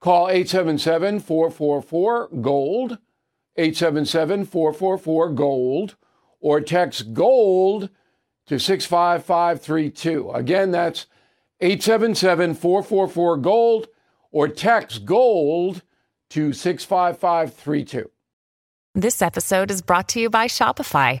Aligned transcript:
Call 0.00 0.30
877 0.30 1.20
444 1.20 2.28
GOLD, 2.40 2.98
877 3.56 4.46
444 4.46 5.30
GOLD, 5.32 5.96
or 6.40 6.60
text 6.62 7.12
GOLD 7.12 7.90
to 8.46 8.58
65532. 8.58 10.30
Again, 10.30 10.70
that's 10.70 11.06
877 11.60 12.54
444 12.54 13.36
GOLD, 13.36 13.88
or 14.32 14.48
text 14.48 15.04
GOLD 15.04 15.82
to 16.30 16.52
65532. 16.54 18.10
This 18.94 19.20
episode 19.20 19.70
is 19.70 19.82
brought 19.82 20.08
to 20.08 20.20
you 20.20 20.30
by 20.30 20.46
Shopify. 20.46 21.20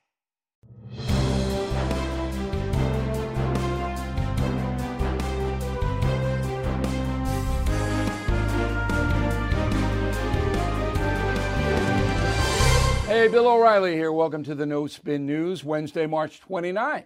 Hey, 13.11 13.27
Bill 13.27 13.45
O'Reilly 13.45 13.93
here. 13.93 14.13
Welcome 14.13 14.41
to 14.45 14.55
the 14.55 14.65
No 14.65 14.87
Spin 14.87 15.25
News, 15.25 15.65
Wednesday, 15.65 16.07
March 16.07 16.39
29, 16.39 17.03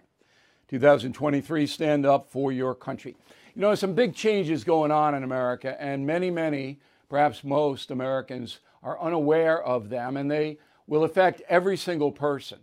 2023. 0.68 1.66
Stand 1.66 2.06
up 2.06 2.30
for 2.30 2.52
your 2.52 2.76
country. 2.76 3.16
You 3.56 3.62
know, 3.62 3.74
some 3.74 3.92
big 3.92 4.14
changes 4.14 4.62
going 4.62 4.92
on 4.92 5.16
in 5.16 5.24
America, 5.24 5.76
and 5.82 6.06
many, 6.06 6.30
many, 6.30 6.78
perhaps 7.08 7.42
most 7.42 7.90
Americans 7.90 8.60
are 8.84 9.00
unaware 9.00 9.60
of 9.60 9.88
them, 9.88 10.16
and 10.16 10.30
they 10.30 10.58
will 10.86 11.02
affect 11.02 11.42
every 11.48 11.76
single 11.76 12.12
person 12.12 12.60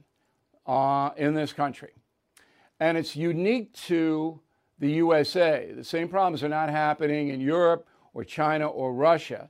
uh, 0.66 1.10
in 1.18 1.34
this 1.34 1.52
country. 1.52 1.92
And 2.80 2.98
it's 2.98 3.14
unique 3.14 3.74
to 3.88 4.40
the 4.80 4.90
USA. 4.92 5.70
The 5.76 5.84
same 5.84 6.08
problems 6.08 6.44
are 6.44 6.50
not 6.50 6.70
happening 6.70 7.28
in 7.28 7.42
Europe 7.42 7.86
or 8.14 8.24
China 8.24 8.68
or 8.68 8.94
Russia, 8.94 9.50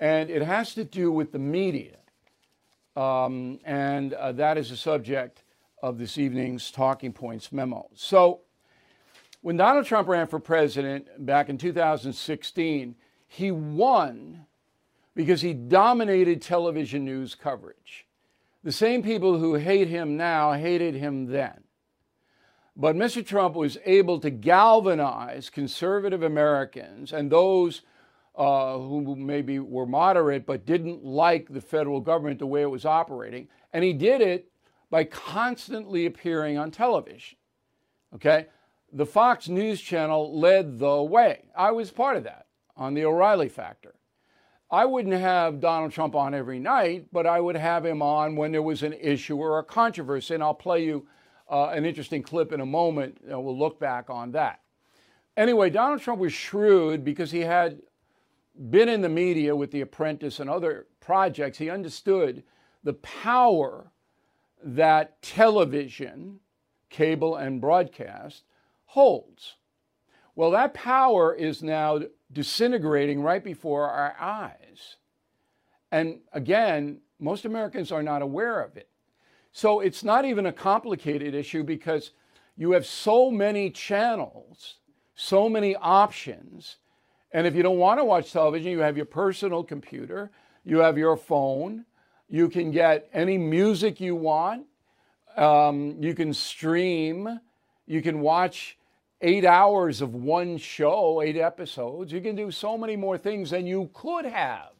and 0.00 0.30
it 0.30 0.40
has 0.40 0.72
to 0.72 0.84
do 0.84 1.12
with 1.12 1.32
the 1.32 1.38
media. 1.38 1.98
Um, 2.96 3.60
and 3.64 4.14
uh, 4.14 4.32
that 4.32 4.56
is 4.56 4.70
the 4.70 4.76
subject 4.76 5.44
of 5.82 5.98
this 5.98 6.16
evening's 6.16 6.70
Talking 6.70 7.12
Points 7.12 7.52
memo. 7.52 7.88
So, 7.94 8.40
when 9.42 9.56
Donald 9.56 9.86
Trump 9.86 10.08
ran 10.08 10.26
for 10.26 10.40
president 10.40 11.06
back 11.24 11.48
in 11.48 11.58
2016, 11.58 12.96
he 13.28 13.50
won 13.50 14.46
because 15.14 15.40
he 15.40 15.52
dominated 15.52 16.42
television 16.42 17.04
news 17.04 17.34
coverage. 17.34 18.06
The 18.64 18.72
same 18.72 19.02
people 19.02 19.38
who 19.38 19.54
hate 19.54 19.88
him 19.88 20.16
now 20.16 20.54
hated 20.54 20.94
him 20.94 21.26
then. 21.26 21.62
But 22.76 22.96
Mr. 22.96 23.24
Trump 23.24 23.54
was 23.54 23.78
able 23.86 24.20
to 24.20 24.30
galvanize 24.30 25.48
conservative 25.48 26.22
Americans 26.22 27.12
and 27.12 27.30
those 27.30 27.82
uh, 28.36 28.78
who 28.78 29.16
maybe 29.16 29.58
were 29.58 29.86
moderate 29.86 30.44
but 30.46 30.66
didn't 30.66 31.04
like 31.04 31.48
the 31.48 31.60
federal 31.60 32.00
government 32.00 32.38
the 32.38 32.46
way 32.46 32.62
it 32.62 32.70
was 32.70 32.84
operating. 32.84 33.48
And 33.72 33.82
he 33.82 33.92
did 33.92 34.20
it 34.20 34.50
by 34.90 35.04
constantly 35.04 36.06
appearing 36.06 36.58
on 36.58 36.70
television. 36.70 37.38
Okay? 38.14 38.46
The 38.92 39.06
Fox 39.06 39.48
News 39.48 39.80
Channel 39.80 40.38
led 40.38 40.78
the 40.78 41.02
way. 41.02 41.48
I 41.56 41.72
was 41.72 41.90
part 41.90 42.16
of 42.16 42.24
that 42.24 42.46
on 42.76 42.94
the 42.94 43.04
O'Reilly 43.04 43.48
Factor. 43.48 43.94
I 44.70 44.84
wouldn't 44.84 45.14
have 45.14 45.60
Donald 45.60 45.92
Trump 45.92 46.14
on 46.14 46.34
every 46.34 46.58
night, 46.58 47.06
but 47.12 47.26
I 47.26 47.40
would 47.40 47.56
have 47.56 47.86
him 47.86 48.02
on 48.02 48.36
when 48.36 48.52
there 48.52 48.62
was 48.62 48.82
an 48.82 48.92
issue 48.94 49.36
or 49.36 49.58
a 49.58 49.64
controversy. 49.64 50.34
And 50.34 50.42
I'll 50.42 50.54
play 50.54 50.84
you 50.84 51.06
uh, 51.50 51.68
an 51.68 51.84
interesting 51.84 52.22
clip 52.22 52.52
in 52.52 52.60
a 52.60 52.66
moment. 52.66 53.18
We'll 53.22 53.56
look 53.56 53.78
back 53.78 54.10
on 54.10 54.32
that. 54.32 54.60
Anyway, 55.36 55.70
Donald 55.70 56.00
Trump 56.00 56.20
was 56.20 56.32
shrewd 56.32 57.04
because 57.04 57.30
he 57.30 57.40
had 57.40 57.80
been 58.70 58.88
in 58.88 59.00
the 59.00 59.08
media 59.08 59.54
with 59.54 59.70
The 59.70 59.82
Apprentice 59.82 60.40
and 60.40 60.48
other 60.48 60.86
projects, 61.00 61.58
he 61.58 61.70
understood 61.70 62.42
the 62.82 62.94
power 62.94 63.90
that 64.62 65.20
television, 65.22 66.40
cable, 66.88 67.36
and 67.36 67.60
broadcast 67.60 68.44
holds. 68.86 69.56
Well, 70.34 70.50
that 70.52 70.74
power 70.74 71.34
is 71.34 71.62
now 71.62 72.00
disintegrating 72.32 73.22
right 73.22 73.42
before 73.42 73.88
our 73.88 74.14
eyes. 74.20 74.96
And 75.90 76.20
again, 76.32 76.98
most 77.18 77.44
Americans 77.44 77.92
are 77.92 78.02
not 78.02 78.22
aware 78.22 78.60
of 78.60 78.76
it. 78.76 78.88
So 79.52 79.80
it's 79.80 80.04
not 80.04 80.24
even 80.24 80.46
a 80.46 80.52
complicated 80.52 81.34
issue 81.34 81.62
because 81.62 82.10
you 82.56 82.72
have 82.72 82.84
so 82.84 83.30
many 83.30 83.70
channels, 83.70 84.76
so 85.14 85.48
many 85.48 85.74
options 85.76 86.76
and 87.36 87.46
if 87.46 87.54
you 87.54 87.62
don't 87.62 87.76
want 87.76 88.00
to 88.00 88.04
watch 88.06 88.32
television, 88.32 88.72
you 88.72 88.78
have 88.78 88.96
your 88.96 89.04
personal 89.04 89.62
computer, 89.62 90.30
you 90.64 90.78
have 90.78 90.96
your 90.96 91.18
phone, 91.18 91.84
you 92.30 92.48
can 92.48 92.70
get 92.70 93.10
any 93.12 93.36
music 93.36 94.00
you 94.00 94.16
want, 94.16 94.64
um, 95.36 95.96
you 96.00 96.14
can 96.14 96.32
stream, 96.32 97.38
you 97.84 98.00
can 98.00 98.20
watch 98.20 98.78
eight 99.20 99.44
hours 99.44 100.00
of 100.00 100.14
one 100.14 100.56
show, 100.56 101.20
eight 101.20 101.36
episodes. 101.36 102.10
You 102.10 102.22
can 102.22 102.36
do 102.36 102.50
so 102.50 102.78
many 102.78 102.96
more 102.96 103.18
things 103.18 103.50
than 103.50 103.66
you 103.66 103.90
could 103.92 104.24
have 104.24 104.70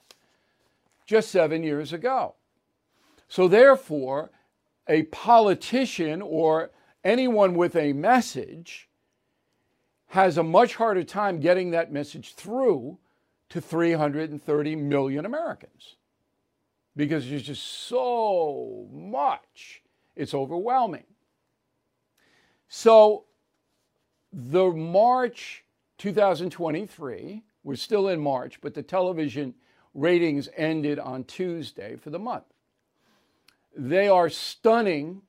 just 1.05 1.31
seven 1.31 1.63
years 1.63 1.93
ago. 1.93 2.37
So, 3.29 3.49
therefore, 3.49 4.31
a 4.89 5.03
politician 5.03 6.23
or 6.23 6.71
anyone 7.05 7.55
with 7.55 7.77
a 7.77 7.93
message 7.93 8.89
has 10.09 10.39
a 10.39 10.43
much 10.43 10.77
harder 10.77 11.05
time 11.05 11.41
getting 11.41 11.71
that 11.71 11.93
message 11.93 12.35
through 12.35 12.99
to 13.49 13.61
330 13.61 14.77
million 14.77 15.27
Americans 15.27 15.97
because 16.97 17.29
there's 17.29 17.43
just 17.43 17.63
so 17.63 18.89
much. 18.93 19.83
It's 20.17 20.33
overwhelming. 20.33 21.05
So, 22.69 23.25
the 24.33 24.71
March 24.71 25.65
2023, 25.99 27.43
we're 27.63 27.77
still 27.77 28.09
in 28.09 28.21
March, 28.21 28.61
but 28.61 28.75
the 28.75 28.83
television 28.83 29.55
ratings 29.95 30.49
ended 30.57 30.99
on 30.99 31.25
Tuesday 31.25 31.97
for 31.97 32.11
the 32.11 32.19
month. 32.19 32.45
They 33.77 34.09
are 34.09 34.29
stunning 34.29 35.23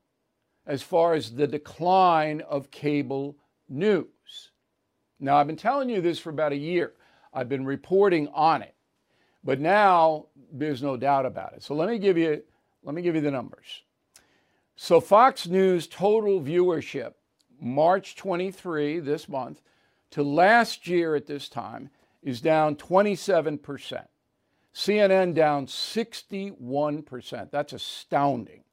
as 0.65 0.81
far 0.81 1.13
as 1.13 1.35
the 1.35 1.47
decline 1.47 2.41
of 2.41 2.71
cable 2.71 3.37
news. 3.69 4.07
Now, 5.19 5.37
I've 5.37 5.47
been 5.47 5.55
telling 5.55 5.89
you 5.89 6.01
this 6.01 6.19
for 6.19 6.29
about 6.29 6.51
a 6.51 6.57
year. 6.57 6.93
I've 7.33 7.49
been 7.49 7.65
reporting 7.65 8.27
on 8.29 8.61
it. 8.61 8.75
But 9.43 9.59
now 9.59 10.25
there's 10.51 10.83
no 10.83 10.97
doubt 10.97 11.25
about 11.25 11.53
it. 11.53 11.63
So 11.63 11.73
let 11.73 11.89
me 11.89 11.97
give 11.99 12.17
you 12.17 12.43
let 12.83 12.95
me 12.95 13.01
give 13.01 13.15
you 13.15 13.21
the 13.21 13.31
numbers. 13.31 13.83
So 14.75 14.99
Fox 15.01 15.47
News 15.47 15.87
total 15.87 16.41
viewership 16.41 17.13
March 17.59 18.15
23, 18.15 18.99
this 18.99 19.27
month, 19.27 19.61
to 20.11 20.23
last 20.23 20.87
year 20.87 21.15
at 21.15 21.25
this 21.27 21.49
time 21.49 21.89
is 22.21 22.41
down 22.41 22.75
27%. 22.75 24.05
CNN 24.73 25.33
down 25.33 25.65
61%. 25.65 27.51
That's 27.51 27.73
astounding. 27.73 28.63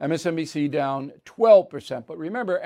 MSNBC 0.00 0.70
down 0.70 1.12
12%. 1.24 2.06
But 2.06 2.18
remember, 2.18 2.60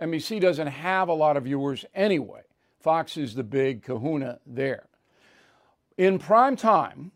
MSNBC 0.00 0.40
doesn't 0.40 0.66
have 0.66 1.08
a 1.08 1.12
lot 1.12 1.36
of 1.36 1.44
viewers 1.44 1.84
anyway. 1.94 2.42
Fox 2.80 3.16
is 3.16 3.34
the 3.34 3.44
big 3.44 3.82
kahuna 3.82 4.40
there. 4.46 4.86
In 5.98 6.18
prime 6.18 6.56
time, 6.56 7.12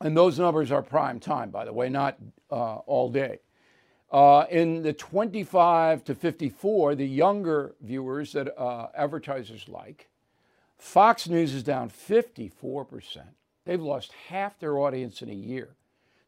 and 0.00 0.16
those 0.16 0.38
numbers 0.38 0.70
are 0.70 0.82
prime 0.82 1.18
time, 1.18 1.50
by 1.50 1.64
the 1.64 1.72
way, 1.72 1.88
not 1.88 2.18
uh, 2.50 2.76
all 2.76 3.10
day. 3.10 3.40
Uh, 4.12 4.44
in 4.50 4.82
the 4.82 4.92
25 4.92 6.04
to 6.04 6.14
54, 6.14 6.94
the 6.94 7.06
younger 7.06 7.74
viewers 7.80 8.32
that 8.32 8.56
uh, 8.56 8.88
advertisers 8.94 9.68
like, 9.68 10.08
Fox 10.78 11.28
News 11.28 11.54
is 11.54 11.62
down 11.62 11.90
54%. 11.90 13.22
They've 13.64 13.82
lost 13.82 14.12
half 14.28 14.58
their 14.60 14.78
audience 14.78 15.22
in 15.22 15.28
a 15.28 15.34
year. 15.34 15.74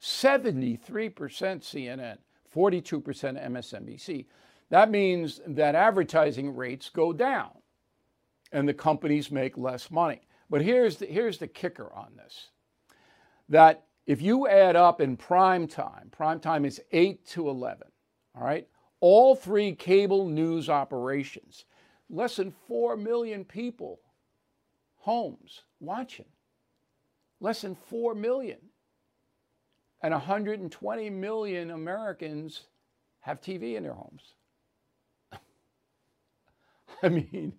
73% 0.03 0.79
CNN, 0.81 2.19
42% 2.55 3.03
MSNBC. 3.03 4.25
That 4.71 4.91
means 4.91 5.41
that 5.47 5.75
advertising 5.75 6.55
rates 6.55 6.91
go 6.91 7.13
down 7.13 7.51
and 8.53 8.69
the 8.69 8.75
companies 8.75 9.31
make 9.31 9.57
less 9.57 9.91
money. 9.91 10.21
But 10.51 10.63
here's 10.63 10.97
the, 10.97 11.07
here's 11.07 11.39
the 11.39 11.47
kicker 11.47 11.93
on 11.93 12.17
this 12.17 12.49
that 13.51 13.85
if 14.07 14.21
you 14.21 14.47
add 14.47 14.77
up 14.77 15.01
in 15.01 15.17
prime 15.17 15.67
time, 15.67 16.09
prime 16.11 16.41
time 16.41 16.65
is 16.65 16.81
8 16.93 17.27
to 17.29 17.49
11, 17.49 17.89
all 18.35 18.45
right? 18.45 18.67
All 19.01 19.35
three 19.35 19.75
cable 19.75 20.29
news 20.29 20.69
operations, 20.69 21.65
less 22.11 22.37
than 22.37 22.53
4 22.67 22.97
million 22.97 23.45
people, 23.45 24.01
homes 24.97 25.63
watching. 25.81 26.27
Less 27.41 27.63
than 27.63 27.75
4 27.75 28.15
million. 28.15 28.59
And 30.03 30.13
120 30.13 31.11
million 31.11 31.71
Americans 31.71 32.63
have 33.21 33.41
TV 33.41 33.77
in 33.77 33.83
their 33.83 33.93
homes. 33.93 34.35
I 37.03 37.09
mean, 37.09 37.53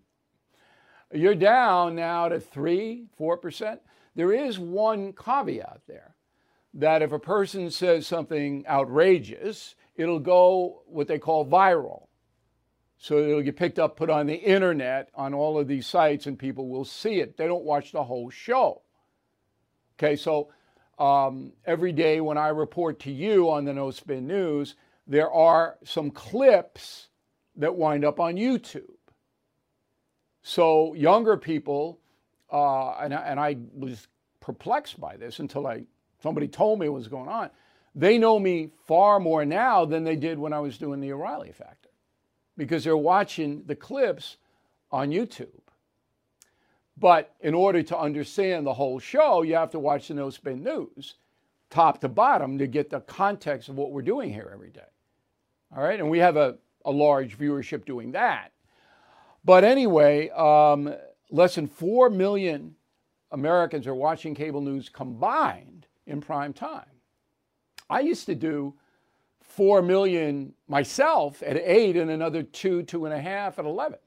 you're 1.13 1.35
down 1.35 1.95
now 1.95 2.29
to 2.29 2.39
3, 2.39 3.05
4%. 3.19 3.79
There 4.15 4.33
is 4.33 4.59
one 4.59 5.13
caveat 5.13 5.81
there 5.87 6.15
that 6.73 7.01
if 7.01 7.11
a 7.11 7.19
person 7.19 7.71
says 7.71 8.05
something 8.05 8.65
outrageous, 8.67 9.75
it'll 9.95 10.19
go 10.19 10.83
what 10.85 11.07
they 11.07 11.17
call 11.19 11.45
viral. 11.45 12.07
So 12.97 13.17
it'll 13.17 13.41
get 13.41 13.55
picked 13.55 13.79
up, 13.79 13.95
put 13.95 14.09
on 14.09 14.27
the 14.27 14.35
internet 14.35 15.09
on 15.15 15.33
all 15.33 15.57
of 15.57 15.67
these 15.67 15.87
sites, 15.87 16.27
and 16.27 16.37
people 16.37 16.67
will 16.67 16.85
see 16.85 17.21
it. 17.21 17.37
They 17.37 17.47
don't 17.47 17.63
watch 17.63 17.91
the 17.91 18.03
whole 18.03 18.29
show. 18.29 18.81
Okay, 19.97 20.15
so 20.15 20.49
um, 20.99 21.53
every 21.65 21.93
day 21.93 22.19
when 22.19 22.37
I 22.37 22.49
report 22.49 22.99
to 23.01 23.11
you 23.11 23.49
on 23.49 23.63
the 23.63 23.73
No 23.73 23.91
Spin 23.91 24.27
News, 24.27 24.75
there 25.07 25.31
are 25.31 25.77
some 25.85 26.11
clips 26.11 27.07
that 27.55 27.75
wind 27.75 28.03
up 28.03 28.19
on 28.19 28.35
YouTube. 28.35 28.98
So 30.41 30.93
younger 30.93 31.37
people, 31.37 31.99
uh, 32.51 32.91
and, 32.93 33.13
and 33.13 33.39
I 33.39 33.57
was 33.73 34.07
perplexed 34.39 34.99
by 34.99 35.17
this 35.17 35.39
until 35.39 35.67
I 35.67 35.83
somebody 36.21 36.47
told 36.47 36.79
me 36.79 36.89
what 36.89 36.97
was 36.97 37.07
going 37.07 37.29
on. 37.29 37.49
They 37.95 38.17
know 38.17 38.39
me 38.39 38.71
far 38.87 39.19
more 39.19 39.45
now 39.45 39.85
than 39.85 40.03
they 40.03 40.15
did 40.15 40.37
when 40.37 40.53
I 40.53 40.59
was 40.59 40.77
doing 40.77 40.99
the 40.99 41.11
O'Reilly 41.11 41.51
Factor, 41.51 41.89
because 42.57 42.83
they're 42.83 42.97
watching 42.97 43.63
the 43.65 43.75
clips 43.75 44.37
on 44.91 45.09
YouTube. 45.09 45.47
But 46.97 47.33
in 47.39 47.53
order 47.53 47.81
to 47.83 47.97
understand 47.97 48.65
the 48.65 48.73
whole 48.73 48.99
show, 48.99 49.41
you 49.41 49.55
have 49.55 49.71
to 49.71 49.79
watch 49.79 50.09
the 50.09 50.13
No 50.13 50.29
Spin 50.29 50.63
News, 50.63 51.15
top 51.69 52.01
to 52.01 52.09
bottom, 52.09 52.57
to 52.57 52.67
get 52.67 52.89
the 52.89 53.01
context 53.01 53.69
of 53.69 53.75
what 53.75 53.91
we're 53.91 54.01
doing 54.01 54.33
here 54.33 54.51
every 54.53 54.69
day. 54.69 54.81
All 55.75 55.83
right, 55.83 55.99
and 55.99 56.09
we 56.09 56.19
have 56.19 56.35
a, 56.35 56.57
a 56.85 56.91
large 56.91 57.37
viewership 57.37 57.85
doing 57.85 58.11
that. 58.11 58.51
But 59.43 59.63
anyway, 59.63 60.29
um, 60.29 60.93
less 61.31 61.55
than 61.55 61.67
4 61.67 62.09
million 62.09 62.75
Americans 63.31 63.87
are 63.87 63.95
watching 63.95 64.35
cable 64.35 64.61
news 64.61 64.89
combined 64.89 65.87
in 66.05 66.21
prime 66.21 66.53
time. 66.53 66.85
I 67.89 68.01
used 68.01 68.25
to 68.27 68.35
do 68.35 68.73
4 69.41 69.81
million 69.81 70.53
myself 70.67 71.41
at 71.45 71.57
8 71.57 71.97
and 71.97 72.11
another 72.11 72.43
2, 72.43 72.83
2.5 72.83 73.25
at 73.25 73.65
11 73.65 73.99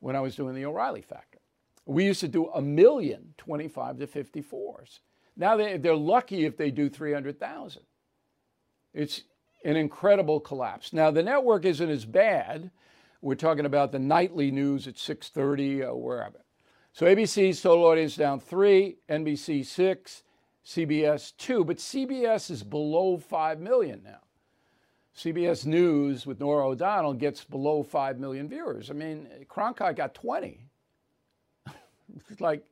when 0.00 0.16
I 0.16 0.20
was 0.20 0.36
doing 0.36 0.54
the 0.54 0.66
O'Reilly 0.66 1.02
Factor. 1.02 1.38
We 1.86 2.04
used 2.04 2.20
to 2.20 2.28
do 2.28 2.48
a 2.48 2.62
million 2.62 3.34
25 3.38 3.98
to 3.98 4.06
54s. 4.06 5.00
Now 5.36 5.56
they, 5.56 5.76
they're 5.76 5.96
lucky 5.96 6.44
if 6.44 6.56
they 6.56 6.70
do 6.70 6.88
300,000. 6.88 7.82
It's 8.92 9.22
an 9.64 9.76
incredible 9.76 10.40
collapse. 10.40 10.92
Now 10.92 11.10
the 11.10 11.22
network 11.22 11.64
isn't 11.64 11.90
as 11.90 12.04
bad 12.04 12.70
we're 13.24 13.34
talking 13.34 13.64
about 13.64 13.90
the 13.90 13.98
nightly 13.98 14.50
news 14.50 14.86
at 14.86 14.96
6:30 14.96 15.82
or 15.82 15.96
wherever. 15.96 16.44
So 16.92 17.06
ABC's 17.06 17.60
total 17.60 17.86
audience 17.86 18.16
down 18.16 18.38
three, 18.38 18.98
NBC 19.08 19.64
six, 19.64 20.22
CBS 20.64 21.34
two, 21.38 21.64
but 21.64 21.78
CBS 21.78 22.50
is 22.50 22.62
below 22.62 23.16
five 23.16 23.60
million 23.60 24.02
now. 24.04 24.20
CBS 25.16 25.64
News 25.64 26.26
with 26.26 26.38
Norah 26.38 26.68
O'Donnell 26.68 27.14
gets 27.14 27.44
below 27.44 27.82
five 27.82 28.18
million 28.18 28.46
viewers. 28.46 28.90
I 28.90 28.92
mean, 28.92 29.26
Cronkite 29.48 29.96
got 29.96 30.12
20. 30.12 30.66
like, 32.40 32.64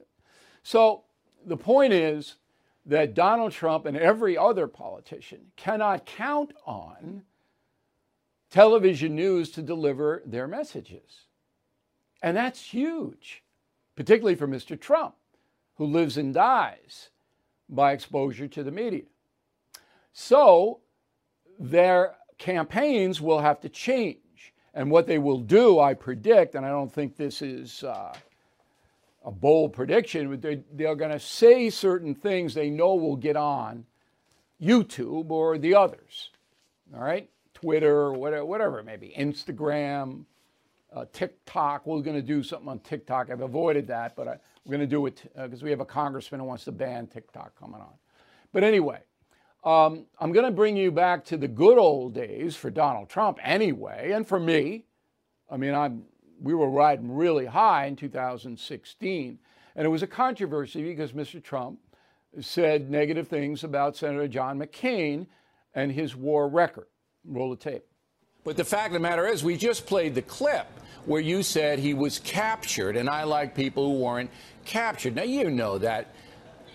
so 0.62 1.04
the 1.46 1.56
point 1.56 1.94
is 1.94 2.36
that 2.84 3.14
Donald 3.14 3.52
Trump 3.52 3.86
and 3.86 3.96
every 3.96 4.36
other 4.36 4.66
politician 4.66 5.52
cannot 5.56 6.04
count 6.04 6.52
on 6.66 7.22
television 8.52 9.16
news 9.16 9.50
to 9.50 9.62
deliver 9.62 10.22
their 10.26 10.46
messages. 10.46 11.22
And 12.22 12.36
that's 12.36 12.62
huge, 12.62 13.42
particularly 13.96 14.36
for 14.36 14.46
Mr. 14.46 14.78
Trump, 14.78 15.14
who 15.76 15.86
lives 15.86 16.18
and 16.18 16.32
dies 16.32 17.08
by 17.68 17.92
exposure 17.92 18.46
to 18.46 18.62
the 18.62 18.70
media. 18.70 19.04
So 20.12 20.80
their 21.58 22.14
campaigns 22.38 23.20
will 23.20 23.40
have 23.40 23.60
to 23.62 23.68
change. 23.70 24.18
And 24.74 24.90
what 24.90 25.06
they 25.06 25.18
will 25.18 25.40
do, 25.40 25.80
I 25.80 25.94
predict, 25.94 26.54
and 26.54 26.64
I 26.64 26.68
don't 26.68 26.92
think 26.92 27.16
this 27.16 27.40
is 27.40 27.82
uh, 27.82 28.14
a 29.24 29.30
bold 29.30 29.72
prediction, 29.72 30.28
but 30.28 30.42
they, 30.42 30.62
they're 30.72 30.94
going 30.94 31.10
to 31.10 31.18
say 31.18 31.70
certain 31.70 32.14
things 32.14 32.52
they 32.52 32.70
know 32.70 32.94
will 32.94 33.16
get 33.16 33.36
on 33.36 33.86
YouTube 34.60 35.30
or 35.30 35.56
the 35.56 35.74
others. 35.74 36.30
All 36.94 37.02
right? 37.02 37.30
Twitter, 37.62 38.12
whatever, 38.12 38.44
whatever 38.44 38.80
it 38.80 38.84
may 38.84 38.96
be, 38.96 39.14
Instagram, 39.16 40.24
uh, 40.92 41.04
TikTok. 41.12 41.86
We're 41.86 42.00
going 42.00 42.16
to 42.16 42.22
do 42.22 42.42
something 42.42 42.68
on 42.68 42.80
TikTok. 42.80 43.30
I've 43.30 43.40
avoided 43.40 43.86
that, 43.86 44.16
but 44.16 44.26
I, 44.26 44.36
we're 44.64 44.76
going 44.76 44.80
to 44.80 44.86
do 44.86 45.06
it 45.06 45.22
because 45.36 45.62
uh, 45.62 45.64
we 45.64 45.70
have 45.70 45.80
a 45.80 45.86
congressman 45.86 46.40
who 46.40 46.46
wants 46.46 46.64
to 46.64 46.72
ban 46.72 47.06
TikTok 47.06 47.58
coming 47.58 47.80
on. 47.80 47.92
But 48.52 48.64
anyway, 48.64 48.98
um, 49.64 50.06
I'm 50.18 50.32
going 50.32 50.44
to 50.44 50.50
bring 50.50 50.76
you 50.76 50.90
back 50.90 51.24
to 51.26 51.36
the 51.36 51.46
good 51.46 51.78
old 51.78 52.14
days 52.14 52.56
for 52.56 52.68
Donald 52.68 53.08
Trump 53.08 53.38
anyway, 53.42 54.10
and 54.12 54.26
for 54.26 54.40
me. 54.40 54.84
I 55.48 55.56
mean, 55.56 55.74
I'm, 55.74 56.04
we 56.40 56.54
were 56.54 56.68
riding 56.68 57.14
really 57.14 57.46
high 57.46 57.86
in 57.86 57.94
2016, 57.94 59.38
and 59.76 59.86
it 59.86 59.88
was 59.88 60.02
a 60.02 60.06
controversy 60.06 60.82
because 60.82 61.12
Mr. 61.12 61.42
Trump 61.42 61.78
said 62.40 62.90
negative 62.90 63.28
things 63.28 63.62
about 63.62 63.94
Senator 63.94 64.26
John 64.26 64.58
McCain 64.58 65.26
and 65.74 65.92
his 65.92 66.16
war 66.16 66.48
record. 66.48 66.86
Roll 67.24 67.50
the 67.50 67.56
tape. 67.56 67.84
But 68.44 68.56
the 68.56 68.64
fact 68.64 68.88
of 68.88 68.94
the 68.94 69.00
matter 69.00 69.26
is, 69.26 69.44
we 69.44 69.56
just 69.56 69.86
played 69.86 70.14
the 70.14 70.22
clip 70.22 70.66
where 71.06 71.20
you 71.20 71.42
said 71.42 71.78
he 71.78 71.94
was 71.94 72.18
captured, 72.20 72.96
and 72.96 73.08
I 73.08 73.24
like 73.24 73.54
people 73.54 73.92
who 73.92 74.04
weren't 74.04 74.30
captured. 74.64 75.14
Now, 75.14 75.22
you 75.22 75.50
know 75.50 75.78
that 75.78 76.08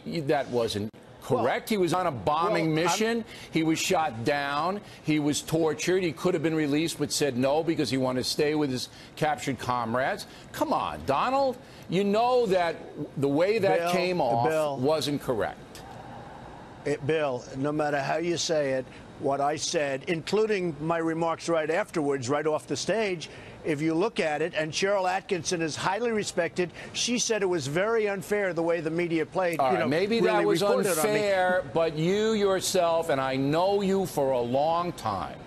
that 0.06 0.50
wasn't 0.50 0.92
correct. 1.22 1.70
Well, 1.70 1.76
he 1.76 1.78
was 1.78 1.94
on 1.94 2.08
a 2.08 2.12
bombing 2.12 2.68
well, 2.68 2.86
mission. 2.86 3.18
I'm... 3.18 3.26
He 3.52 3.64
was 3.64 3.80
shot 3.80 4.24
down. 4.24 4.80
He 5.04 5.20
was 5.20 5.42
tortured. 5.42 6.04
He 6.04 6.14
could 6.14 6.34
have 6.34 6.44
been 6.44 6.56
released, 6.56 7.00
but 7.00 7.12
said 7.12 7.38
no 7.38 7.64
because 7.64 7.90
he 7.90 7.98
wanted 7.98 8.24
to 8.24 8.30
stay 8.30 8.56
with 8.56 8.70
his 8.70 8.88
captured 9.18 9.60
comrades. 9.60 10.26
Come 10.54 10.72
on, 10.72 11.02
Donald. 11.06 11.58
You 11.90 12.06
know 12.06 12.46
that 12.48 12.76
the 13.18 13.28
way 13.28 13.60
that 13.60 13.80
Bill, 13.80 13.92
came 13.92 14.22
off 14.22 14.48
Bill, 14.48 14.78
wasn't 14.78 15.22
correct. 15.22 15.82
It, 16.86 17.06
Bill, 17.06 17.44
no 17.58 17.74
matter 17.74 18.02
how 18.02 18.18
you 18.18 18.38
say 18.38 18.72
it, 18.72 18.86
what 19.20 19.42
I 19.42 19.56
said, 19.56 20.04
including 20.08 20.76
my 20.80 20.98
remarks 20.98 21.50
right 21.50 21.70
afterwards, 21.70 22.30
right 22.30 22.46
off 22.46 22.68
the 22.68 22.78
stage. 22.78 23.30
If 23.66 23.82
you 23.82 23.94
look 23.94 24.20
at 24.20 24.42
it, 24.42 24.54
and 24.56 24.72
Sharyl 24.72 25.10
Attkisson 25.10 25.62
is 25.62 25.76
highly 25.76 26.12
respected, 26.12 26.72
she 26.94 27.20
said 27.20 27.42
it 27.42 27.48
was 27.48 27.68
very 27.68 28.08
unfair 28.08 28.54
the 28.54 28.64
way 28.64 28.80
the 28.80 28.92
media 28.92 29.26
played. 29.26 29.60
All 29.60 29.72
you 29.72 29.74
right, 29.74 29.80
know, 29.82 29.88
maybe 29.90 30.22
really 30.22 30.28
that 30.28 30.46
was 30.46 30.64
unfair, 30.64 31.66
but 31.74 31.98
you 31.98 32.34
yourself, 32.34 33.10
and 33.10 33.20
I 33.20 33.36
know 33.36 33.82
you 33.82 34.06
for 34.06 34.32
a 34.32 34.40
long 34.40 34.94
time, 34.94 35.38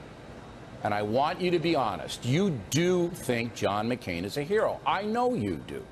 and 0.83 0.93
I 0.93 1.03
want 1.03 1.41
you 1.41 1.51
to 1.53 1.59
be 1.59 1.75
honest. 1.77 2.25
You 2.25 2.59
do 2.69 3.09
think 3.11 3.55
John 3.55 3.89
McCain 3.89 4.25
is 4.25 4.37
a 4.37 4.43
hero. 4.43 4.81
I 4.87 5.03
know 5.03 5.35
you 5.35 5.57
do. 5.67 5.83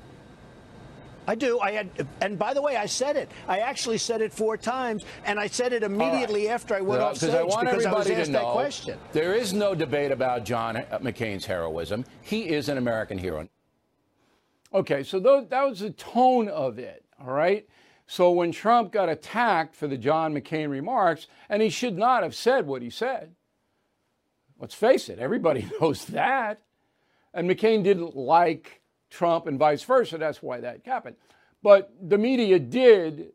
I 1.29 1.35
do. 1.35 1.59
I 1.59 1.73
had, 1.73 2.07
and 2.21 2.39
by 2.39 2.55
the 2.55 2.61
way, 2.63 2.75
I 2.75 2.87
said 2.87 3.15
it. 3.15 3.29
I 3.47 3.59
actually 3.59 3.99
said 3.99 4.21
it 4.21 4.33
four 4.33 4.57
times, 4.57 5.05
and 5.25 5.39
I 5.39 5.45
said 5.45 5.73
it 5.73 5.83
immediately 5.83 6.47
right. 6.47 6.53
after 6.53 6.73
I 6.73 6.81
went 6.81 7.01
well, 7.01 7.09
off 7.09 7.17
stage 7.17 7.35
I 7.35 7.43
want 7.43 7.67
because 7.67 7.85
everybody 7.85 7.95
I 7.95 7.99
was 7.99 8.09
asked 8.09 8.25
to 8.25 8.31
know, 8.31 8.45
that 8.45 8.51
question. 8.53 8.99
There 9.11 9.35
is 9.35 9.53
no 9.53 9.75
debate 9.75 10.11
about 10.11 10.43
John 10.43 10.77
McCain's 11.03 11.45
heroism. 11.45 12.03
He 12.23 12.49
is 12.49 12.67
an 12.67 12.79
American 12.79 13.19
hero. 13.19 13.47
Okay, 14.73 15.03
so 15.03 15.19
that 15.19 15.69
was 15.69 15.81
the 15.81 15.91
tone 15.91 16.49
of 16.49 16.79
it. 16.79 17.05
All 17.21 17.31
right. 17.31 17.67
So 18.07 18.31
when 18.31 18.51
Trump 18.51 18.91
got 18.91 19.07
attacked 19.07 19.75
for 19.75 19.85
the 19.85 19.97
John 19.97 20.33
McCain 20.33 20.71
remarks, 20.71 21.27
and 21.47 21.61
he 21.61 21.69
should 21.69 21.95
not 21.95 22.23
have 22.23 22.33
said 22.33 22.65
what 22.65 22.81
he 22.81 22.89
said. 22.89 23.35
Let's 24.57 24.73
face 24.73 25.09
it, 25.09 25.19
everybody 25.19 25.69
knows 25.79 26.05
that. 26.05 26.63
And 27.35 27.47
McCain 27.47 27.83
didn't 27.83 28.15
like 28.15 28.78
Trump 29.09 29.47
and 29.47 29.57
vice 29.57 29.83
versa. 29.83 30.17
That's 30.17 30.41
why 30.41 30.59
that 30.61 30.85
happened. 30.85 31.15
But 31.61 31.91
the 32.01 32.17
media 32.17 32.59
did 32.59 33.33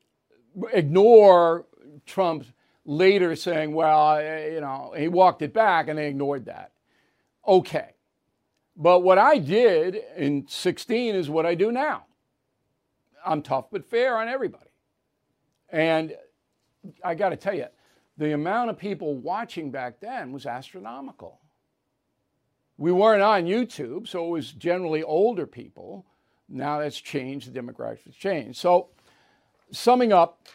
ignore 0.72 1.66
Trump 2.06 2.46
later 2.84 3.34
saying, 3.36 3.74
well, 3.74 4.22
you 4.22 4.60
know, 4.60 4.94
he 4.96 5.08
walked 5.08 5.42
it 5.42 5.52
back 5.52 5.88
and 5.88 5.98
they 5.98 6.08
ignored 6.08 6.46
that. 6.46 6.72
Okay. 7.46 7.90
But 8.76 9.00
what 9.00 9.18
I 9.18 9.38
did 9.38 10.00
in 10.16 10.46
16 10.48 11.14
is 11.14 11.30
what 11.30 11.46
I 11.46 11.54
do 11.54 11.70
now. 11.70 12.06
I'm 13.24 13.42
tough 13.42 13.66
but 13.70 13.84
fair 13.84 14.18
on 14.18 14.28
everybody. 14.28 14.70
And 15.70 16.14
I 17.02 17.14
got 17.14 17.30
to 17.30 17.36
tell 17.36 17.54
you, 17.54 17.66
the 18.16 18.32
amount 18.32 18.70
of 18.70 18.78
people 18.78 19.16
watching 19.16 19.70
back 19.70 20.00
then 20.00 20.32
was 20.32 20.46
astronomical. 20.46 21.40
We 22.76 22.92
weren't 22.92 23.22
on 23.22 23.44
YouTube, 23.44 24.08
so 24.08 24.26
it 24.26 24.30
was 24.30 24.52
generally 24.52 25.02
older 25.02 25.46
people. 25.46 26.04
Now 26.48 26.80
that's 26.80 27.00
changed, 27.00 27.52
the 27.52 27.60
demographics 27.60 28.04
have 28.04 28.18
changed. 28.18 28.58
So, 28.58 28.88
summing 29.70 30.12
up, 30.12 30.46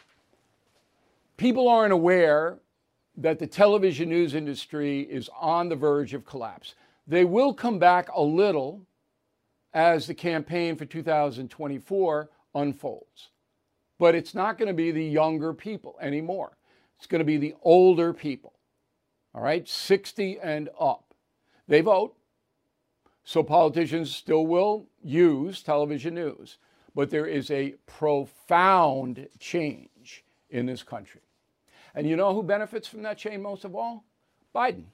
people 1.36 1.68
aren't 1.68 1.92
aware 1.92 2.58
that 3.16 3.38
the 3.38 3.46
television 3.46 4.08
news 4.08 4.34
industry 4.34 5.00
is 5.00 5.28
on 5.38 5.68
the 5.68 5.76
verge 5.76 6.14
of 6.14 6.24
collapse. 6.24 6.74
They 7.06 7.24
will 7.24 7.52
come 7.52 7.78
back 7.78 8.08
a 8.14 8.22
little 8.22 8.82
as 9.72 10.06
the 10.06 10.14
campaign 10.14 10.76
for 10.76 10.84
2024 10.84 12.30
unfolds. 12.54 13.28
But 13.98 14.14
it's 14.14 14.34
not 14.34 14.58
going 14.58 14.68
to 14.68 14.74
be 14.74 14.90
the 14.90 15.04
younger 15.04 15.52
people 15.52 15.96
anymore. 16.00 16.56
It's 16.98 17.06
going 17.06 17.20
to 17.20 17.24
be 17.24 17.36
the 17.36 17.54
older 17.62 18.12
people, 18.12 18.52
all 19.34 19.42
right, 19.42 19.66
60 19.66 20.38
and 20.40 20.68
up. 20.78 21.09
They 21.70 21.82
vote. 21.82 22.16
So 23.22 23.44
politicians 23.44 24.14
still 24.14 24.44
will 24.44 24.88
use 25.04 25.62
television 25.62 26.16
news. 26.16 26.58
But 26.96 27.10
there 27.10 27.26
is 27.26 27.48
a 27.48 27.76
profound 27.86 29.28
change 29.38 30.24
in 30.50 30.66
this 30.66 30.82
country. 30.82 31.20
And 31.94 32.08
you 32.08 32.16
know 32.16 32.34
who 32.34 32.42
benefits 32.42 32.88
from 32.88 33.02
that 33.02 33.18
change 33.18 33.40
most 33.40 33.64
of 33.64 33.76
all? 33.76 34.04
Biden. 34.52 34.86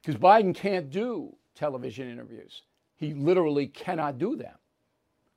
Because 0.00 0.20
Biden 0.20 0.54
can't 0.54 0.90
do 0.90 1.34
television 1.56 2.08
interviews. 2.08 2.62
He 2.94 3.12
literally 3.12 3.66
cannot 3.66 4.16
do 4.18 4.36
them 4.36 4.54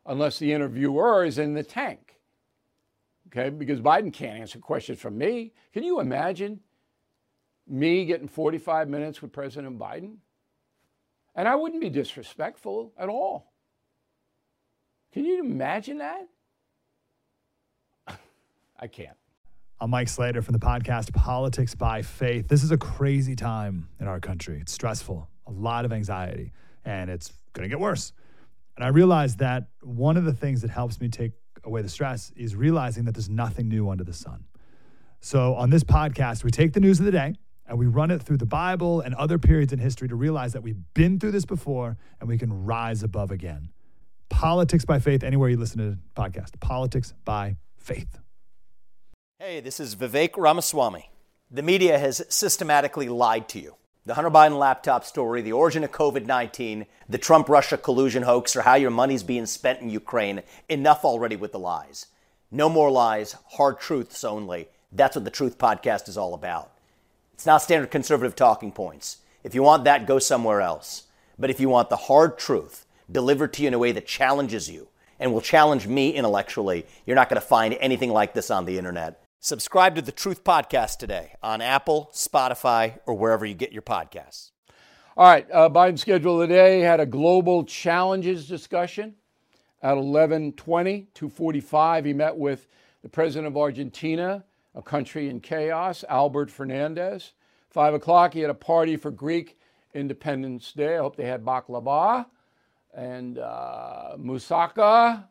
unless 0.06 0.38
the 0.38 0.54
interviewer 0.54 1.26
is 1.26 1.40
in 1.40 1.56
the 1.56 1.64
tank. 1.64 2.20
Okay, 3.28 3.50
because 3.50 3.82
Biden 3.82 4.14
can't 4.14 4.40
answer 4.40 4.60
questions 4.60 5.00
from 5.00 5.18
me. 5.18 5.54
Can 5.74 5.82
you 5.84 6.00
imagine 6.00 6.60
me 7.72 8.06
getting 8.06 8.28
45 8.28 8.90
minutes 8.90 9.22
with 9.22 9.32
President 9.32 9.80
Biden? 9.80 10.18
And 11.34 11.48
I 11.48 11.56
wouldn't 11.56 11.82
be 11.82 11.90
disrespectful 11.90 12.92
at 12.98 13.08
all. 13.08 13.54
Can 15.14 15.26
you 15.26 15.40
imagine 15.40 16.00
that? 16.00 16.28
I 18.80 18.88
can't. 18.88 19.16
I'm 19.80 19.90
Mike 19.90 20.10
Slater 20.10 20.42
from 20.42 20.54
the 20.54 20.60
podcast 20.60 21.14
Politics 21.14 21.74
by 21.74 22.02
Faith. 22.02 22.48
This 22.48 22.64
is 22.64 22.72
a 22.72 22.78
crazy 22.78 23.36
time 23.36 23.88
in 24.00 24.08
our 24.08 24.20
country. 24.20 24.60
It's 24.60 24.74
stressful, 24.74 25.28
a 25.48 25.52
lot 25.52 25.86
of 25.86 25.94
anxiety, 25.94 26.52
and 26.86 27.10
it's 27.10 27.34
going 27.54 27.64
to 27.64 27.70
get 27.70 27.80
worse. 27.80 28.14
And 28.76 28.86
I 28.86 28.90
realized 28.90 29.40
that 29.40 29.70
one 29.82 30.18
of 30.18 30.26
the 30.26 30.34
things 30.34 30.62
that 30.62 30.70
helps 30.70 31.00
me 31.00 31.08
take 31.08 31.32
away 31.64 31.82
the 31.82 31.90
stress 31.90 32.32
is 32.36 32.56
realizing 32.56 33.06
that 33.06 33.14
there's 33.14 33.30
nothing 33.30 33.70
new 33.70 33.90
under 33.90 34.04
the 34.04 34.14
sun. 34.14 34.44
So 35.20 35.56
on 35.56 35.70
this 35.70 35.84
podcast, 35.84 36.44
we 36.44 36.52
take 36.52 36.74
the 36.74 36.80
news 36.80 37.00
of 37.00 37.06
the 37.06 37.12
day 37.12 37.36
and 37.72 37.80
we 37.80 37.88
run 37.88 38.12
it 38.12 38.22
through 38.22 38.36
the 38.36 38.46
Bible 38.46 39.00
and 39.00 39.16
other 39.16 39.40
periods 39.40 39.72
in 39.72 39.80
history 39.80 40.10
to 40.10 40.16
realize 40.16 40.52
that 40.52 40.62
we've 40.62 40.84
been 40.94 41.22
through 41.22 41.32
this 41.32 41.46
before 41.46 41.98
and 42.20 42.28
we 42.28 42.38
can 42.38 42.66
rise 42.66 43.02
above 43.02 43.32
again. 43.32 43.70
Politics 44.28 44.84
by 44.84 45.00
faith, 45.00 45.24
anywhere 45.24 45.48
you 45.48 45.56
listen 45.56 45.78
to 45.78 45.92
the 45.92 46.00
podcast. 46.14 46.60
Politics 46.60 47.14
by 47.24 47.56
faith. 47.78 48.20
Hey, 49.40 49.62
this 49.62 49.80
is 49.80 49.96
Vivek 49.96 50.32
Ramaswamy. 50.36 51.12
The 51.50 51.62
media 51.62 51.98
has 51.98 52.22
systematically 52.28 53.08
lied 53.08 53.48
to 53.50 53.60
you. 53.62 53.76
The 54.06 54.16
Hunter 54.16 54.32
Biden 54.32 54.60
laptop 54.60 55.06
story, 55.06 55.42
the 55.42 55.54
origin 55.54 55.86
of 55.86 55.94
COVID 55.94 56.26
19, 56.26 56.86
the 57.08 57.18
Trump 57.18 57.48
Russia 57.48 57.78
collusion 57.78 58.24
hoax, 58.24 58.54
or 58.54 58.64
how 58.64 58.76
your 58.76 58.92
money's 58.92 59.24
being 59.24 59.46
spent 59.46 59.80
in 59.80 59.90
Ukraine. 59.90 60.42
Enough 60.68 61.06
already 61.06 61.38
with 61.38 61.54
the 61.54 61.60
lies. 61.60 62.08
No 62.52 62.68
more 62.68 62.92
lies, 62.92 63.38
hard 63.52 63.80
truths 63.80 64.26
only. 64.26 64.68
That's 64.92 65.16
what 65.16 65.24
the 65.24 65.32
Truth 65.32 65.58
Podcast 65.58 66.10
is 66.10 66.18
all 66.18 66.34
about. 66.34 66.71
It's 67.42 67.48
not 67.48 67.64
standard 67.64 67.90
conservative 67.90 68.36
talking 68.36 68.72
points. 68.72 69.18
If 69.44 69.56
you 69.56 69.64
want 69.64 69.84
that, 69.86 70.06
go 70.06 70.20
somewhere 70.20 70.62
else. 70.62 71.06
But 71.40 71.50
if 71.50 71.60
you 71.60 71.70
want 71.70 71.90
the 71.90 71.96
hard 71.96 72.38
truth 72.38 72.86
delivered 73.12 73.52
to 73.54 73.64
you 73.64 73.70
in 73.70 73.74
a 73.74 73.80
way 73.80 73.92
that 73.94 74.06
challenges 74.06 74.70
you 74.70 74.90
and 75.20 75.34
will 75.34 75.42
challenge 75.42 75.88
me 75.88 76.12
intellectually, 76.12 76.86
you're 77.04 77.16
not 77.16 77.30
going 77.30 77.42
to 77.42 77.48
find 77.48 77.76
anything 77.80 78.12
like 78.12 78.36
this 78.36 78.52
on 78.52 78.66
the 78.66 78.78
internet. 78.78 79.24
Subscribe 79.40 79.96
to 79.96 80.04
the 80.04 80.12
Truth 80.12 80.44
Podcast 80.44 81.00
today 81.00 81.34
on 81.42 81.62
Apple, 81.62 82.12
Spotify, 82.14 83.00
or 83.08 83.16
wherever 83.16 83.44
you 83.44 83.56
get 83.56 83.72
your 83.72 83.82
podcasts. 83.82 84.52
All 85.18 85.26
right, 85.26 85.48
uh, 85.52 85.68
Biden 85.68 85.98
schedule 85.98 86.40
today 86.40 86.82
had 86.82 87.00
a 87.00 87.08
global 87.08 87.64
challenges 87.64 88.48
discussion 88.48 89.16
at 89.82 89.98
11:20, 89.98 91.08
to 91.16 91.28
45. 91.28 92.06
He 92.06 92.14
met 92.14 92.38
with 92.38 92.68
the 93.02 93.10
president 93.10 93.48
of 93.48 93.58
Argentina 93.58 94.44
a 94.76 94.82
Country 94.82 95.30
in 95.30 95.40
Chaos, 95.40 96.04
Albert 96.08 96.50
Fernandez. 96.50 97.34
Five 97.70 97.94
o'clock, 97.94 98.34
he 98.34 98.42
had 98.42 98.50
a 98.50 98.56
party 98.56 98.98
for 98.98 99.12
Greek 99.12 99.58
Independence 99.94 100.74
Day. 100.74 100.96
I 100.96 101.00
hope 101.00 101.16
they 101.16 101.26
had 101.26 101.44
baklava 101.44 102.26
and 102.94 103.40
uh, 103.40 104.16
moussaka. 104.18 105.26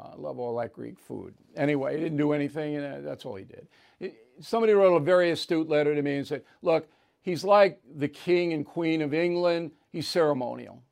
I 0.00 0.14
love 0.16 0.38
all 0.38 0.56
that 0.58 0.72
Greek 0.72 0.98
food. 0.98 1.34
Anyway, 1.56 1.96
he 1.96 2.02
didn't 2.02 2.18
do 2.18 2.32
anything, 2.32 2.76
and 2.76 3.06
that's 3.06 3.24
all 3.24 3.36
he 3.36 3.44
did. 3.44 4.12
somebody 4.40 4.72
wrote 4.72 4.96
a 4.96 5.00
very 5.00 5.30
astute 5.30 5.68
letter 5.68 5.94
to 5.94 6.02
me 6.02 6.16
and 6.16 6.26
said, 6.26 6.42
Look, 6.62 6.88
he's 7.22 7.44
like 7.44 7.80
the 7.96 8.08
king 8.08 8.52
and 8.52 8.66
queen 8.66 9.02
of 9.02 9.14
England. 9.14 9.70
He's 9.90 10.08
ceremonial. 10.08 10.82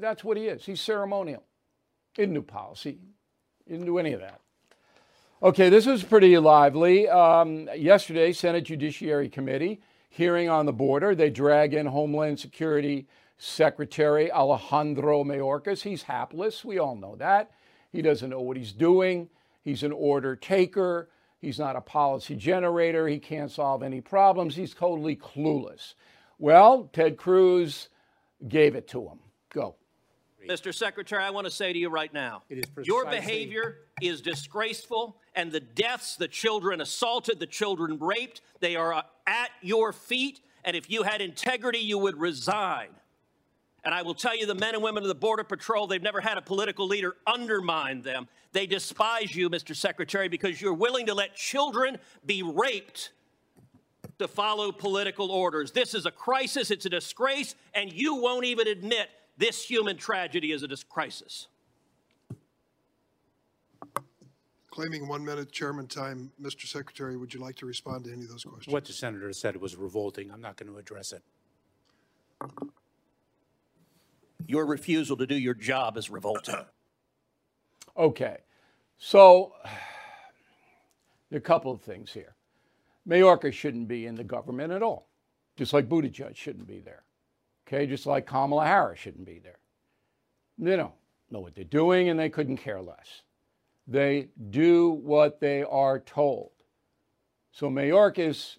that's 0.00 0.24
what 0.24 0.36
he 0.36 0.46
is. 0.46 0.64
He's 0.64 0.80
ceremonial. 0.80 1.44
He 2.14 2.22
didn't 2.22 2.34
do 2.34 2.42
policy, 2.42 2.98
he 3.64 3.72
didn't 3.72 3.86
do 3.86 3.98
any 3.98 4.12
of 4.12 4.20
that. 4.20 4.40
Okay, 5.42 5.68
this 5.68 5.84
was 5.84 6.02
pretty 6.02 6.38
lively. 6.38 7.06
Um, 7.10 7.68
yesterday, 7.76 8.32
Senate 8.32 8.64
Judiciary 8.64 9.28
Committee 9.28 9.82
hearing 10.08 10.48
on 10.48 10.64
the 10.64 10.72
border. 10.72 11.14
They 11.14 11.28
drag 11.28 11.74
in 11.74 11.84
Homeland 11.84 12.40
Security 12.40 13.06
Secretary 13.36 14.32
Alejandro 14.32 15.24
Mayorkas. 15.24 15.82
He's 15.82 16.04
hapless. 16.04 16.64
We 16.64 16.78
all 16.78 16.96
know 16.96 17.16
that. 17.16 17.50
He 17.92 18.00
doesn't 18.00 18.30
know 18.30 18.40
what 18.40 18.56
he's 18.56 18.72
doing. 18.72 19.28
He's 19.62 19.82
an 19.82 19.92
order 19.92 20.36
taker. 20.36 21.10
He's 21.38 21.58
not 21.58 21.76
a 21.76 21.82
policy 21.82 22.34
generator. 22.34 23.06
He 23.06 23.18
can't 23.18 23.50
solve 23.50 23.82
any 23.82 24.00
problems. 24.00 24.56
He's 24.56 24.72
totally 24.72 25.16
clueless. 25.16 25.94
Well, 26.38 26.88
Ted 26.94 27.18
Cruz 27.18 27.90
gave 28.48 28.74
it 28.74 28.88
to 28.88 29.02
him. 29.02 29.18
Go. 29.50 29.76
Mr. 30.48 30.72
Secretary, 30.72 31.22
I 31.22 31.30
want 31.30 31.46
to 31.46 31.50
say 31.50 31.72
to 31.72 31.78
you 31.78 31.88
right 31.88 32.12
now 32.12 32.42
your 32.82 33.04
behavior 33.06 33.78
is 34.00 34.20
disgraceful, 34.20 35.16
and 35.36 35.52
the 35.52 35.60
deaths, 35.60 36.16
the 36.16 36.26
children 36.26 36.80
assaulted, 36.80 37.38
the 37.38 37.46
children 37.46 37.98
raped, 38.00 38.40
they 38.60 38.74
are 38.74 38.94
uh, 38.94 39.02
at 39.26 39.50
your 39.60 39.92
feet. 39.92 40.40
And 40.64 40.74
if 40.74 40.90
you 40.90 41.02
had 41.02 41.20
integrity, 41.20 41.78
you 41.78 41.98
would 41.98 42.18
resign. 42.18 42.88
And 43.84 43.94
I 43.94 44.02
will 44.02 44.14
tell 44.14 44.36
you, 44.36 44.46
the 44.46 44.54
men 44.54 44.74
and 44.74 44.82
women 44.82 45.04
of 45.04 45.08
the 45.08 45.14
Border 45.14 45.44
Patrol, 45.44 45.86
they've 45.86 46.02
never 46.02 46.20
had 46.20 46.38
a 46.38 46.42
political 46.42 46.88
leader 46.88 47.14
undermine 47.24 48.02
them. 48.02 48.26
They 48.50 48.66
despise 48.66 49.36
you, 49.36 49.48
Mr. 49.48 49.76
Secretary, 49.76 50.28
because 50.28 50.60
you're 50.60 50.74
willing 50.74 51.06
to 51.06 51.14
let 51.14 51.36
children 51.36 51.98
be 52.24 52.42
raped 52.42 53.12
to 54.18 54.26
follow 54.26 54.72
political 54.72 55.30
orders. 55.30 55.70
This 55.70 55.94
is 55.94 56.06
a 56.06 56.10
crisis, 56.10 56.70
it's 56.70 56.86
a 56.86 56.90
disgrace, 56.90 57.54
and 57.74 57.92
you 57.92 58.16
won't 58.16 58.46
even 58.46 58.66
admit 58.66 59.08
this 59.36 59.62
human 59.62 59.98
tragedy 59.98 60.50
is 60.50 60.62
a 60.62 60.68
crisis. 60.88 61.46
Claiming 64.76 65.08
one 65.08 65.24
minute 65.24 65.50
chairman 65.52 65.86
time, 65.86 66.30
Mr. 66.38 66.66
Secretary, 66.66 67.16
would 67.16 67.32
you 67.32 67.40
like 67.40 67.56
to 67.56 67.64
respond 67.64 68.04
to 68.04 68.12
any 68.12 68.24
of 68.24 68.28
those 68.28 68.44
questions? 68.44 68.70
What 68.70 68.84
the 68.84 68.92
senator 68.92 69.32
said 69.32 69.56
was 69.56 69.74
revolting. 69.74 70.30
I'm 70.30 70.42
not 70.42 70.58
going 70.58 70.70
to 70.70 70.76
address 70.76 71.14
it. 71.14 71.22
Your 74.46 74.66
refusal 74.66 75.16
to 75.16 75.26
do 75.26 75.34
your 75.34 75.54
job 75.54 75.96
is 75.96 76.10
revolting. 76.10 76.56
Okay. 77.96 78.36
So, 78.98 79.54
there 81.30 81.36
are 81.36 81.38
a 81.38 81.40
couple 81.40 81.72
of 81.72 81.80
things 81.80 82.12
here. 82.12 82.34
Mayorkas 83.08 83.54
shouldn't 83.54 83.88
be 83.88 84.04
in 84.04 84.14
the 84.14 84.24
government 84.24 84.74
at 84.74 84.82
all, 84.82 85.08
just 85.56 85.72
like 85.72 85.88
Buttigieg 85.88 86.36
shouldn't 86.36 86.66
be 86.66 86.80
there. 86.80 87.04
Okay, 87.66 87.86
just 87.86 88.04
like 88.04 88.26
Kamala 88.26 88.66
Harris 88.66 88.98
shouldn't 88.98 89.24
be 89.24 89.38
there. 89.38 89.58
They 90.58 90.76
don't 90.76 90.92
know 91.30 91.40
what 91.40 91.54
they're 91.54 91.64
doing 91.64 92.10
and 92.10 92.20
they 92.20 92.28
couldn't 92.28 92.58
care 92.58 92.82
less. 92.82 93.22
They 93.86 94.28
do 94.50 94.90
what 94.90 95.40
they 95.40 95.62
are 95.62 96.00
told. 96.00 96.50
So 97.52 97.70
Mayorkas, 97.70 98.58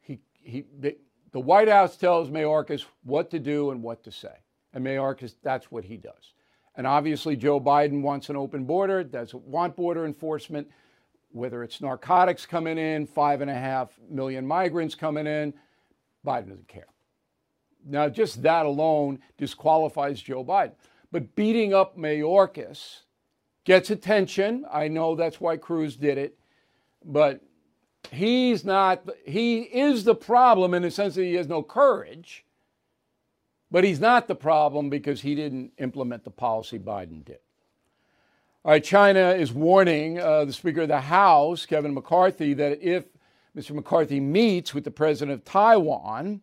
he, 0.00 0.20
he, 0.32 0.64
the, 0.78 0.96
the 1.32 1.40
White 1.40 1.68
House 1.68 1.96
tells 1.96 2.30
Mayorkas 2.30 2.84
what 3.02 3.30
to 3.30 3.38
do 3.38 3.70
and 3.70 3.82
what 3.82 4.04
to 4.04 4.12
say. 4.12 4.34
And 4.72 4.84
Mayorkas, 4.84 5.34
that's 5.42 5.70
what 5.70 5.84
he 5.84 5.96
does. 5.96 6.34
And 6.76 6.86
obviously, 6.86 7.36
Joe 7.36 7.60
Biden 7.60 8.00
wants 8.00 8.30
an 8.30 8.36
open 8.36 8.64
border, 8.64 9.04
doesn't 9.04 9.42
want 9.42 9.76
border 9.76 10.06
enforcement, 10.06 10.68
whether 11.30 11.62
it's 11.62 11.80
narcotics 11.80 12.46
coming 12.46 12.78
in, 12.78 13.06
five 13.06 13.40
and 13.40 13.50
a 13.50 13.54
half 13.54 13.90
million 14.08 14.46
migrants 14.46 14.94
coming 14.94 15.26
in, 15.26 15.52
Biden 16.24 16.48
doesn't 16.48 16.68
care. 16.68 16.86
Now, 17.84 18.08
just 18.08 18.42
that 18.42 18.64
alone 18.64 19.18
disqualifies 19.36 20.22
Joe 20.22 20.44
Biden. 20.44 20.72
But 21.10 21.34
beating 21.34 21.74
up 21.74 21.98
Mayorkas 21.98 23.00
gets 23.64 23.90
attention. 23.90 24.64
I 24.70 24.88
know 24.88 25.14
that's 25.14 25.40
why 25.40 25.56
Cruz 25.56 25.96
did 25.96 26.18
it. 26.18 26.38
But 27.04 27.40
he's 28.10 28.64
not, 28.64 29.08
he 29.26 29.60
is 29.60 30.04
the 30.04 30.14
problem 30.14 30.74
in 30.74 30.82
the 30.82 30.90
sense 30.90 31.14
that 31.14 31.24
he 31.24 31.34
has 31.34 31.48
no 31.48 31.62
courage. 31.62 32.44
But 33.70 33.84
he's 33.84 34.00
not 34.00 34.28
the 34.28 34.34
problem 34.34 34.90
because 34.90 35.22
he 35.22 35.34
didn't 35.34 35.72
implement 35.78 36.24
the 36.24 36.30
policy 36.30 36.78
Biden 36.78 37.24
did. 37.24 37.38
All 38.64 38.72
right, 38.72 38.84
China 38.84 39.30
is 39.30 39.52
warning 39.52 40.20
uh, 40.20 40.44
the 40.44 40.52
Speaker 40.52 40.82
of 40.82 40.88
the 40.88 41.00
House, 41.00 41.66
Kevin 41.66 41.94
McCarthy, 41.94 42.54
that 42.54 42.80
if 42.80 43.06
Mr. 43.56 43.72
McCarthy 43.72 44.20
meets 44.20 44.72
with 44.72 44.84
the 44.84 44.90
President 44.90 45.32
of 45.34 45.44
Taiwan, 45.44 46.42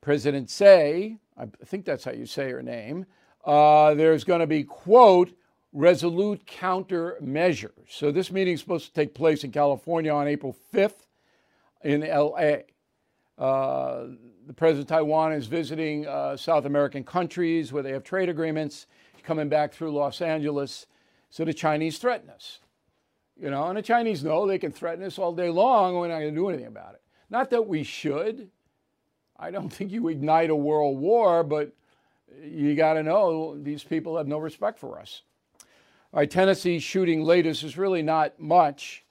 President 0.00 0.48
Tsai, 0.48 1.18
I 1.36 1.46
think 1.64 1.84
that's 1.84 2.04
how 2.04 2.12
you 2.12 2.26
say 2.26 2.50
her 2.50 2.62
name, 2.62 3.06
uh, 3.44 3.94
there's 3.94 4.24
going 4.24 4.40
to 4.40 4.46
be, 4.46 4.64
quote, 4.64 5.32
resolute 5.72 6.44
countermeasures. 6.46 7.70
So 7.88 8.12
this 8.12 8.30
meeting 8.30 8.54
is 8.54 8.60
supposed 8.60 8.86
to 8.86 8.92
take 8.92 9.14
place 9.14 9.44
in 9.44 9.52
California 9.52 10.12
on 10.12 10.28
April 10.28 10.56
5th 10.72 11.06
in 11.82 12.02
LA. 12.02 12.62
Uh, 13.38 14.08
the 14.46 14.52
president 14.54 14.90
of 14.90 14.96
Taiwan 14.96 15.32
is 15.32 15.46
visiting 15.46 16.06
uh, 16.06 16.36
South 16.36 16.64
American 16.64 17.04
countries 17.04 17.72
where 17.72 17.82
they 17.82 17.92
have 17.92 18.04
trade 18.04 18.28
agreements. 18.28 18.86
Coming 19.22 19.48
back 19.48 19.72
through 19.72 19.92
Los 19.92 20.20
Angeles. 20.20 20.86
So 21.30 21.44
the 21.44 21.54
Chinese 21.54 21.98
threaten 21.98 22.28
us. 22.28 22.58
You 23.40 23.50
know, 23.50 23.68
and 23.68 23.78
the 23.78 23.82
Chinese 23.82 24.22
know 24.22 24.46
they 24.46 24.58
can 24.58 24.72
threaten 24.72 25.04
us 25.04 25.18
all 25.18 25.32
day 25.32 25.48
long. 25.48 25.94
We're 25.94 26.08
not 26.08 26.18
going 26.18 26.34
to 26.34 26.40
do 26.40 26.48
anything 26.48 26.66
about 26.66 26.94
it. 26.94 27.02
Not 27.30 27.50
that 27.50 27.66
we 27.66 27.84
should. 27.84 28.50
I 29.38 29.50
don't 29.50 29.68
think 29.72 29.92
you 29.92 30.08
ignite 30.08 30.50
a 30.50 30.56
world 30.56 30.98
war, 30.98 31.42
but 31.44 31.72
you 32.42 32.74
got 32.74 32.94
to 32.94 33.02
know 33.02 33.56
these 33.56 33.84
people 33.84 34.16
have 34.16 34.26
no 34.26 34.38
respect 34.38 34.78
for 34.78 34.98
us. 34.98 35.22
All 36.14 36.18
right, 36.20 36.30
Tennessee 36.30 36.78
shooting 36.78 37.22
latest 37.22 37.64
is 37.64 37.78
really 37.78 38.02
not 38.02 38.38
much. 38.38 39.02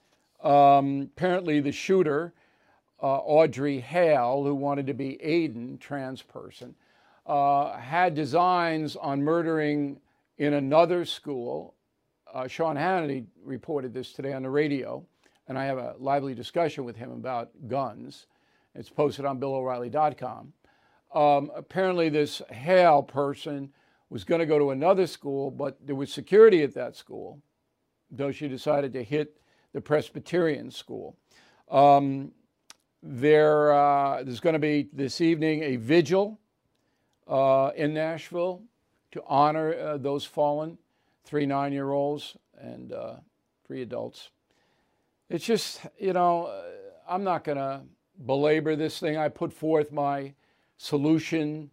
Um, 0.44 1.10
apparently, 1.18 1.60
the 1.60 1.72
shooter, 1.72 2.32
uh, 3.02 3.18
Audrey 3.18 3.80
Hale, 3.80 4.44
who 4.44 4.54
wanted 4.54 4.86
to 4.86 4.94
be 4.94 5.20
Aiden, 5.26 5.80
trans 5.80 6.22
person, 6.22 6.76
uh, 7.26 7.76
had 7.76 8.14
designs 8.14 8.96
on 8.96 9.24
murdering 9.24 10.00
in 10.38 10.54
another 10.54 11.04
school. 11.04 11.74
Uh, 12.32 12.48
Sean 12.48 12.76
Hannity 12.76 13.26
reported 13.44 13.96
this 13.96 14.14
today 14.14 14.34
on 14.34 14.44
the 14.44 14.52
radio, 14.52 15.04
and 15.48 15.58
I 15.58 15.66
have 15.66 15.80
a 15.80 15.96
lively 15.98 16.36
discussion 16.36 16.84
with 16.84 16.98
him 16.98 17.10
about 17.10 17.50
guns. 17.68 18.28
It's 18.76 18.90
posted 18.90 19.26
on 19.26 19.40
BillO'Reilly.com. 19.40 20.54
Um, 21.16 21.52
apparently, 21.56 22.10
this 22.10 22.44
Hale 22.52 23.02
person 23.02 23.72
was 24.12 24.26
going 24.26 24.40
to 24.40 24.46
go 24.46 24.60
to 24.60 24.72
another 24.72 25.08
school, 25.08 25.50
but 25.50 25.78
there 25.88 25.96
was 25.96 26.12
security 26.12 26.64
at 26.64 26.74
that 26.74 26.98
school, 26.98 27.42
though 28.12 28.30
she 28.30 28.50
decided 28.50 28.92
to 28.92 29.02
hit 29.02 29.40
the 29.72 29.80
Presbyterian 29.80 30.70
school. 30.70 31.16
Um, 31.72 32.34
there, 33.02 33.72
uh, 33.72 34.22
there's 34.22 34.42
going 34.42 34.54
to 34.54 34.60
be 34.60 34.90
this 34.92 35.22
evening 35.22 35.64
a 35.64 35.78
vigil 35.78 36.42
uh, 37.26 37.72
in 37.78 37.94
Nashville 37.94 38.62
to 39.14 39.24
honor 39.28 39.74
uh, 39.74 39.98
those 39.98 40.26
fallen, 40.26 40.78
three 41.24 41.46
nine 41.46 41.72
year 41.72 41.92
olds 41.92 42.36
and 42.60 42.92
uh, 42.92 43.16
three 43.66 43.82
adults. 43.82 44.30
It's 45.30 45.46
just, 45.46 45.80
you 45.98 46.12
know, 46.12 46.54
I'm 47.08 47.24
not 47.24 47.46
going 47.46 47.58
to 47.58 47.84
belabor 48.26 48.76
this 48.76 49.00
thing. 49.00 49.16
I 49.16 49.30
put 49.30 49.54
forth 49.54 49.94
my 49.94 50.34
solution 50.76 51.72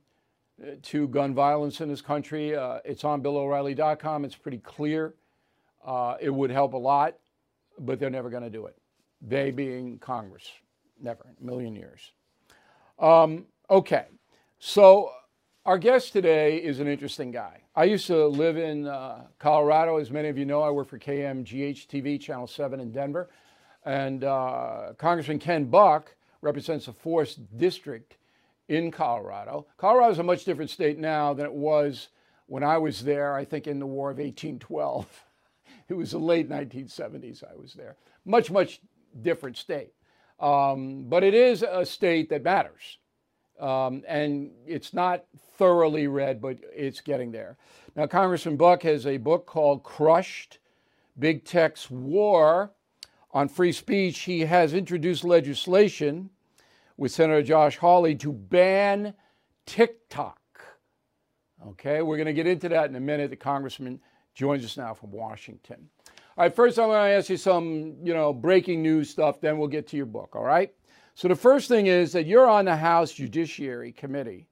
to 0.83 1.09
gun 1.09 1.35
violence 1.35 1.81
in 1.81 1.88
this 1.88 2.01
country. 2.01 2.57
Uh, 2.57 2.79
it's 2.85 3.05
on 3.05 3.23
BillO'Reilly.com. 3.23 4.25
It's 4.25 4.37
pretty 4.37 4.59
clear. 4.59 5.14
Uh, 5.85 6.16
it 6.21 6.31
would 6.31 6.51
help 6.51 6.75
a 6.75 6.79
lot, 6.79 7.16
but 7.79 7.99
they're 7.99 8.11
never 8.11 8.31
going 8.31 8.42
to 8.42 8.51
do 8.51 8.66
it. 8.66 8.77
They 9.23 9.51
being 9.51 9.99
Congress, 9.99 10.51
never 11.01 11.27
a 11.40 11.44
million 11.44 11.75
years. 11.75 12.12
Um, 12.99 13.47
okay, 13.71 14.07
so 14.59 15.12
our 15.64 15.79
guest 15.79 16.12
today 16.12 16.59
is 16.59 16.81
an 16.81 16.88
interesting 16.88 17.31
guy. 17.31 17.62
I 17.75 17.85
used 17.85 18.07
to 18.09 18.27
live 18.27 18.57
in 18.57 18.87
uh, 18.87 19.23
Colorado. 19.38 19.99
As 19.99 20.11
many 20.11 20.29
of 20.29 20.37
you 20.37 20.44
know, 20.44 20.62
I 20.62 20.71
work 20.71 20.88
for 20.88 20.99
KMGH 20.99 21.87
TV, 21.87 22.21
Channel 22.21 22.47
7 22.47 22.81
in 22.81 22.90
Denver. 22.90 23.31
And 23.85 24.25
uh, 24.25 24.92
Congressman 24.99 25.38
Ken 25.38 25.64
Buck 25.64 26.14
represents 26.42 26.88
a 26.88 26.92
fourth 26.92 27.38
district 27.57 28.18
in 28.69 28.91
Colorado. 28.91 29.67
Colorado 29.77 30.13
is 30.13 30.19
a 30.19 30.23
much 30.23 30.45
different 30.45 30.71
state 30.71 30.99
now 30.99 31.33
than 31.35 31.47
it 31.47 31.53
was 31.53 32.09
when 32.47 32.63
I 32.63 32.79
was 32.79 33.03
there, 33.03 33.35
I 33.35 33.45
think 33.45 33.67
in 33.67 33.79
the 33.79 33.87
War 33.87 34.11
of 34.11 34.19
1812. 34.19 35.25
it 35.89 35.95
was 35.95 36.13
the 36.13 36.19
late 36.19 36.49
1970s 36.49 37.43
I 37.45 37.55
was 37.57 37.75
there. 37.75 37.97
Much, 38.25 38.51
much 38.51 38.81
different 39.23 39.57
state. 39.57 39.93
Um, 40.41 41.05
but 41.09 41.25
it 41.25 41.35
is 41.35 41.63
a 41.63 41.85
state 41.85 42.29
that 42.31 42.45
matters. 42.45 42.99
Um, 43.59 44.05
and 44.07 44.53
it's 44.67 44.95
not 44.95 45.25
thoroughly 45.57 46.07
red, 46.07 46.41
but 46.41 46.59
it's 46.73 47.01
getting 47.01 47.33
there. 47.33 47.57
Now, 47.97 48.07
Congressman 48.07 48.57
Buck 48.57 48.83
has 48.83 49.07
a 49.07 49.17
book 49.17 49.47
called 49.47 49.83
Crushed 49.83 50.59
Big 51.19 51.45
Tech's 51.45 51.91
War 51.91 52.71
on 53.33 53.49
Free 53.49 53.73
Speech. 53.73 54.21
He 54.21 54.43
has 54.43 54.73
introduced 54.73 55.25
legislation 55.25 56.31
with 56.99 57.13
Senator 57.13 57.43
Josh 57.43 57.79
Hawley 57.79 58.15
to 58.17 58.33
ban 58.33 59.15
TikTok. 59.65 60.37
Okay, 61.69 62.03
we're 62.03 62.17
going 62.17 62.27
to 62.27 62.33
get 62.35 62.47
into 62.47 62.69
that 62.69 62.91
in 62.91 62.97
a 62.97 63.01
minute. 63.01 63.31
The 63.31 63.37
congressman 63.37 64.01
joins 64.35 64.65
us 64.65 64.77
now 64.77 64.93
from 64.93 65.13
Washington. 65.13 65.89
All 66.37 66.45
right, 66.45 66.55
first 66.55 66.79
I'm 66.79 66.89
going 66.89 67.11
to 67.11 67.17
ask 67.17 67.31
you 67.31 67.37
some, 67.37 67.97
you 68.03 68.15
know, 68.15 68.33
breaking 68.33 68.83
news 68.83 69.11
stuff, 69.11 69.41
then 69.41 69.59
we'll 69.59 69.69
get 69.69 69.87
to 69.89 69.97
your 69.97 70.07
book, 70.07 70.37
all 70.37 70.45
right? 70.45 70.73
So 71.15 71.27
the 71.27 71.35
first 71.35 71.69
thing 71.69 71.87
is 71.87 72.13
that 72.13 72.27
you're 72.27 72.49
on 72.49 72.65
the 72.65 72.77
House 72.77 73.13
Judiciary 73.13 73.93
Committee, 73.93 74.49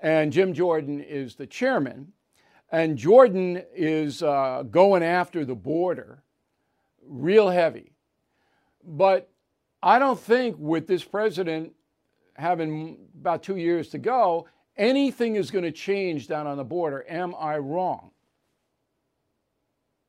and 0.00 0.32
Jim 0.32 0.54
Jordan 0.54 1.00
is 1.00 1.34
the 1.34 1.46
chairman, 1.46 2.12
and 2.72 2.96
Jordan 2.96 3.62
is 3.74 4.22
uh, 4.22 4.64
going 4.70 5.02
after 5.02 5.44
the 5.44 5.54
border 5.54 6.22
real 7.06 7.50
heavy. 7.50 7.92
But 8.82 9.30
I 9.82 9.98
don't 9.98 10.20
think 10.20 10.56
with 10.58 10.86
this 10.86 11.04
president 11.04 11.72
having 12.36 12.98
about 13.18 13.42
two 13.42 13.56
years 13.56 13.88
to 13.90 13.98
go, 13.98 14.46
anything 14.76 15.36
is 15.36 15.50
going 15.50 15.64
to 15.64 15.72
change 15.72 16.28
down 16.28 16.46
on 16.46 16.56
the 16.56 16.64
border. 16.64 17.04
Am 17.08 17.34
I 17.38 17.58
wrong? 17.58 18.10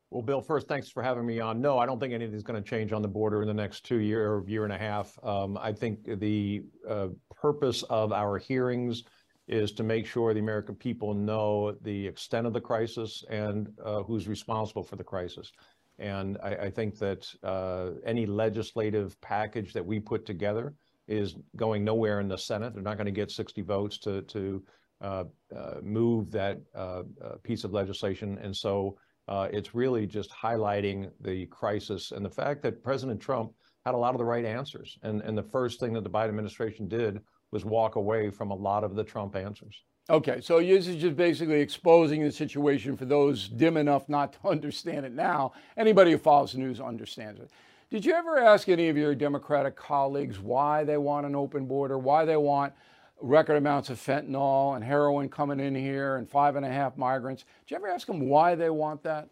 Well, 0.09 0.21
Bill, 0.21 0.41
first, 0.41 0.67
thanks 0.67 0.89
for 0.89 1.01
having 1.01 1.25
me 1.25 1.39
on. 1.39 1.61
No, 1.61 1.79
I 1.79 1.85
don't 1.85 1.97
think 1.97 2.13
anything's 2.13 2.43
going 2.43 2.61
to 2.61 2.69
change 2.69 2.91
on 2.91 3.01
the 3.01 3.07
border 3.07 3.41
in 3.41 3.47
the 3.47 3.53
next 3.53 3.85
two 3.85 3.99
year 3.99 4.33
or 4.33 4.43
year 4.45 4.65
and 4.65 4.73
a 4.73 4.77
half. 4.77 5.17
Um, 5.23 5.57
I 5.57 5.71
think 5.71 6.19
the 6.19 6.63
uh, 6.87 7.07
purpose 7.33 7.83
of 7.83 8.11
our 8.11 8.37
hearings 8.37 9.03
is 9.47 9.71
to 9.73 9.83
make 9.83 10.05
sure 10.05 10.33
the 10.33 10.39
American 10.41 10.75
people 10.75 11.13
know 11.13 11.77
the 11.81 12.07
extent 12.07 12.45
of 12.45 12.51
the 12.51 12.59
crisis 12.59 13.23
and 13.29 13.69
uh, 13.83 14.03
who's 14.03 14.27
responsible 14.27 14.83
for 14.83 14.97
the 14.97 15.03
crisis. 15.03 15.53
And 16.01 16.39
I, 16.43 16.55
I 16.55 16.69
think 16.71 16.97
that 16.97 17.31
uh, 17.43 17.91
any 18.03 18.25
legislative 18.25 19.19
package 19.21 19.71
that 19.73 19.85
we 19.85 19.99
put 19.99 20.25
together 20.25 20.73
is 21.07 21.35
going 21.55 21.83
nowhere 21.83 22.19
in 22.19 22.27
the 22.27 22.37
Senate. 22.37 22.73
They're 22.73 22.81
not 22.81 22.97
going 22.97 23.05
to 23.05 23.11
get 23.11 23.29
60 23.29 23.61
votes 23.61 23.97
to 23.99 24.23
to 24.23 24.63
uh, 24.99 25.23
uh, 25.55 25.75
move 25.81 26.31
that 26.31 26.59
uh, 26.75 27.03
uh 27.23 27.35
piece 27.43 27.63
of 27.63 27.71
legislation. 27.71 28.39
And 28.41 28.55
so 28.55 28.97
uh, 29.27 29.47
it's 29.53 29.75
really 29.75 30.07
just 30.07 30.31
highlighting 30.31 31.11
the 31.21 31.45
crisis 31.47 32.11
and 32.11 32.25
the 32.25 32.29
fact 32.29 32.63
that 32.63 32.83
President 32.83 33.21
Trump 33.21 33.53
had 33.85 33.93
a 33.93 33.97
lot 33.97 34.15
of 34.15 34.17
the 34.17 34.25
right 34.25 34.45
answers. 34.45 34.97
And 35.03 35.21
and 35.21 35.37
the 35.37 35.43
first 35.43 35.79
thing 35.79 35.93
that 35.93 36.03
the 36.03 36.09
Biden 36.09 36.29
administration 36.29 36.87
did 36.87 37.21
was 37.51 37.63
walk 37.63 37.95
away 37.95 38.31
from 38.31 38.49
a 38.49 38.55
lot 38.55 38.83
of 38.83 38.95
the 38.95 39.03
Trump 39.03 39.35
answers. 39.35 39.83
Okay, 40.11 40.41
so 40.41 40.59
this 40.59 40.87
is 40.87 41.01
just 41.01 41.15
basically 41.15 41.61
exposing 41.61 42.21
the 42.21 42.33
situation 42.33 42.97
for 42.97 43.05
those 43.05 43.47
dim 43.47 43.77
enough 43.77 44.09
not 44.09 44.33
to 44.33 44.39
understand 44.49 45.05
it 45.05 45.13
now. 45.13 45.53
Anybody 45.77 46.11
who 46.11 46.17
follows 46.17 46.51
the 46.51 46.57
news 46.59 46.81
understands 46.81 47.39
it. 47.39 47.49
Did 47.89 48.05
you 48.05 48.13
ever 48.13 48.37
ask 48.37 48.67
any 48.67 48.89
of 48.89 48.97
your 48.97 49.15
Democratic 49.15 49.77
colleagues 49.77 50.37
why 50.37 50.83
they 50.83 50.97
want 50.97 51.25
an 51.25 51.33
open 51.33 51.65
border, 51.65 51.97
why 51.97 52.25
they 52.25 52.35
want 52.35 52.73
record 53.21 53.55
amounts 53.55 53.89
of 53.89 53.99
fentanyl 53.99 54.75
and 54.75 54.83
heroin 54.83 55.29
coming 55.29 55.61
in 55.61 55.73
here 55.73 56.17
and 56.17 56.29
five 56.29 56.57
and 56.57 56.65
a 56.65 56.69
half 56.69 56.97
migrants? 56.97 57.45
Did 57.65 57.71
you 57.71 57.77
ever 57.77 57.87
ask 57.87 58.05
them 58.05 58.27
why 58.27 58.55
they 58.55 58.69
want 58.69 59.03
that? 59.03 59.29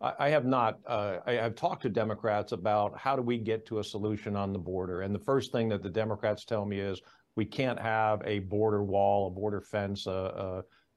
I 0.00 0.30
have 0.30 0.44
not. 0.44 0.80
Uh, 0.84 1.18
I 1.26 1.34
have 1.34 1.54
talked 1.54 1.82
to 1.82 1.88
Democrats 1.88 2.50
about 2.50 2.96
how 2.98 3.14
do 3.14 3.22
we 3.22 3.38
get 3.38 3.66
to 3.66 3.78
a 3.78 3.84
solution 3.84 4.34
on 4.34 4.52
the 4.52 4.58
border. 4.58 5.02
And 5.02 5.14
the 5.14 5.20
first 5.20 5.52
thing 5.52 5.68
that 5.68 5.80
the 5.80 5.90
Democrats 5.90 6.44
tell 6.44 6.64
me 6.64 6.80
is 6.80 7.00
we 7.36 7.44
can't 7.44 7.78
have 7.80 8.22
a 8.24 8.40
border 8.40 8.82
wall, 8.82 9.28
a 9.28 9.30
border 9.30 9.60
fence, 9.60 10.06
a, 10.06 10.10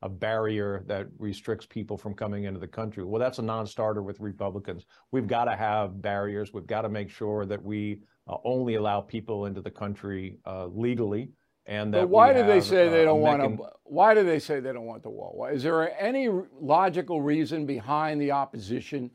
a, 0.01 0.05
a 0.05 0.09
barrier 0.09 0.83
that 0.87 1.07
restricts 1.17 1.65
people 1.65 1.97
from 1.97 2.13
coming 2.13 2.43
into 2.43 2.59
the 2.59 2.67
country. 2.67 3.03
Well, 3.03 3.19
that's 3.19 3.39
a 3.39 3.41
non-starter 3.41 4.01
with 4.01 4.19
Republicans. 4.19 4.85
We've 5.11 5.27
got 5.27 5.45
to 5.45 5.55
have 5.55 6.01
barriers. 6.01 6.53
We've 6.53 6.67
got 6.67 6.81
to 6.81 6.89
make 6.89 7.09
sure 7.09 7.45
that 7.45 7.63
we 7.63 8.01
uh, 8.27 8.37
only 8.43 8.75
allow 8.75 9.01
people 9.01 9.45
into 9.45 9.61
the 9.61 9.71
country 9.71 10.37
uh, 10.45 10.67
legally. 10.67 11.31
And 11.67 11.93
that 11.93 12.01
but 12.01 12.09
why 12.09 12.33
do 12.33 12.45
they 12.45 12.61
say 12.61 12.89
they 12.89 13.01
uh, 13.01 13.05
don't 13.05 13.21
want 13.21 13.41
to? 13.41 13.67
Why 13.85 14.13
do 14.13 14.23
they 14.23 14.37
say 14.37 14.59
they 14.59 14.73
don't 14.73 14.85
want 14.85 15.01
the 15.01 15.09
wall? 15.09 15.33
Why, 15.35 15.51
is 15.51 15.63
there 15.63 15.99
any 15.99 16.29
logical 16.59 17.21
reason 17.21 17.65
behind 17.65 18.21
the 18.21 18.31
opposition 18.31 19.09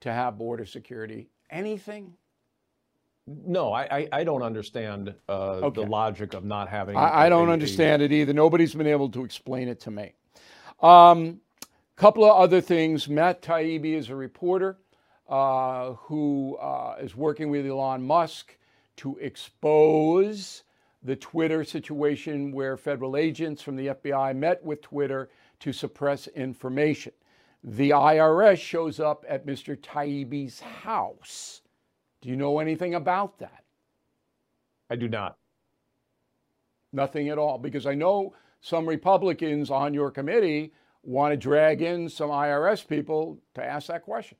to 0.00 0.12
have 0.12 0.38
border 0.38 0.64
security? 0.64 1.30
Anything? 1.50 2.12
No, 3.26 3.72
I, 3.72 3.82
I, 3.98 4.08
I 4.12 4.24
don't 4.24 4.42
understand 4.42 5.14
uh, 5.28 5.32
Okay. 5.62 5.82
the 5.82 5.88
logic 5.88 6.34
of 6.34 6.44
not 6.44 6.68
having. 6.68 6.96
I, 6.96 7.26
I 7.26 7.28
don't 7.28 7.46
a- 7.48 7.50
a- 7.50 7.52
understand 7.54 8.02
it 8.02 8.12
either. 8.12 8.32
Nobody's 8.32 8.74
been 8.74 8.86
able 8.86 9.08
to 9.10 9.24
explain 9.24 9.68
it 9.68 9.80
to 9.80 9.90
me. 9.90 10.12
Um, 10.80 11.40
couple 11.96 12.24
of 12.24 12.36
other 12.36 12.60
things. 12.60 13.08
Matt 13.08 13.42
Taibbi 13.42 13.94
is 13.94 14.08
a 14.08 14.16
reporter 14.16 14.78
uh, 15.28 15.92
who 15.92 16.56
uh, 16.56 16.96
is 17.00 17.14
working 17.14 17.50
with 17.50 17.66
Elon 17.66 18.02
Musk 18.02 18.56
to 18.96 19.16
expose 19.18 20.64
the 21.02 21.16
Twitter 21.16 21.62
situation 21.64 22.52
where 22.52 22.76
federal 22.76 23.16
agents 23.16 23.62
from 23.62 23.76
the 23.76 23.88
FBI 23.88 24.34
met 24.36 24.64
with 24.64 24.80
Twitter 24.82 25.30
to 25.60 25.72
suppress 25.72 26.26
information. 26.28 27.12
The 27.62 27.90
IRS 27.90 28.58
shows 28.58 28.98
up 28.98 29.24
at 29.28 29.46
Mr. 29.46 29.76
Taibbi's 29.76 30.60
house. 30.60 31.60
Do 32.20 32.28
you 32.28 32.36
know 32.36 32.58
anything 32.58 32.94
about 32.94 33.38
that? 33.38 33.64
I 34.90 34.96
do 34.96 35.08
not. 35.08 35.36
Nothing 36.92 37.28
at 37.28 37.38
all, 37.38 37.58
because 37.58 37.86
I 37.86 37.94
know 37.94 38.34
some 38.60 38.86
Republicans 38.86 39.70
on 39.70 39.94
your 39.94 40.10
committee 40.10 40.72
want 41.02 41.32
to 41.32 41.36
drag 41.36 41.80
in 41.80 42.08
some 42.08 42.30
IRS 42.30 42.86
people 42.86 43.38
to 43.54 43.64
ask 43.64 43.86
that 43.86 44.02
question. 44.02 44.36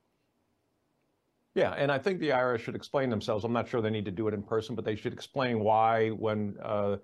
Yeah, 1.55 1.73
and 1.73 1.91
I 1.91 1.99
think 1.99 2.21
the 2.21 2.29
IRS 2.31 2.61
should 2.61 2.77
explain 2.77 3.11
themselves. 3.11 3.45
I'm 3.45 3.53
not 3.53 3.69
sure 3.69 3.81
they 3.81 3.91
need 3.91 4.05
to 4.05 4.11
do 4.11 4.29
it 4.29 4.35
in 4.35 4.43
person, 4.43 4.75
but 4.75 4.85
they 4.85 4.95
should 4.95 5.13
explain 5.13 5.61
why 5.61 6.11
when 6.11 6.57
uh, 6.63 6.97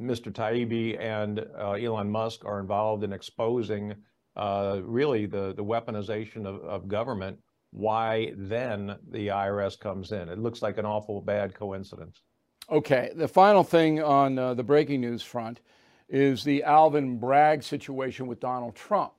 Mr. 0.00 0.32
Taibbi 0.32 0.98
and 0.98 1.46
uh, 1.56 1.72
Elon 1.72 2.10
Musk 2.10 2.44
are 2.44 2.58
involved 2.58 3.04
in 3.04 3.12
exposing 3.12 3.94
uh, 4.36 4.80
really 4.82 5.26
the, 5.26 5.52
the 5.54 5.64
weaponization 5.64 6.46
of, 6.46 6.62
of 6.64 6.88
government, 6.88 7.38
why 7.70 8.32
then 8.36 8.96
the 9.10 9.28
IRS 9.28 9.78
comes 9.78 10.12
in. 10.12 10.28
It 10.28 10.38
looks 10.38 10.62
like 10.62 10.78
an 10.78 10.86
awful 10.86 11.20
bad 11.20 11.54
coincidence. 11.54 12.22
Okay, 12.70 13.12
the 13.14 13.28
final 13.28 13.64
thing 13.64 14.02
on 14.02 14.38
uh, 14.38 14.54
the 14.54 14.62
breaking 14.62 15.00
news 15.00 15.22
front 15.22 15.60
is 16.08 16.44
the 16.44 16.62
Alvin 16.64 17.18
Bragg 17.18 17.62
situation 17.62 18.26
with 18.26 18.40
Donald 18.40 18.74
Trump. 18.74 19.12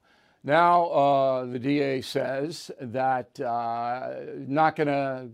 Now, 0.44 0.86
uh, 0.86 1.46
the 1.46 1.60
DA 1.60 2.02
says 2.02 2.72
that 2.80 3.40
uh, 3.40 4.12
not 4.48 4.76
going 4.76 4.88
to 4.88 5.30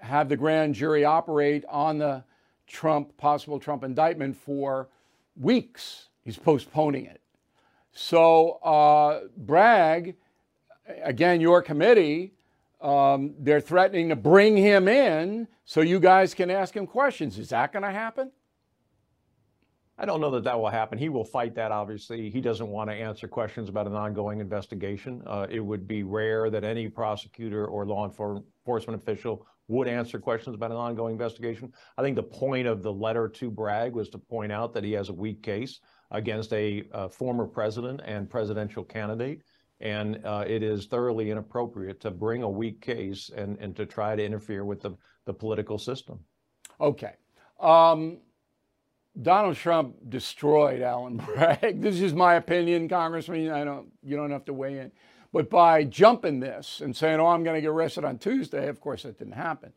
have 0.00 0.28
the 0.28 0.36
grand 0.36 0.74
jury 0.74 1.04
operate 1.04 1.64
on 1.68 1.98
the 1.98 2.22
Trump 2.66 3.16
possible 3.16 3.58
Trump 3.58 3.82
indictment 3.82 4.36
for 4.36 4.88
weeks. 5.36 6.08
He's 6.24 6.38
postponing 6.38 7.06
it. 7.06 7.20
So 7.92 8.52
uh, 8.62 9.22
Bragg, 9.36 10.14
again, 11.02 11.40
your 11.40 11.62
committee, 11.62 12.34
um, 12.80 13.34
they're 13.38 13.60
threatening 13.60 14.08
to 14.10 14.16
bring 14.16 14.56
him 14.56 14.88
in 14.88 15.48
so 15.64 15.80
you 15.80 16.00
guys 16.00 16.34
can 16.34 16.50
ask 16.50 16.74
him 16.74 16.86
questions. 16.86 17.38
Is 17.38 17.48
that 17.50 17.72
going 17.72 17.82
to 17.82 17.90
happen? 17.90 18.30
I 20.00 20.06
don't 20.06 20.20
know 20.20 20.30
that 20.30 20.44
that 20.44 20.58
will 20.60 20.68
happen. 20.70 20.96
He 20.96 21.08
will 21.08 21.24
fight 21.24 21.56
that, 21.56 21.72
obviously. 21.72 22.30
He 22.30 22.40
doesn't 22.40 22.68
want 22.68 22.88
to 22.88 22.94
answer 22.94 23.26
questions 23.26 23.68
about 23.68 23.88
an 23.88 23.94
ongoing 23.94 24.38
investigation. 24.38 25.22
Uh, 25.26 25.48
it 25.50 25.58
would 25.58 25.88
be 25.88 26.04
rare 26.04 26.50
that 26.50 26.62
any 26.62 26.88
prosecutor 26.88 27.66
or 27.66 27.84
law 27.84 28.06
enforcement 28.06 29.02
official 29.02 29.44
would 29.66 29.88
answer 29.88 30.20
questions 30.20 30.54
about 30.54 30.70
an 30.70 30.76
ongoing 30.76 31.14
investigation. 31.14 31.72
I 31.98 32.02
think 32.02 32.14
the 32.14 32.22
point 32.22 32.68
of 32.68 32.84
the 32.84 32.92
letter 32.92 33.28
to 33.28 33.50
Bragg 33.50 33.92
was 33.92 34.08
to 34.10 34.18
point 34.18 34.52
out 34.52 34.72
that 34.74 34.84
he 34.84 34.92
has 34.92 35.08
a 35.08 35.12
weak 35.12 35.42
case 35.42 35.80
against 36.12 36.52
a 36.52 36.84
former 37.10 37.46
president 37.46 38.00
and 38.04 38.30
presidential 38.30 38.84
candidate. 38.84 39.42
And 39.80 40.20
uh, 40.24 40.44
it 40.46 40.62
is 40.62 40.86
thoroughly 40.86 41.30
inappropriate 41.30 42.00
to 42.00 42.10
bring 42.10 42.42
a 42.42 42.48
weak 42.48 42.80
case 42.80 43.30
and, 43.34 43.56
and 43.58 43.76
to 43.76 43.86
try 43.86 44.16
to 44.16 44.24
interfere 44.24 44.64
with 44.64 44.80
the, 44.80 44.96
the 45.24 45.32
political 45.32 45.78
system. 45.78 46.18
Okay. 46.80 47.12
Um, 47.60 48.18
Donald 49.20 49.56
Trump 49.56 49.96
destroyed 50.08 50.80
Alvin 50.80 51.16
Bragg. 51.34 51.80
This 51.80 52.00
is 52.00 52.12
my 52.12 52.34
opinion, 52.34 52.88
Congressman. 52.88 53.50
I 53.50 53.64
don't. 53.64 53.90
You 54.02 54.16
don't 54.16 54.30
have 54.30 54.44
to 54.46 54.52
weigh 54.52 54.78
in. 54.78 54.92
But 55.32 55.50
by 55.50 55.84
jumping 55.84 56.40
this 56.40 56.80
and 56.80 56.96
saying, 56.96 57.20
"Oh, 57.20 57.26
I'm 57.26 57.42
going 57.42 57.56
to 57.56 57.60
get 57.60 57.68
arrested 57.68 58.04
on 58.04 58.18
Tuesday," 58.18 58.68
of 58.68 58.80
course 58.80 59.02
that 59.02 59.18
didn't 59.18 59.34
happen. 59.34 59.72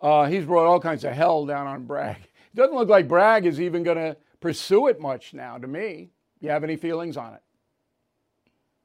Uh, 0.00 0.26
he's 0.26 0.44
brought 0.44 0.66
all 0.66 0.80
kinds 0.80 1.04
of 1.04 1.12
hell 1.12 1.44
down 1.44 1.66
on 1.66 1.84
Bragg. 1.84 2.18
It 2.18 2.56
doesn't 2.56 2.74
look 2.74 2.88
like 2.88 3.08
Bragg 3.08 3.46
is 3.46 3.60
even 3.60 3.82
going 3.82 3.98
to 3.98 4.16
pursue 4.40 4.86
it 4.86 5.00
much 5.00 5.34
now. 5.34 5.58
To 5.58 5.66
me, 5.66 6.10
you 6.40 6.50
have 6.50 6.64
any 6.64 6.76
feelings 6.76 7.16
on 7.16 7.34
it? 7.34 7.42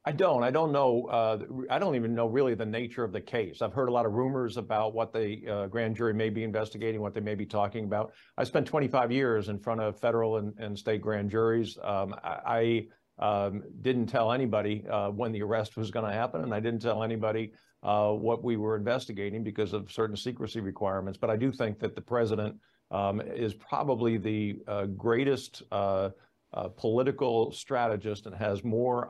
I 0.05 0.11
don't. 0.11 0.43
I 0.43 0.51
don't 0.51 0.73
know. 0.73 1.05
Uh, 1.05 1.37
I 1.69 1.79
don't 1.79 1.95
even 1.95 2.13
know 2.13 2.27
really 2.27 2.55
the 2.55 2.65
nature 2.65 3.05
of 3.05 3.13
the 3.13 3.21
case. 3.21 3.61
I've 3.61 3.71
heard 3.71 3.87
a 3.87 3.91
lot 3.91 4.05
of 4.05 4.11
rumors 4.11 4.57
about 4.57 4.93
what 4.93 5.13
the 5.13 5.47
uh, 5.49 5.67
grand 5.67 5.95
jury 5.95 6.13
may 6.13 6.29
be 6.29 6.43
investigating, 6.43 6.99
what 6.99 7.13
they 7.13 7.21
may 7.21 7.35
be 7.35 7.45
talking 7.45 7.85
about. 7.85 8.11
I 8.37 8.43
spent 8.43 8.67
25 8.67 9.13
years 9.13 9.47
in 9.47 9.59
front 9.59 9.79
of 9.79 9.97
federal 9.97 10.37
and, 10.37 10.53
and 10.57 10.77
state 10.77 11.01
grand 11.01 11.29
juries. 11.29 11.77
Um, 11.81 12.15
I, 12.21 12.87
I 13.19 13.45
um, 13.45 13.63
didn't 13.81 14.07
tell 14.07 14.33
anybody 14.33 14.83
uh, 14.91 15.09
when 15.11 15.31
the 15.31 15.41
arrest 15.41 15.77
was 15.77 15.89
going 15.89 16.05
to 16.05 16.11
happen, 16.11 16.41
and 16.41 16.53
I 16.53 16.59
didn't 16.59 16.81
tell 16.81 17.01
anybody 17.01 17.53
uh, 17.81 18.11
what 18.11 18.43
we 18.43 18.57
were 18.57 18.75
investigating 18.75 19.41
because 19.41 19.71
of 19.71 19.89
certain 19.89 20.17
secrecy 20.17 20.59
requirements. 20.59 21.17
But 21.17 21.29
I 21.29 21.37
do 21.37 21.49
think 21.49 21.79
that 21.79 21.95
the 21.95 22.01
president 22.01 22.57
um, 22.91 23.21
is 23.21 23.53
probably 23.53 24.17
the 24.17 24.57
uh, 24.67 24.85
greatest 24.87 25.63
uh, 25.71 26.09
political 26.75 27.53
strategist 27.53 28.25
and 28.25 28.35
has 28.35 28.65
more 28.65 29.09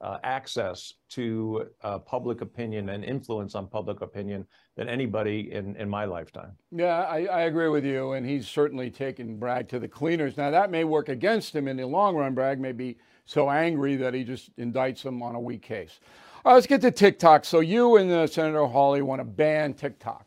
uh, 0.00 0.18
access 0.22 0.94
to 1.08 1.66
uh, 1.82 1.98
public 1.98 2.40
opinion 2.40 2.90
and 2.90 3.04
influence 3.04 3.54
on 3.54 3.66
public 3.66 4.00
opinion 4.00 4.46
than 4.76 4.88
anybody 4.88 5.52
in, 5.52 5.76
in 5.76 5.88
my 5.88 6.04
lifetime. 6.04 6.52
Yeah, 6.70 7.02
I, 7.02 7.24
I, 7.26 7.40
agree 7.42 7.68
with 7.68 7.84
you. 7.84 8.12
And 8.12 8.26
he's 8.26 8.48
certainly 8.48 8.90
taken 8.90 9.38
Bragg 9.38 9.68
to 9.68 9.78
the 9.78 9.88
cleaners. 9.88 10.36
Now, 10.36 10.50
that 10.50 10.70
may 10.70 10.84
work 10.84 11.08
against 11.08 11.54
him 11.54 11.68
in 11.68 11.76
the 11.76 11.86
long 11.86 12.16
run. 12.16 12.34
Bragg 12.34 12.58
may 12.58 12.72
be 12.72 12.98
so 13.24 13.48
angry 13.48 13.96
that 13.96 14.12
he 14.14 14.24
just 14.24 14.54
indicts 14.56 15.04
him 15.04 15.22
on 15.22 15.36
a 15.36 15.40
weak 15.40 15.62
case. 15.62 16.00
All 16.44 16.52
right, 16.52 16.56
let's 16.56 16.66
get 16.66 16.80
to 16.82 16.90
TikTok. 16.90 17.44
So, 17.44 17.60
you 17.60 17.96
and 17.96 18.10
uh, 18.10 18.26
Senator 18.26 18.66
Hawley 18.66 19.00
want 19.00 19.20
to 19.20 19.24
ban 19.24 19.74
TikTok. 19.74 20.26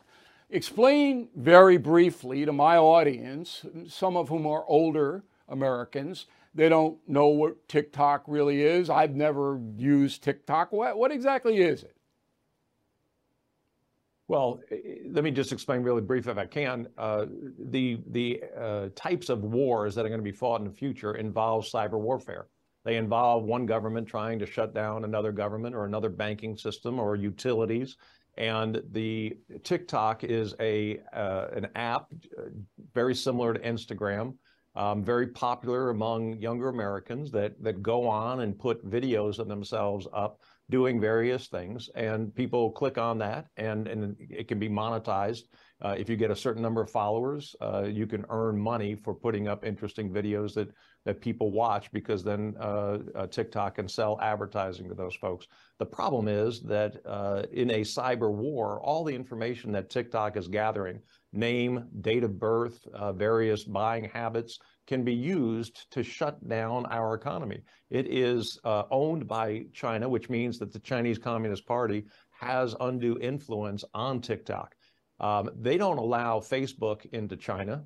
Explain 0.50 1.28
very 1.36 1.76
briefly 1.76 2.46
to 2.46 2.52
my 2.52 2.78
audience, 2.78 3.66
some 3.86 4.16
of 4.16 4.30
whom 4.30 4.46
are 4.46 4.64
older 4.66 5.22
Americans, 5.48 6.26
they 6.58 6.68
don't 6.68 6.98
know 7.06 7.28
what 7.28 7.68
TikTok 7.68 8.24
really 8.26 8.62
is. 8.62 8.90
I've 8.90 9.14
never 9.14 9.60
used 9.76 10.24
TikTok. 10.24 10.72
What, 10.72 10.98
what 10.98 11.12
exactly 11.12 11.58
is 11.58 11.84
it? 11.84 11.96
Well, 14.26 14.60
let 15.08 15.22
me 15.22 15.30
just 15.30 15.52
explain 15.52 15.82
really 15.84 16.02
brief 16.02 16.26
if 16.26 16.36
I 16.36 16.46
can. 16.46 16.88
Uh, 16.98 17.26
the 17.70 18.00
the 18.08 18.42
uh, 18.58 18.88
types 18.96 19.28
of 19.28 19.42
wars 19.42 19.94
that 19.94 20.04
are 20.04 20.08
going 20.08 20.18
to 20.18 20.24
be 20.24 20.32
fought 20.32 20.60
in 20.60 20.66
the 20.66 20.72
future 20.72 21.14
involve 21.14 21.64
cyber 21.64 21.98
warfare. 21.98 22.48
They 22.84 22.96
involve 22.96 23.44
one 23.44 23.64
government 23.64 24.08
trying 24.08 24.40
to 24.40 24.46
shut 24.46 24.74
down 24.74 25.04
another 25.04 25.30
government 25.30 25.76
or 25.76 25.84
another 25.84 26.08
banking 26.08 26.56
system 26.56 26.98
or 26.98 27.14
utilities. 27.14 27.96
And 28.36 28.82
the 28.90 29.38
TikTok 29.62 30.24
is 30.24 30.56
a 30.58 30.98
uh, 31.14 31.46
an 31.54 31.68
app 31.76 32.08
very 32.94 33.14
similar 33.14 33.54
to 33.54 33.60
Instagram, 33.60 34.34
um, 34.78 35.04
very 35.04 35.26
popular 35.26 35.90
among 35.90 36.38
younger 36.38 36.68
Americans 36.68 37.30
that 37.32 37.60
that 37.62 37.82
go 37.82 38.06
on 38.06 38.40
and 38.40 38.58
put 38.58 38.88
videos 38.88 39.38
of 39.38 39.48
themselves 39.48 40.06
up 40.14 40.40
doing 40.70 41.00
various 41.00 41.48
things, 41.48 41.88
and 41.94 42.34
people 42.34 42.70
click 42.70 42.98
on 42.98 43.18
that, 43.18 43.46
and, 43.56 43.88
and 43.88 44.16
it 44.18 44.48
can 44.48 44.58
be 44.58 44.68
monetized. 44.68 45.44
Uh, 45.80 45.94
if 45.96 46.08
you 46.10 46.16
get 46.16 46.30
a 46.30 46.36
certain 46.36 46.60
number 46.60 46.82
of 46.82 46.90
followers, 46.90 47.56
uh, 47.60 47.84
you 47.84 48.06
can 48.06 48.24
earn 48.30 48.58
money 48.58 48.94
for 48.94 49.14
putting 49.14 49.48
up 49.48 49.64
interesting 49.64 50.10
videos 50.10 50.52
that 50.54 50.68
that 51.04 51.20
people 51.20 51.52
watch 51.52 51.90
because 51.92 52.22
then 52.22 52.54
uh, 52.60 52.98
uh 53.14 53.26
TikTok 53.28 53.76
can 53.76 53.88
sell 53.88 54.18
advertising 54.20 54.88
to 54.88 54.94
those 54.94 55.14
folks. 55.14 55.46
The 55.78 55.86
problem 55.86 56.28
is 56.28 56.60
that 56.62 56.96
uh, 57.06 57.44
in 57.52 57.70
a 57.70 57.80
cyber 57.80 58.30
war, 58.30 58.80
all 58.82 59.04
the 59.04 59.14
information 59.14 59.72
that 59.72 59.88
TikTok 59.88 60.36
is 60.36 60.48
gathering, 60.48 61.00
name, 61.32 61.84
date 62.00 62.24
of 62.24 62.38
birth, 62.38 62.78
uh, 62.92 63.12
various 63.12 63.64
buying 63.64 64.04
habits, 64.04 64.58
can 64.86 65.04
be 65.04 65.14
used 65.14 65.90
to 65.90 66.02
shut 66.02 66.46
down 66.48 66.86
our 66.86 67.14
economy. 67.14 67.62
It 67.90 68.06
is 68.08 68.58
uh, 68.64 68.84
owned 68.90 69.28
by 69.28 69.66
China, 69.72 70.08
which 70.08 70.30
means 70.30 70.58
that 70.58 70.72
the 70.72 70.78
Chinese 70.78 71.18
Communist 71.18 71.66
Party 71.66 72.06
has 72.40 72.74
undue 72.80 73.18
influence 73.20 73.84
on 73.92 74.20
TikTok. 74.20 74.74
Um, 75.20 75.50
they 75.58 75.76
don't 75.76 75.98
allow 75.98 76.38
Facebook 76.40 77.04
into 77.12 77.36
China. 77.36 77.84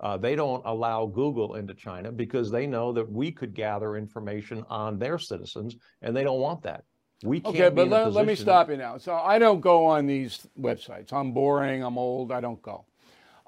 Uh, 0.00 0.16
they 0.16 0.34
don't 0.34 0.62
allow 0.64 1.06
Google 1.06 1.56
into 1.56 1.74
China 1.74 2.10
because 2.10 2.50
they 2.50 2.66
know 2.66 2.92
that 2.92 3.10
we 3.10 3.30
could 3.30 3.54
gather 3.54 3.96
information 3.96 4.64
on 4.70 4.98
their 4.98 5.18
citizens, 5.18 5.76
and 6.00 6.16
they 6.16 6.24
don't 6.24 6.40
want 6.40 6.62
that. 6.62 6.84
We 7.22 7.40
can't 7.40 7.54
okay, 7.54 7.68
but 7.68 7.88
let, 7.88 8.12
let 8.12 8.26
me 8.26 8.34
stop 8.34 8.70
you 8.70 8.76
now. 8.76 8.96
So 8.96 9.14
I 9.14 9.38
don't 9.38 9.60
go 9.60 9.84
on 9.84 10.06
these 10.06 10.46
websites. 10.58 11.12
I'm 11.12 11.32
boring. 11.32 11.82
I'm 11.82 11.98
old. 11.98 12.32
I 12.32 12.40
don't 12.40 12.62
go. 12.62 12.84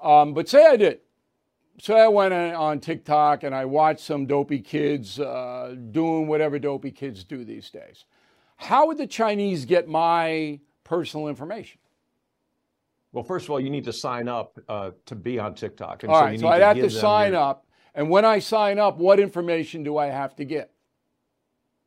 Um, 0.01 0.33
but 0.33 0.47
say 0.47 0.65
I 0.65 0.75
did 0.75 0.99
so 1.79 1.95
I 1.95 2.07
went 2.07 2.33
on 2.33 2.79
TikTok 2.79 3.43
and 3.43 3.53
I 3.55 3.65
watched 3.65 4.01
some 4.01 4.25
dopey 4.25 4.59
kids 4.59 5.19
uh, 5.19 5.75
doing 5.91 6.27
whatever 6.27 6.59
dopey 6.59 6.91
kids 6.91 7.23
do 7.23 7.43
these 7.43 7.69
days. 7.69 8.05
How 8.57 8.87
would 8.87 8.97
the 8.97 9.07
Chinese 9.07 9.65
get 9.65 9.87
my 9.87 10.59
personal 10.83 11.27
information? 11.27 11.79
Well, 13.11 13.23
first 13.23 13.45
of 13.45 13.51
all, 13.51 13.59
you 13.59 13.69
need 13.69 13.83
to 13.85 13.93
sign 13.93 14.27
up 14.27 14.59
uh, 14.69 14.91
to 15.05 15.15
be 15.15 15.39
on 15.39 15.55
TikTok. 15.55 16.03
And 16.03 16.11
all 16.11 16.19
so 16.19 16.25
right, 16.25 16.39
so 16.39 16.47
I'd 16.47 16.61
have 16.61 16.77
to 16.77 16.89
sign 16.89 17.33
your... 17.33 17.41
up. 17.41 17.65
And 17.95 18.09
when 18.09 18.25
I 18.25 18.39
sign 18.39 18.79
up, 18.79 18.97
what 18.97 19.19
information 19.19 19.83
do 19.83 19.97
I 19.97 20.07
have 20.07 20.35
to 20.37 20.45
get? 20.45 20.71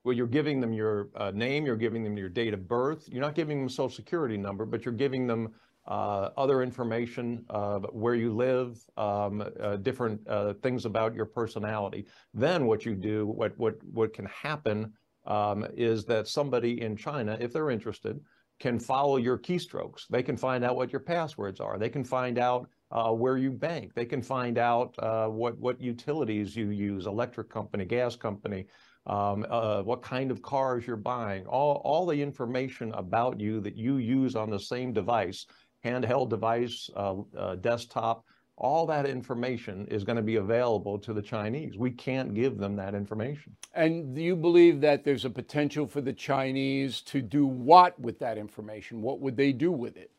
Well, 0.06 0.14
you're 0.14 0.28
giving 0.28 0.60
them 0.60 0.72
your 0.72 1.08
uh, 1.16 1.32
name, 1.34 1.66
you're 1.66 1.74
giving 1.74 2.04
them 2.04 2.16
your 2.16 2.28
date 2.28 2.54
of 2.54 2.68
birth. 2.68 3.08
You're 3.10 3.22
not 3.22 3.34
giving 3.34 3.58
them 3.58 3.68
social 3.68 3.90
security 3.90 4.36
number, 4.36 4.64
but 4.64 4.84
you're 4.84 4.94
giving 4.94 5.26
them 5.26 5.52
uh, 5.84 6.28
other 6.36 6.62
information, 6.62 7.44
uh, 7.50 7.80
where 7.90 8.14
you 8.14 8.32
live, 8.32 8.78
um, 8.96 9.42
uh, 9.60 9.74
different 9.78 10.20
things 10.62 10.84
about 10.84 11.12
your 11.16 11.26
personality. 11.26 12.06
Then 12.32 12.66
what 12.66 12.86
you 12.86 12.94
do, 12.94 13.26
what 13.26 13.58
what 13.58 13.82
what 13.82 14.14
can 14.14 14.26
happen 14.26 14.92
um, 15.26 15.66
is 15.76 16.04
that 16.04 16.28
somebody 16.28 16.82
in 16.82 16.96
China, 16.96 17.36
if 17.40 17.52
they're 17.52 17.70
interested, 17.70 18.20
can 18.60 18.78
follow 18.78 19.16
your 19.16 19.36
keystrokes. 19.36 20.06
They 20.08 20.22
can 20.22 20.36
find 20.36 20.62
out 20.64 20.76
what 20.76 20.92
your 20.92 21.00
passwords 21.00 21.58
are. 21.58 21.78
They 21.78 21.90
can 21.90 22.04
find 22.04 22.38
out 22.38 22.68
uh, 22.92 23.10
where 23.10 23.38
you 23.38 23.50
bank. 23.50 23.92
They 23.94 24.06
can 24.06 24.22
find 24.22 24.56
out 24.56 24.94
uh, 25.00 25.26
what 25.26 25.58
what 25.58 25.80
utilities 25.80 26.54
you 26.54 26.70
use, 26.70 27.06
electric 27.06 27.50
company, 27.50 27.84
gas 27.84 28.14
company, 28.14 28.66
um, 29.06 29.46
uh, 29.48 29.82
what 29.82 30.02
kind 30.02 30.30
of 30.30 30.42
cars 30.42 30.86
you're 30.86 30.96
buying. 30.96 31.46
All 31.46 31.82
all 31.84 32.06
the 32.06 32.20
information 32.20 32.92
about 32.94 33.40
you 33.40 33.60
that 33.60 33.76
you 33.76 33.96
use 33.96 34.36
on 34.36 34.50
the 34.50 34.60
same 34.60 34.92
device 34.92 35.46
handheld 35.86 36.28
device, 36.28 36.90
uh, 36.96 37.16
uh, 37.36 37.54
desktop, 37.56 38.24
all 38.58 38.86
that 38.86 39.06
information 39.06 39.86
is 39.88 40.02
going 40.02 40.16
to 40.16 40.22
be 40.22 40.36
available 40.36 40.98
to 40.98 41.12
the 41.12 41.20
Chinese. 41.20 41.76
We 41.76 41.90
can't 41.90 42.34
give 42.34 42.56
them 42.56 42.74
that 42.76 42.94
information. 42.94 43.54
And 43.74 44.14
do 44.14 44.22
you 44.22 44.34
believe 44.34 44.80
that 44.80 45.04
there's 45.04 45.26
a 45.26 45.30
potential 45.30 45.86
for 45.86 46.00
the 46.00 46.12
Chinese 46.12 47.02
to 47.02 47.20
do 47.20 47.46
what 47.46 47.98
with 48.00 48.18
that 48.20 48.38
information? 48.38 49.02
What 49.02 49.20
would 49.20 49.36
they 49.36 49.52
do 49.52 49.70
with 49.70 49.96
it? 49.96 50.10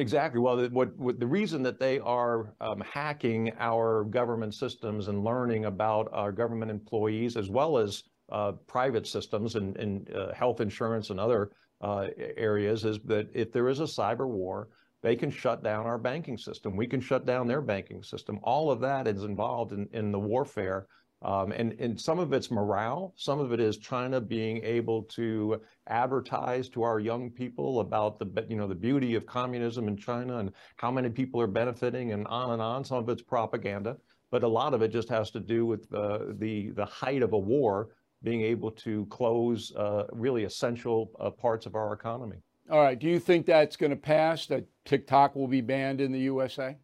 Exactly. 0.00 0.40
Well, 0.40 0.66
what, 0.70 0.96
what, 0.96 1.20
the 1.20 1.26
reason 1.26 1.62
that 1.64 1.78
they 1.78 1.98
are 1.98 2.54
um, 2.62 2.80
hacking 2.80 3.52
our 3.58 4.04
government 4.04 4.54
systems 4.54 5.08
and 5.08 5.22
learning 5.22 5.66
about 5.66 6.08
our 6.14 6.32
government 6.32 6.70
employees 6.70 7.36
as 7.36 7.50
well 7.50 7.76
as 7.76 8.04
uh, 8.32 8.52
private 8.66 9.06
systems 9.06 9.56
and, 9.56 9.76
and 9.76 10.10
uh, 10.14 10.32
health 10.32 10.62
insurance 10.62 11.10
and 11.10 11.20
other 11.20 11.50
uh, 11.82 12.06
areas 12.38 12.86
is 12.86 12.98
that 13.04 13.28
if 13.34 13.52
there 13.52 13.68
is 13.68 13.80
a 13.80 13.84
cyber 13.84 14.26
war, 14.26 14.70
they 15.02 15.14
can 15.14 15.30
shut 15.30 15.62
down 15.62 15.84
our 15.84 15.98
banking 15.98 16.38
system. 16.38 16.76
We 16.76 16.86
can 16.86 17.02
shut 17.02 17.26
down 17.26 17.46
their 17.46 17.60
banking 17.60 18.02
system. 18.02 18.40
All 18.42 18.70
of 18.70 18.80
that 18.80 19.06
is 19.06 19.24
involved 19.24 19.72
in, 19.72 19.86
in 19.92 20.12
the 20.12 20.18
warfare. 20.18 20.86
Um, 21.22 21.52
and, 21.52 21.72
and 21.78 22.00
some 22.00 22.18
of 22.18 22.32
it's 22.32 22.50
morale, 22.50 23.12
some 23.16 23.40
of 23.40 23.52
it 23.52 23.60
is 23.60 23.76
China 23.76 24.20
being 24.20 24.62
able 24.64 25.02
to 25.04 25.60
advertise 25.86 26.68
to 26.70 26.82
our 26.82 26.98
young 26.98 27.30
people 27.30 27.80
about 27.80 28.18
the 28.18 28.46
you 28.48 28.56
know 28.56 28.66
the 28.66 28.74
beauty 28.74 29.14
of 29.14 29.26
communism 29.26 29.86
in 29.86 29.98
China 29.98 30.38
and 30.38 30.52
how 30.76 30.90
many 30.90 31.10
people 31.10 31.38
are 31.40 31.46
benefiting 31.46 32.12
and 32.12 32.26
on 32.28 32.52
and 32.52 32.62
on. 32.62 32.84
Some 32.84 32.98
of 32.98 33.08
it's 33.10 33.20
propaganda, 33.20 33.98
but 34.30 34.44
a 34.44 34.48
lot 34.48 34.72
of 34.72 34.80
it 34.80 34.92
just 34.92 35.10
has 35.10 35.30
to 35.32 35.40
do 35.40 35.66
with 35.66 35.92
uh, 35.92 36.20
the 36.38 36.70
the 36.70 36.86
height 36.86 37.22
of 37.22 37.34
a 37.34 37.38
war 37.38 37.88
being 38.22 38.40
able 38.42 38.70
to 38.70 39.04
close 39.06 39.72
uh, 39.76 40.04
really 40.12 40.44
essential 40.44 41.10
uh, 41.20 41.30
parts 41.30 41.66
of 41.66 41.74
our 41.74 41.92
economy. 41.92 42.36
All 42.70 42.80
right. 42.80 42.98
Do 42.98 43.08
you 43.08 43.18
think 43.18 43.46
that's 43.46 43.76
going 43.76 43.90
to 43.90 43.96
pass, 43.96 44.46
that 44.46 44.64
TikTok 44.84 45.34
will 45.34 45.48
be 45.48 45.60
banned 45.60 46.00
in 46.00 46.12
the 46.12 46.20
USA? 46.20 46.76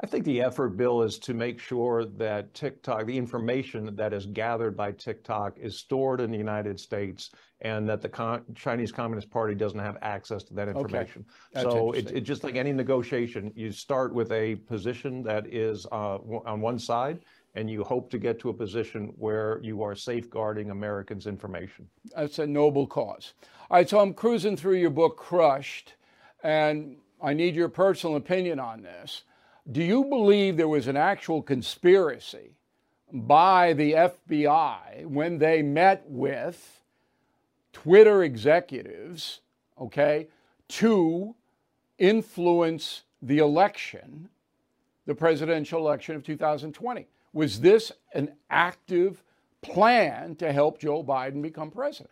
I 0.00 0.06
think 0.06 0.24
the 0.24 0.42
effort, 0.42 0.76
Bill, 0.76 1.02
is 1.02 1.18
to 1.20 1.32
make 1.32 1.58
sure 1.58 2.04
that 2.04 2.52
TikTok, 2.52 3.06
the 3.06 3.16
information 3.16 3.96
that 3.96 4.12
is 4.12 4.26
gathered 4.26 4.76
by 4.76 4.92
TikTok 4.92 5.58
is 5.58 5.78
stored 5.78 6.20
in 6.20 6.30
the 6.30 6.36
United 6.36 6.78
States 6.78 7.30
and 7.62 7.88
that 7.88 8.02
the 8.02 8.08
Con- 8.08 8.44
Chinese 8.54 8.92
Communist 8.92 9.30
Party 9.30 9.54
doesn't 9.54 9.78
have 9.78 9.96
access 10.02 10.42
to 10.44 10.54
that 10.54 10.68
information. 10.68 11.24
Okay. 11.56 11.62
So 11.62 11.92
it's 11.92 12.10
it, 12.10 12.20
just 12.20 12.44
like 12.44 12.56
any 12.56 12.72
negotiation, 12.72 13.50
you 13.56 13.72
start 13.72 14.12
with 14.12 14.30
a 14.32 14.56
position 14.56 15.22
that 15.22 15.46
is 15.46 15.86
uh, 15.90 16.18
on 16.44 16.60
one 16.60 16.78
side 16.78 17.20
and 17.54 17.70
you 17.70 17.82
hope 17.82 18.10
to 18.10 18.18
get 18.18 18.38
to 18.40 18.50
a 18.50 18.52
position 18.52 19.14
where 19.16 19.58
you 19.62 19.82
are 19.82 19.94
safeguarding 19.94 20.70
Americans' 20.70 21.26
information. 21.26 21.88
That's 22.14 22.38
a 22.38 22.46
noble 22.46 22.86
cause. 22.86 23.32
All 23.70 23.78
right, 23.78 23.88
so 23.88 23.98
I'm 23.98 24.12
cruising 24.12 24.58
through 24.58 24.76
your 24.76 24.90
book, 24.90 25.16
Crushed, 25.16 25.94
and 26.42 26.98
I 27.22 27.32
need 27.32 27.54
your 27.54 27.70
personal 27.70 28.16
opinion 28.16 28.60
on 28.60 28.82
this. 28.82 29.22
Do 29.70 29.82
you 29.82 30.04
believe 30.04 30.56
there 30.56 30.68
was 30.68 30.86
an 30.86 30.96
actual 30.96 31.42
conspiracy 31.42 32.52
by 33.12 33.72
the 33.72 33.92
FBI 33.92 35.06
when 35.06 35.38
they 35.38 35.60
met 35.60 36.04
with 36.06 36.80
Twitter 37.72 38.22
executives, 38.22 39.40
okay, 39.80 40.28
to 40.68 41.34
influence 41.98 43.02
the 43.22 43.38
election, 43.38 44.28
the 45.04 45.14
presidential 45.14 45.80
election 45.80 46.14
of 46.14 46.22
2020? 46.22 47.08
Was 47.32 47.60
this 47.60 47.90
an 48.14 48.32
active 48.50 49.24
plan 49.62 50.36
to 50.36 50.52
help 50.52 50.78
Joe 50.78 51.02
Biden 51.02 51.42
become 51.42 51.72
president? 51.72 52.10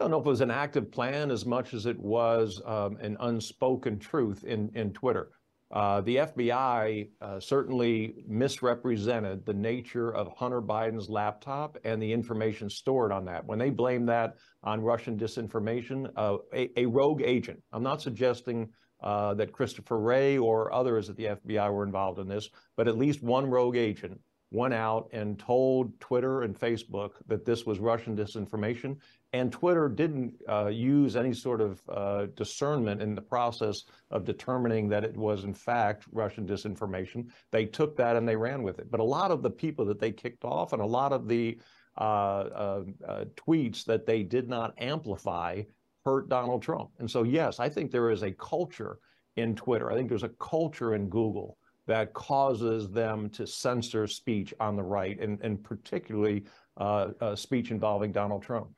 I 0.00 0.04
don't 0.04 0.10
know 0.10 0.20
if 0.20 0.26
it 0.26 0.30
was 0.30 0.40
an 0.40 0.50
active 0.50 0.90
plan 0.90 1.30
as 1.30 1.44
much 1.44 1.74
as 1.74 1.84
it 1.84 1.98
was 2.00 2.62
um, 2.64 2.96
an 2.96 3.18
unspoken 3.20 3.98
truth 3.98 4.44
in, 4.44 4.70
in 4.74 4.92
Twitter. 4.94 5.28
Uh, 5.74 6.00
the 6.02 6.16
FBI 6.16 7.08
uh, 7.20 7.40
certainly 7.40 8.14
misrepresented 8.28 9.44
the 9.44 9.52
nature 9.52 10.14
of 10.14 10.32
Hunter 10.36 10.62
Biden's 10.62 11.10
laptop 11.10 11.76
and 11.84 12.00
the 12.00 12.12
information 12.12 12.70
stored 12.70 13.10
on 13.10 13.24
that. 13.24 13.44
When 13.44 13.58
they 13.58 13.70
blamed 13.70 14.08
that 14.08 14.36
on 14.62 14.80
Russian 14.80 15.18
disinformation, 15.18 16.08
uh, 16.16 16.36
a, 16.54 16.70
a, 16.78 16.86
rogue 16.86 17.22
agent, 17.24 17.60
I'm 17.72 17.82
not 17.82 18.00
suggesting 18.00 18.68
uh, 19.02 19.34
that 19.34 19.50
Christopher 19.50 19.98
Wray 19.98 20.38
or 20.38 20.72
others 20.72 21.10
at 21.10 21.16
the 21.16 21.24
FBI 21.24 21.72
were 21.72 21.84
involved 21.84 22.20
in 22.20 22.28
this, 22.28 22.48
but 22.76 22.86
at 22.86 22.96
least 22.96 23.24
one 23.24 23.50
rogue 23.50 23.76
agent 23.76 24.20
went 24.52 24.74
out 24.74 25.08
and 25.12 25.40
told 25.40 25.98
Twitter 25.98 26.42
and 26.42 26.56
Facebook 26.56 27.14
that 27.26 27.44
this 27.44 27.66
was 27.66 27.80
Russian 27.80 28.16
disinformation. 28.16 28.96
And 29.34 29.50
Twitter 29.50 29.88
didn't 29.88 30.32
uh, 30.48 30.68
use 30.68 31.16
any 31.16 31.34
sort 31.34 31.60
of 31.60 31.82
uh, 31.88 32.26
discernment 32.36 33.02
in 33.02 33.16
the 33.16 33.20
process 33.20 33.82
of 34.12 34.24
determining 34.24 34.88
that 34.90 35.02
it 35.02 35.16
was, 35.16 35.42
in 35.42 35.52
fact, 35.52 36.04
Russian 36.12 36.46
disinformation. 36.46 37.26
They 37.50 37.66
took 37.66 37.96
that 37.96 38.14
and 38.14 38.28
they 38.28 38.36
ran 38.36 38.62
with 38.62 38.78
it. 38.78 38.92
But 38.92 39.00
a 39.00 39.04
lot 39.04 39.32
of 39.32 39.42
the 39.42 39.50
people 39.50 39.84
that 39.86 39.98
they 39.98 40.12
kicked 40.12 40.44
off 40.44 40.72
and 40.72 40.80
a 40.80 40.86
lot 40.86 41.12
of 41.12 41.26
the 41.26 41.58
uh, 41.98 42.00
uh, 42.00 42.84
uh 43.08 43.24
tweets 43.34 43.84
that 43.86 44.06
they 44.06 44.22
did 44.22 44.48
not 44.48 44.72
amplify 44.78 45.62
hurt 46.04 46.28
Donald 46.28 46.62
Trump. 46.62 46.90
And 47.00 47.10
so, 47.10 47.24
yes, 47.24 47.58
I 47.58 47.68
think 47.68 47.90
there 47.90 48.12
is 48.12 48.22
a 48.22 48.30
culture 48.30 49.00
in 49.34 49.56
Twitter. 49.56 49.90
I 49.90 49.96
think 49.96 50.08
there's 50.08 50.22
a 50.22 50.36
culture 50.38 50.94
in 50.94 51.08
Google 51.08 51.58
that 51.88 52.14
causes 52.14 52.88
them 52.88 53.28
to 53.30 53.48
censor 53.48 54.06
speech 54.06 54.54
on 54.60 54.76
the 54.76 54.84
right, 54.84 55.18
and, 55.18 55.40
and 55.42 55.60
particularly 55.64 56.44
uh, 56.76 57.34
speech 57.34 57.72
involving 57.72 58.12
Donald 58.12 58.44
Trump. 58.44 58.68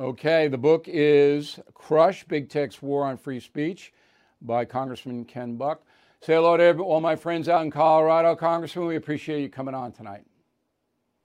Okay, 0.00 0.48
the 0.48 0.56
book 0.56 0.86
is 0.86 1.60
Crush 1.74 2.24
Big 2.24 2.48
Tech's 2.48 2.80
War 2.80 3.04
on 3.04 3.18
Free 3.18 3.38
Speech 3.38 3.92
by 4.40 4.64
Congressman 4.64 5.26
Ken 5.26 5.56
Buck. 5.56 5.82
Say 6.22 6.36
hello 6.36 6.56
to 6.56 6.82
all 6.82 7.02
my 7.02 7.14
friends 7.14 7.50
out 7.50 7.60
in 7.66 7.70
Colorado, 7.70 8.34
Congressman. 8.34 8.86
We 8.86 8.96
appreciate 8.96 9.42
you 9.42 9.50
coming 9.50 9.74
on 9.74 9.92
tonight. 9.92 10.22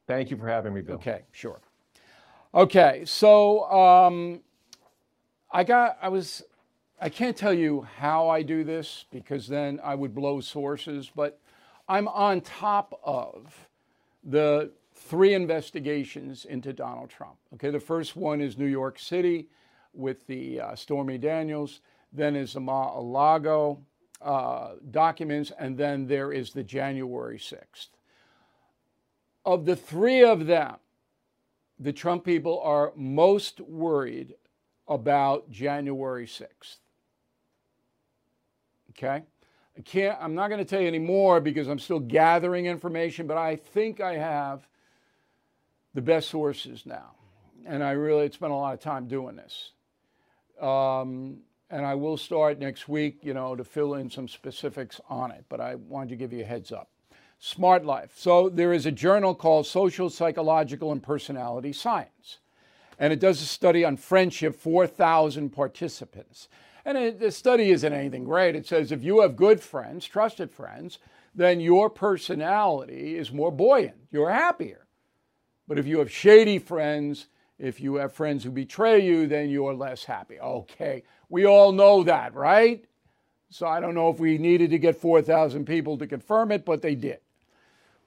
Thank 0.07 0.29
you 0.29 0.35
for 0.35 0.49
having 0.49 0.73
me, 0.73 0.81
Bill. 0.81 0.95
Okay, 0.95 1.21
sure. 1.31 1.61
Okay, 2.53 3.03
so 3.05 3.63
um, 3.71 4.41
I 5.49 5.63
got, 5.63 5.97
I 6.01 6.09
was, 6.09 6.43
I 6.99 7.07
can't 7.07 7.37
tell 7.37 7.53
you 7.53 7.87
how 7.95 8.27
I 8.27 8.41
do 8.41 8.65
this 8.65 9.05
because 9.09 9.47
then 9.47 9.79
I 9.85 9.95
would 9.95 10.13
blow 10.13 10.41
sources, 10.41 11.09
but 11.15 11.39
I'm 11.87 12.09
on 12.09 12.41
top 12.41 12.99
of 13.05 13.69
the 14.21 14.71
three 15.05 15.33
investigations 15.33 16.45
into 16.45 16.73
Donald 16.73 17.09
Trump. 17.09 17.35
Okay, 17.53 17.69
the 17.69 17.79
first 17.79 18.15
one 18.15 18.41
is 18.41 18.57
New 18.57 18.65
York 18.65 18.97
City 18.97 19.47
with 19.93 20.25
the 20.27 20.59
uh, 20.59 20.75
Stormy 20.75 21.17
Daniels, 21.17 21.81
then 22.11 22.35
is 22.35 22.53
the 22.53 22.59
Mar-a-Lago 22.59 23.79
uh, 24.21 24.71
documents, 24.91 25.51
and 25.59 25.77
then 25.77 26.07
there 26.07 26.33
is 26.33 26.51
the 26.51 26.63
January 26.63 27.37
6th. 27.37 27.89
Of 29.45 29.65
the 29.65 29.75
three 29.75 30.23
of 30.23 30.47
them, 30.47 30.77
the 31.79 31.93
Trump 31.93 32.25
people 32.25 32.59
are 32.61 32.91
most 32.95 33.61
worried 33.61 34.33
about 34.87 35.51
January 35.51 36.25
6th. 36.25 36.77
Okay? 38.91 39.23
I 39.77 39.81
can't, 39.81 40.17
I'm 40.19 40.33
not 40.33 40.47
going 40.47 40.59
to 40.59 40.65
tell 40.65 40.81
you 40.81 40.87
any 40.87 40.99
more 40.99 41.39
because 41.39 41.67
I'm 41.67 41.79
still 41.79 41.99
gathering 41.99 42.65
information, 42.65 43.27
but 43.27 43.37
I 43.37 43.55
think 43.55 44.01
I 44.01 44.15
have 44.15 44.67
the 45.95 46.01
best 46.01 46.29
sources 46.29 46.85
now. 46.85 47.13
And 47.65 47.83
I 47.83 47.91
really 47.91 48.29
spent 48.29 48.51
a 48.51 48.55
lot 48.55 48.75
of 48.75 48.79
time 48.79 49.07
doing 49.07 49.35
this. 49.35 49.71
Um, 50.61 51.37
and 51.71 51.83
I 51.85 51.95
will 51.95 52.17
start 52.17 52.59
next 52.59 52.87
week, 52.87 53.19
you 53.23 53.33
know, 53.33 53.55
to 53.55 53.63
fill 53.63 53.95
in 53.95 54.11
some 54.11 54.27
specifics 54.27 55.01
on 55.09 55.31
it, 55.31 55.45
but 55.49 55.59
I 55.59 55.75
wanted 55.75 56.09
to 56.09 56.15
give 56.15 56.31
you 56.31 56.43
a 56.43 56.45
heads 56.45 56.71
up. 56.71 56.89
Smart 57.39 57.85
Life. 57.85 58.13
So 58.15 58.49
there 58.49 58.71
is 58.71 58.85
a 58.85 58.91
journal 58.91 59.33
called 59.33 59.65
Social, 59.65 60.09
Psychological, 60.09 60.91
and 60.91 61.01
Personality 61.01 61.73
Science, 61.73 62.39
and 62.99 63.11
it 63.11 63.19
does 63.19 63.41
a 63.41 63.45
study 63.45 63.83
on 63.83 63.97
friendship, 63.97 64.55
4,000 64.55 65.49
participants. 65.49 66.47
And 66.85 66.97
it, 66.97 67.19
the 67.19 67.31
study 67.31 67.71
isn't 67.71 67.91
anything 67.91 68.23
great. 68.23 68.55
It 68.55 68.67
says 68.67 68.91
if 68.91 69.03
you 69.03 69.21
have 69.21 69.35
good 69.35 69.59
friends, 69.59 70.05
trusted 70.05 70.51
friends, 70.51 70.99
then 71.33 71.59
your 71.59 71.89
personality 71.89 73.17
is 73.17 73.31
more 73.31 73.51
buoyant. 73.51 73.95
You're 74.11 74.29
happier. 74.29 74.84
But 75.67 75.79
if 75.79 75.87
you 75.87 75.99
have 75.99 76.11
shady 76.11 76.59
friends, 76.59 77.27
if 77.57 77.79
you 77.79 77.95
have 77.95 78.13
friends 78.13 78.43
who 78.43 78.51
betray 78.51 78.99
you, 78.99 79.27
then 79.27 79.49
you're 79.49 79.73
less 79.73 80.03
happy. 80.03 80.39
Okay, 80.39 81.03
we 81.29 81.45
all 81.45 81.71
know 81.71 82.03
that, 82.03 82.35
right? 82.35 82.85
So 83.49 83.67
I 83.67 83.79
don't 83.79 83.95
know 83.95 84.09
if 84.09 84.19
we 84.19 84.37
needed 84.37 84.69
to 84.71 84.77
get 84.77 84.97
4,000 84.97 85.65
people 85.65 85.97
to 85.97 86.07
confirm 86.07 86.51
it, 86.51 86.65
but 86.65 86.81
they 86.81 86.95
did. 86.95 87.19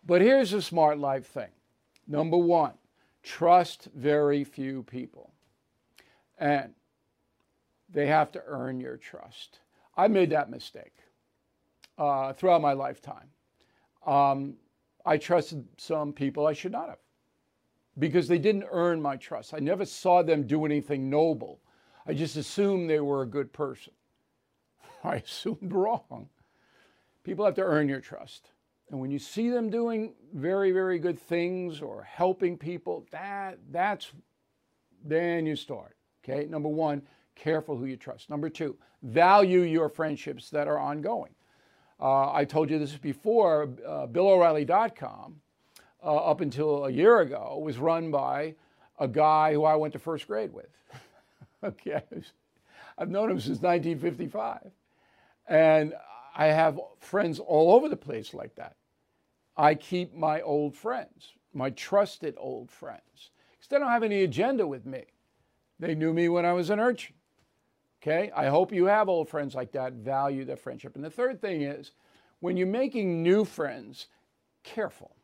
But 0.05 0.21
here's 0.21 0.53
a 0.53 0.63
smart 0.63 0.99
life 0.99 1.27
thing. 1.27 1.51
Number 2.07 2.37
one, 2.37 2.75
trust 3.23 3.89
very 3.95 4.45
few 4.45 4.83
people. 4.83 5.33
And 6.39 6.75
they 7.89 8.07
have 8.07 8.31
to 8.33 8.43
earn 8.47 8.81
your 8.81 8.97
trust. 8.97 9.61
I 9.97 10.09
made 10.09 10.31
that 10.31 10.51
mistake 10.51 10.95
uh, 11.97 12.33
throughout 12.33 12.63
my 12.63 12.75
lifetime. 12.75 13.29
Um, 14.07 14.55
I 15.05 15.17
trusted 15.17 15.67
some 15.77 16.13
people 16.13 16.47
I 16.47 16.53
should 16.53 16.73
not 16.73 16.89
have 16.89 16.99
because 17.99 18.29
they 18.29 18.39
didn't 18.39 18.67
earn 18.71 19.03
my 19.03 19.17
trust. 19.17 19.55
I 19.55 19.59
never 19.59 19.85
saw 19.85 20.23
them 20.23 20.47
do 20.47 20.65
anything 20.65 21.11
noble. 21.11 21.61
I 22.07 22.15
just 22.15 22.37
assumed 22.37 22.89
they 22.89 23.01
were 23.01 23.23
a 23.23 23.27
good 23.27 23.53
person. 23.53 23.93
I 25.05 25.17
assumed 25.17 25.73
wrong. 25.73 26.29
People 27.25 27.45
have 27.45 27.55
to 27.57 27.63
earn 27.63 27.89
your 27.89 28.01
trust. 28.01 28.51
And 28.91 29.01
when 29.01 29.11
you 29.11 29.19
see 29.19 29.51
them 29.51 29.69
doing 29.69 30.15
very, 30.33 30.73
very 30.73 30.99
good 30.99 31.19
things 31.19 31.83
or 31.83 32.03
helping 32.03 32.57
people, 32.57 33.07
that 33.11 33.59
that's 33.71 34.13
then 35.05 35.47
you 35.47 35.57
start. 35.57 35.97
Okay. 36.25 36.47
Number 36.47 36.69
one, 36.69 37.03
careful 37.35 37.77
who 37.77 37.85
you 37.85 37.97
trust. 37.97 38.31
Number 38.31 38.49
two, 38.49 38.77
value 39.03 39.61
your 39.61 39.89
friendships 39.89 40.51
that 40.51 40.69
are 40.69 40.79
ongoing. 40.79 41.35
Uh, 42.01 42.33
I 42.33 42.45
told 42.45 42.71
you 42.71 42.79
this 42.79 42.97
before. 42.97 43.71
Uh, 43.87 44.07
BillO'Reilly.com, 44.07 45.37
uh, 46.03 46.17
up 46.17 46.41
until 46.41 46.87
a 46.87 46.91
year 46.91 47.21
ago, 47.21 47.59
was 47.63 47.79
run 47.79 48.11
by 48.11 48.55
a 48.99 49.09
guy 49.09 49.53
who 49.53 49.65
I 49.65 49.77
went 49.77 49.93
to 49.95 49.99
first 49.99 50.27
grade 50.27 50.53
with. 50.53 50.69
okay, 51.65 52.03
I've 52.97 53.11
known 53.11 53.31
him 53.31 53.41
since 53.41 53.61
1955, 53.61 54.71
and 55.49 55.95
I 56.37 56.47
have 56.47 56.81
friends 57.01 57.39
all 57.39 57.75
over 57.75 57.89
the 57.89 57.97
place 57.97 58.35
like 58.35 58.55
that. 58.57 58.77
I 59.57 59.75
keep 59.75 60.15
my 60.15 60.41
old 60.41 60.77
friends, 60.77 61.33
my 61.53 61.71
trusted 61.71 62.35
old 62.39 62.71
friends, 62.71 63.31
because 63.53 63.69
they 63.69 63.79
don't 63.79 63.89
have 63.89 64.05
any 64.05 64.23
agenda 64.23 64.67
with 64.67 64.87
me. 64.87 65.05
They 65.81 65.95
knew 65.95 66.13
me 66.13 66.29
when 66.29 66.45
I 66.45 66.53
was 66.53 66.71
an 66.71 66.81
urchin. 66.81 67.15
Okay, 68.01 68.31
I 68.35 68.47
hope 68.47 68.73
you 68.73 68.85
have 68.87 69.09
old 69.09 69.29
friends 69.29 69.57
like 69.57 69.73
that, 69.73 69.95
value 69.95 70.45
their 70.45 70.57
friendship. 70.57 70.95
And 70.95 71.05
the 71.05 71.11
third 71.11 71.41
thing 71.41 71.63
is 71.63 71.93
when 72.39 72.57
you're 72.57 72.69
making 72.69 73.23
new 73.23 73.45
friends, 73.45 74.07
careful. 74.63 75.17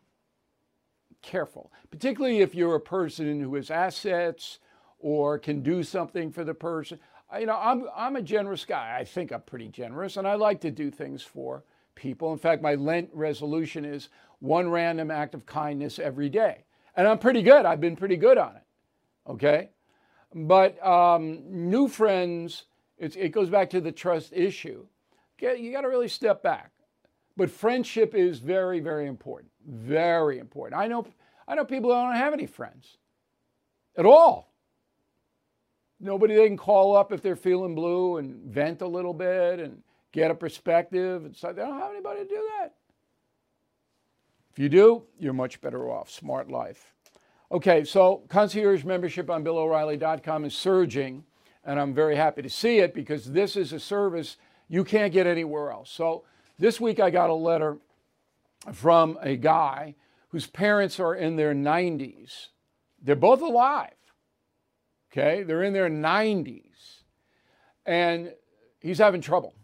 Careful, 1.25 1.73
particularly 1.91 2.41
if 2.41 2.55
you're 2.55 2.75
a 2.75 2.81
person 2.81 3.41
who 3.41 3.55
has 3.55 3.71
assets 3.71 4.59
or 4.99 5.39
can 5.39 5.63
do 5.63 5.83
something 5.83 6.31
for 6.31 6.45
the 6.45 6.53
person. 6.53 6.99
You 7.39 7.47
know, 7.47 7.59
I'm, 7.59 7.87
I'm 7.97 8.17
a 8.17 8.23
generous 8.23 8.67
guy. 8.67 8.97
I 8.99 9.05
think 9.05 9.33
I'm 9.33 9.41
pretty 9.41 9.69
generous, 9.69 10.19
and 10.19 10.29
I 10.29 10.35
like 10.35 10.61
to 10.61 10.71
do 10.71 10.91
things 10.91 11.23
for 11.23 11.65
people. 11.95 12.33
In 12.33 12.39
fact, 12.39 12.61
my 12.63 12.75
Lent 12.75 13.09
resolution 13.15 13.87
is 13.87 14.11
one 14.41 14.69
random 14.69 15.11
act 15.11 15.35
of 15.35 15.47
kindness 15.47 15.99
every 15.99 16.29
day. 16.29 16.65
And 16.95 17.09
I'm 17.09 17.19
pretty 17.19 17.43
good. 17.43 17.65
I've 17.65 17.81
been 17.81 17.97
pretty 17.97 18.19
good 18.19 18.37
on 18.37 18.57
it. 18.57 18.63
Okay? 19.27 19.71
But 20.35 20.85
um, 20.87 21.43
new 21.49 21.89
friends, 21.89 22.65
it 22.99 23.31
goes 23.31 23.49
back 23.49 23.71
to 23.71 23.81
the 23.81 23.93
trust 23.93 24.33
issue. 24.35 24.87
Okay, 25.39 25.61
you 25.61 25.73
got 25.73 25.81
to 25.81 25.89
really 25.89 26.09
step 26.09 26.43
back. 26.43 26.71
But 27.37 27.51
friendship 27.51 28.15
is 28.15 28.39
very, 28.39 28.81
very 28.81 29.07
important. 29.07 29.51
Very 29.67 30.39
important. 30.39 30.81
I 30.81 30.87
know, 30.87 31.07
I 31.49 31.55
know 31.55 31.65
people 31.65 31.91
who 31.91 31.97
don't 31.97 32.17
have 32.17 32.33
any 32.33 32.47
friends 32.47 32.99
at 33.97 34.07
all. 34.07 34.53
Nobody 36.01 36.35
they 36.35 36.47
can 36.47 36.57
call 36.57 36.97
up 36.97 37.13
if 37.13 37.23
they're 37.23 37.37
feeling 37.37 37.75
blue 37.75 38.19
and 38.19 38.37
vent 38.53 38.83
a 38.83 38.87
little 38.87 39.15
bit 39.15 39.59
and 39.59 39.83
get 40.13 40.31
a 40.31 40.35
perspective. 40.35 41.25
And 41.25 41.35
so 41.35 41.53
they 41.53 41.63
don't 41.63 41.79
have 41.79 41.93
anybody 41.93 42.21
to 42.21 42.29
do 42.29 42.49
that. 42.59 42.75
If 44.53 44.59
you 44.59 44.69
do, 44.69 45.03
you're 45.19 45.33
much 45.33 45.61
better 45.61 45.91
off. 45.91 46.11
Smart 46.11 46.51
life. 46.51 46.95
Okay, 47.51 47.85
so 47.85 48.23
concierge 48.29 48.85
membership 48.85 49.31
on 49.31 49.45
BillO'Reilly.com 49.45 50.45
is 50.45 50.55
surging, 50.55 51.25
and 51.65 51.81
I'm 51.81 51.95
very 51.95 52.17
happy 52.17 52.43
to 52.43 52.51
see 52.51 52.79
it 52.79 52.95
because 52.95 53.33
this 53.33 53.57
is 53.57 53.73
a 53.73 53.81
service 53.81 54.37
you 54.69 54.85
can't 54.85 55.13
get 55.13 55.27
anywhere 55.27 55.71
else. 55.71 55.91
So 55.91 56.25
this 56.59 56.81
week 56.81 57.01
I 57.01 57.11
got 57.11 57.31
a 57.31 57.35
letter 57.35 57.79
from 58.73 59.19
a 59.21 59.37
guy 59.37 59.95
whose 60.29 60.47
parents 60.47 60.99
are 60.99 61.15
in 61.15 61.37
their 61.37 61.55
90s. 61.55 62.49
They're 63.03 63.17
both 63.17 63.41
alive. 63.41 63.91
Okay, 65.13 65.43
they're 65.43 65.63
in 65.63 65.73
their 65.73 65.91
90s. 65.91 66.63
And 67.87 68.33
he's 68.81 68.99
having 68.99 69.21
trouble, 69.21 69.55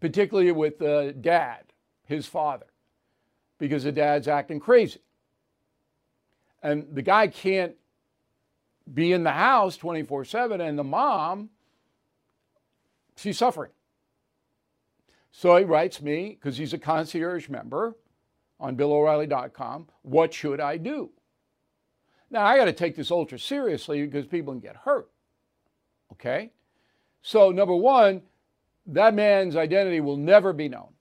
particularly 0.00 0.52
with 0.52 0.78
the 0.78 1.14
dad, 1.20 1.64
his 2.04 2.26
father, 2.26 2.66
because 3.58 3.84
the 3.84 3.92
dad's 3.92 4.28
acting 4.28 4.60
crazy 4.60 5.00
and 6.66 6.86
the 6.92 7.02
guy 7.02 7.28
can't 7.28 7.76
be 8.92 9.12
in 9.12 9.22
the 9.22 9.30
house 9.30 9.76
24 9.76 10.24
7 10.24 10.60
and 10.60 10.78
the 10.78 10.84
mom 10.84 11.50
she's 13.16 13.38
suffering 13.38 13.70
so 15.36 15.56
he 15.56 15.64
writes 15.64 16.00
me 16.00 16.30
because 16.30 16.56
he's 16.56 16.72
a 16.72 16.78
concierge 16.78 17.48
member 17.48 17.96
on 18.58 18.76
billoreilly.com 18.76 19.86
what 20.02 20.32
should 20.32 20.60
i 20.60 20.76
do? 20.76 21.10
Now 22.30 22.44
i 22.44 22.56
got 22.56 22.66
to 22.66 22.72
take 22.72 22.96
this 22.96 23.10
ultra 23.10 23.38
seriously 23.38 24.04
because 24.04 24.26
people 24.26 24.52
can 24.52 24.60
get 24.60 24.76
hurt 24.76 25.10
okay? 26.12 26.50
So 27.22 27.50
number 27.50 27.74
one 27.74 28.22
that 28.86 29.14
man's 29.14 29.56
identity 29.56 30.00
will 30.00 30.16
never 30.16 30.52
be 30.52 30.68
known. 30.68 30.92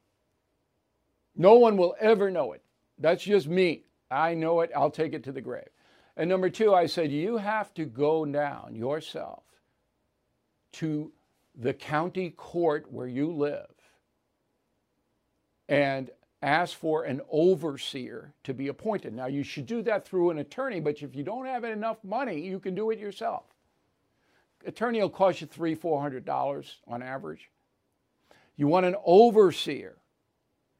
No 1.35 1.55
one 1.55 1.77
will 1.77 1.95
ever 1.99 2.31
know 2.31 2.53
it. 2.53 2.63
That's 2.97 3.23
just 3.23 3.47
me. 3.47 3.83
I 4.09 4.33
know 4.33 4.61
it. 4.61 4.71
I'll 4.75 4.89
take 4.89 5.13
it 5.13 5.23
to 5.25 5.31
the 5.31 5.41
grave. 5.41 5.69
And 6.17 6.29
number 6.29 6.49
two, 6.49 6.73
I 6.73 6.85
said, 6.87 7.11
you 7.11 7.37
have 7.37 7.73
to 7.75 7.85
go 7.85 8.25
down 8.25 8.73
yourself 8.73 9.43
to 10.73 11.11
the 11.55 11.73
county 11.73 12.31
court 12.31 12.91
where 12.91 13.07
you 13.07 13.31
live 13.31 13.67
and 15.69 16.09
ask 16.41 16.77
for 16.77 17.03
an 17.03 17.21
overseer 17.31 18.33
to 18.43 18.53
be 18.53 18.67
appointed. 18.67 19.13
Now, 19.13 19.25
you 19.25 19.43
should 19.43 19.65
do 19.65 19.81
that 19.83 20.05
through 20.05 20.29
an 20.29 20.39
attorney, 20.39 20.79
but 20.79 21.01
if 21.01 21.15
you 21.15 21.23
don't 21.23 21.45
have 21.45 21.63
enough 21.63 21.97
money, 22.03 22.39
you 22.39 22.59
can 22.59 22.75
do 22.75 22.91
it 22.91 22.99
yourself. 22.99 23.45
Attorney 24.65 24.99
will 24.99 25.09
cost 25.09 25.41
you 25.41 25.47
three, 25.47 25.75
four 25.75 26.01
hundred 26.01 26.25
dollars 26.25 26.77
on 26.87 27.01
average. 27.01 27.49
You 28.57 28.67
want 28.67 28.85
an 28.85 28.95
overseer, 29.03 29.97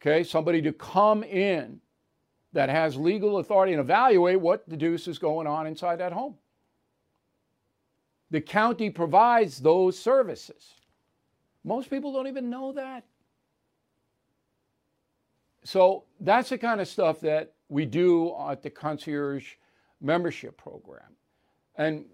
okay, 0.02 0.24
somebody 0.24 0.62
to 0.62 0.72
come 0.72 1.24
in 1.24 1.82
that 2.54 2.70
has 2.70 2.96
legal 2.96 3.40
authority 3.40 3.74
and 3.74 3.82
evaluate 3.82 4.40
what 4.40 4.68
the 4.70 4.78
deuce 4.78 5.08
is 5.08 5.20
going 5.20 5.46
on 5.46 5.68
inside 5.68 5.98
that 5.98 6.14
home. 6.14 6.36
The 8.32 8.42
county 8.42 8.90
provides 8.90 9.60
those 9.60 10.00
services. 10.00 10.74
Most 11.64 11.90
people 11.90 12.14
don't 12.14 12.28
even 12.28 12.50
know 12.50 12.72
that. 12.72 13.04
So 15.66 16.04
that's 16.20 16.50
the 16.50 16.60
kind 16.60 16.80
of 16.80 16.88
stuff 16.88 17.20
that 17.22 17.54
we 17.70 17.86
do 17.86 18.36
at 18.50 18.62
the 18.62 18.70
concierge 18.70 19.54
membership 20.00 20.58
program. 20.58 21.02
And 21.76 22.06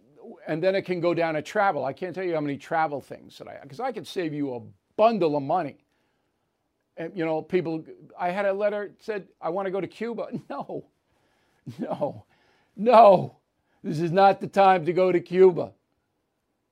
and 0.47 0.64
then 0.64 0.74
it 0.76 0.84
can 0.84 1.02
go 1.02 1.14
down 1.14 1.34
to 1.34 1.41
travel. 1.41 1.84
I 1.84 1.91
can't 1.93 2.16
tell 2.16 2.24
you 2.24 2.34
how 2.34 2.41
many 2.41 2.58
travel 2.58 3.02
things 3.02 3.38
that 3.38 3.49
I 3.49 3.60
because 3.62 3.82
I 3.82 3.91
could 3.91 4.08
save 4.08 4.34
you 4.34 4.56
a 4.56 4.62
bundle 4.95 5.36
of 5.36 5.43
money. 5.43 5.84
And 6.95 7.12
you 7.16 7.26
know, 7.26 7.41
people 7.41 7.84
I 8.18 8.30
had 8.30 8.45
a 8.45 8.54
letter 8.54 8.93
said 8.99 9.28
I 9.41 9.49
want 9.49 9.66
to 9.66 9.72
go 9.72 9.82
to 9.82 9.88
Cuba. 9.88 10.28
No. 10.49 10.86
No. 11.78 12.26
No. 12.78 13.38
This 13.84 13.99
is 13.99 14.12
not 14.12 14.39
the 14.39 14.47
time 14.47 14.86
to 14.86 14.93
go 14.93 15.12
to 15.12 15.20
Cuba. 15.20 15.74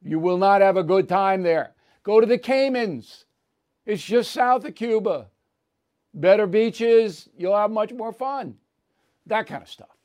You 0.01 0.19
will 0.19 0.37
not 0.37 0.61
have 0.61 0.77
a 0.77 0.83
good 0.83 1.09
time 1.09 1.43
there. 1.43 1.73
Go 2.03 2.21
to 2.21 2.25
the 2.25 2.37
Caymans. 2.37 3.25
It's 3.85 4.03
just 4.03 4.31
south 4.31 4.63
of 4.63 4.75
Cuba. 4.75 5.27
Better 6.13 6.47
beaches, 6.47 7.29
you'll 7.37 7.55
have 7.55 7.71
much 7.71 7.93
more 7.93 8.11
fun. 8.11 8.55
That 9.27 9.47
kind 9.47 9.61
of 9.61 9.69
stuff. 9.69 9.95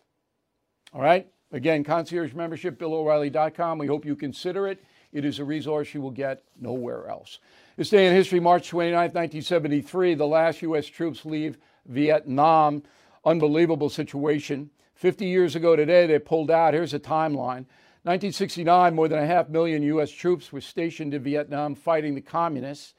All 0.92 1.00
right? 1.00 1.26
Again, 1.52 1.84
concierge 1.84 2.34
membership, 2.34 2.78
BillO'Reilly.com. 2.78 3.78
We 3.78 3.86
hope 3.86 4.04
you 4.04 4.16
consider 4.16 4.66
it. 4.66 4.82
It 5.12 5.24
is 5.24 5.38
a 5.38 5.44
resource 5.44 5.94
you 5.94 6.00
will 6.00 6.10
get 6.10 6.42
nowhere 6.60 7.08
else. 7.08 7.38
This 7.76 7.90
day 7.90 8.06
in 8.06 8.12
history, 8.12 8.40
March 8.40 8.68
29, 8.68 8.92
1973, 8.92 10.14
the 10.14 10.26
last 10.26 10.62
U.S. 10.62 10.86
troops 10.86 11.24
leave 11.24 11.56
Vietnam. 11.86 12.82
Unbelievable 13.24 13.88
situation. 13.88 14.70
50 14.96 15.26
years 15.26 15.54
ago 15.56 15.76
today, 15.76 16.06
they 16.06 16.18
pulled 16.18 16.50
out. 16.50 16.74
Here's 16.74 16.94
a 16.94 16.98
timeline. 16.98 17.66
1969, 18.02 18.94
more 18.94 19.08
than 19.08 19.20
a 19.20 19.26
half 19.26 19.48
million 19.48 19.82
U.S. 19.82 20.10
troops 20.10 20.52
were 20.52 20.60
stationed 20.60 21.14
in 21.14 21.22
Vietnam 21.22 21.74
fighting 21.74 22.14
the 22.14 22.20
communists. 22.20 22.94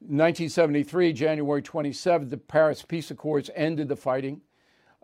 1973, 0.00 1.12
January 1.12 1.62
27th, 1.62 2.30
the 2.30 2.38
Paris 2.38 2.82
Peace 2.82 3.10
Accords 3.10 3.50
ended 3.54 3.88
the 3.88 3.96
fighting. 3.96 4.40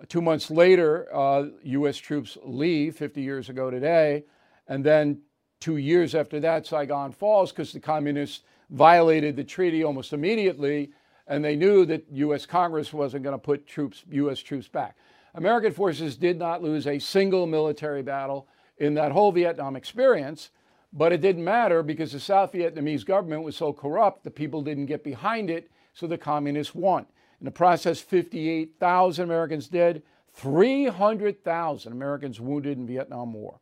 Two 0.09 0.22
months 0.22 0.51
later, 0.51 1.07
uh, 1.14 1.47
U.S. 1.62 1.99
troops 1.99 2.38
leave 2.42 2.97
50 2.97 3.20
years 3.20 3.49
ago 3.49 3.70
today. 3.70 4.24
And 4.68 4.84
then 4.84 5.20
two 5.61 5.76
years 5.76 6.14
after 6.14 6.40
that, 6.40 6.66
Saigon 6.66 7.12
falls 7.12 7.53
because 7.53 7.72
the 7.72 7.80
communists 7.80 8.42
violated 8.70 9.36
the 9.36 9.44
treaty 9.44 9.84
almost 9.84 10.12
immediately. 10.12 10.90
And 11.26 11.44
they 11.44 11.57
knew 11.57 11.84
that 11.86 12.07
U.S. 12.12 12.47
Congress 12.47 12.92
wasn't 12.92 13.22
going 13.22 13.34
to 13.34 13.38
put 13.38 13.66
troops, 13.66 14.05
U.S. 14.11 14.40
troops 14.40 14.68
back. 14.68 14.97
American 15.34 15.72
forces 15.72 16.16
did 16.16 16.38
not 16.38 16.62
lose 16.62 16.86
a 16.86 16.99
single 16.99 17.47
military 17.47 18.03
battle 18.03 18.49
in 18.78 18.94
that 18.94 19.12
whole 19.12 19.32
Vietnam 19.32 19.76
experience. 19.76 20.51
But 20.97 21.12
it 21.12 21.20
didn't 21.20 21.44
matter 21.44 21.82
because 21.82 22.12
the 22.12 22.20
South 22.20 22.53
Vietnamese 22.53 23.05
government 23.05 23.42
was 23.42 23.55
so 23.55 23.70
corrupt, 23.70 24.24
the 24.24 24.30
people 24.30 24.62
didn't 24.62 24.86
get 24.86 25.05
behind 25.05 25.51
it, 25.51 25.70
so 25.92 26.07
the 26.07 26.16
communists 26.16 26.74
won. 26.74 27.05
In 27.38 27.44
the 27.44 27.51
process, 27.51 28.01
58,000 28.01 29.22
Americans 29.22 29.68
dead, 29.68 30.03
300,000 30.32 31.92
Americans 31.92 32.40
wounded 32.40 32.78
in 32.78 32.86
Vietnam 32.86 33.34
War, 33.34 33.61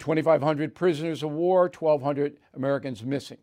2,500 0.00 0.74
prisoners 0.74 1.22
of 1.22 1.30
war, 1.30 1.70
1,200 1.72 2.38
Americans 2.54 3.04
missing. 3.04 3.38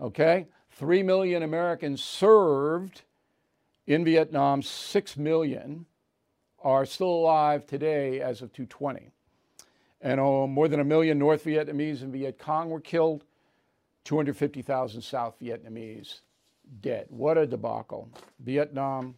Okay? 0.00 0.46
3 0.70 1.02
million 1.02 1.42
Americans 1.42 2.02
served 2.02 3.02
in 3.86 4.02
Vietnam, 4.02 4.62
6 4.62 5.16
million 5.18 5.84
are 6.62 6.86
still 6.86 7.10
alive 7.10 7.66
today 7.66 8.22
as 8.22 8.40
of 8.40 8.50
220 8.54 9.10
and 10.00 10.20
oh, 10.20 10.46
more 10.46 10.68
than 10.68 10.80
a 10.80 10.84
million 10.84 11.18
North 11.18 11.44
Vietnamese 11.44 12.02
and 12.02 12.12
Viet 12.12 12.38
Cong 12.38 12.70
were 12.70 12.80
killed, 12.80 13.24
250,000 14.04 15.02
South 15.02 15.36
Vietnamese 15.40 16.20
dead. 16.80 17.06
What 17.08 17.36
a 17.36 17.46
debacle. 17.46 18.08
Vietnam, 18.40 19.14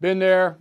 been 0.00 0.18
there, 0.18 0.58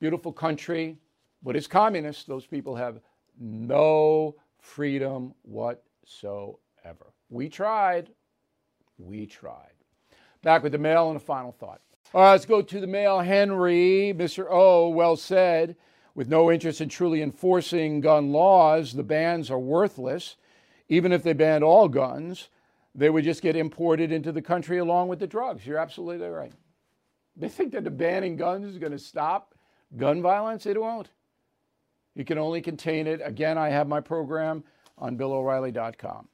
beautiful 0.00 0.32
country, 0.32 0.96
but 1.42 1.56
it's 1.56 1.66
communist. 1.66 2.26
Those 2.26 2.46
people 2.46 2.74
have 2.74 3.00
no 3.38 4.34
freedom 4.58 5.34
whatsoever. 5.42 7.06
We 7.28 7.48
tried. 7.48 8.10
We 8.98 9.26
tried. 9.26 9.72
Back 10.42 10.62
with 10.62 10.72
the 10.72 10.78
mail 10.78 11.08
and 11.08 11.16
a 11.16 11.20
final 11.20 11.52
thought. 11.52 11.80
All 12.12 12.22
right, 12.22 12.32
let's 12.32 12.46
go 12.46 12.60
to 12.60 12.80
the 12.80 12.86
mail. 12.86 13.20
Henry, 13.20 14.12
Mr. 14.16 14.46
O, 14.50 14.88
well 14.88 15.16
said. 15.16 15.76
With 16.14 16.28
no 16.28 16.50
interest 16.50 16.80
in 16.80 16.88
truly 16.88 17.22
enforcing 17.22 18.00
gun 18.00 18.32
laws, 18.32 18.92
the 18.92 19.02
bans 19.02 19.50
are 19.50 19.58
worthless. 19.58 20.36
Even 20.88 21.12
if 21.12 21.22
they 21.22 21.32
banned 21.32 21.62
all 21.62 21.88
guns, 21.88 22.48
they 22.94 23.10
would 23.10 23.24
just 23.24 23.42
get 23.42 23.56
imported 23.56 24.10
into 24.10 24.32
the 24.32 24.42
country 24.42 24.78
along 24.78 25.08
with 25.08 25.20
the 25.20 25.26
drugs. 25.26 25.64
You're 25.66 25.78
absolutely 25.78 26.28
right. 26.28 26.52
They 27.36 27.48
think 27.48 27.72
that 27.72 27.84
the 27.84 27.90
banning 27.90 28.36
guns 28.36 28.66
is 28.66 28.78
going 28.78 28.92
to 28.92 28.98
stop 28.98 29.54
gun 29.96 30.20
violence. 30.20 30.66
It 30.66 30.80
won't. 30.80 31.10
You 32.14 32.24
can 32.24 32.38
only 32.38 32.60
contain 32.60 33.06
it. 33.06 33.20
Again, 33.24 33.56
I 33.56 33.68
have 33.68 33.86
my 33.86 34.00
program 34.00 34.64
on 34.98 35.16
BillO'Reilly.com. 35.16 36.28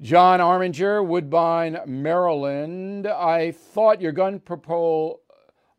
John 0.00 0.38
Arminger, 0.38 1.04
Woodbine, 1.04 1.80
Maryland. 1.86 3.06
I 3.06 3.50
thought 3.50 4.00
your 4.00 4.12
gun 4.12 4.38
propo- 4.38 5.18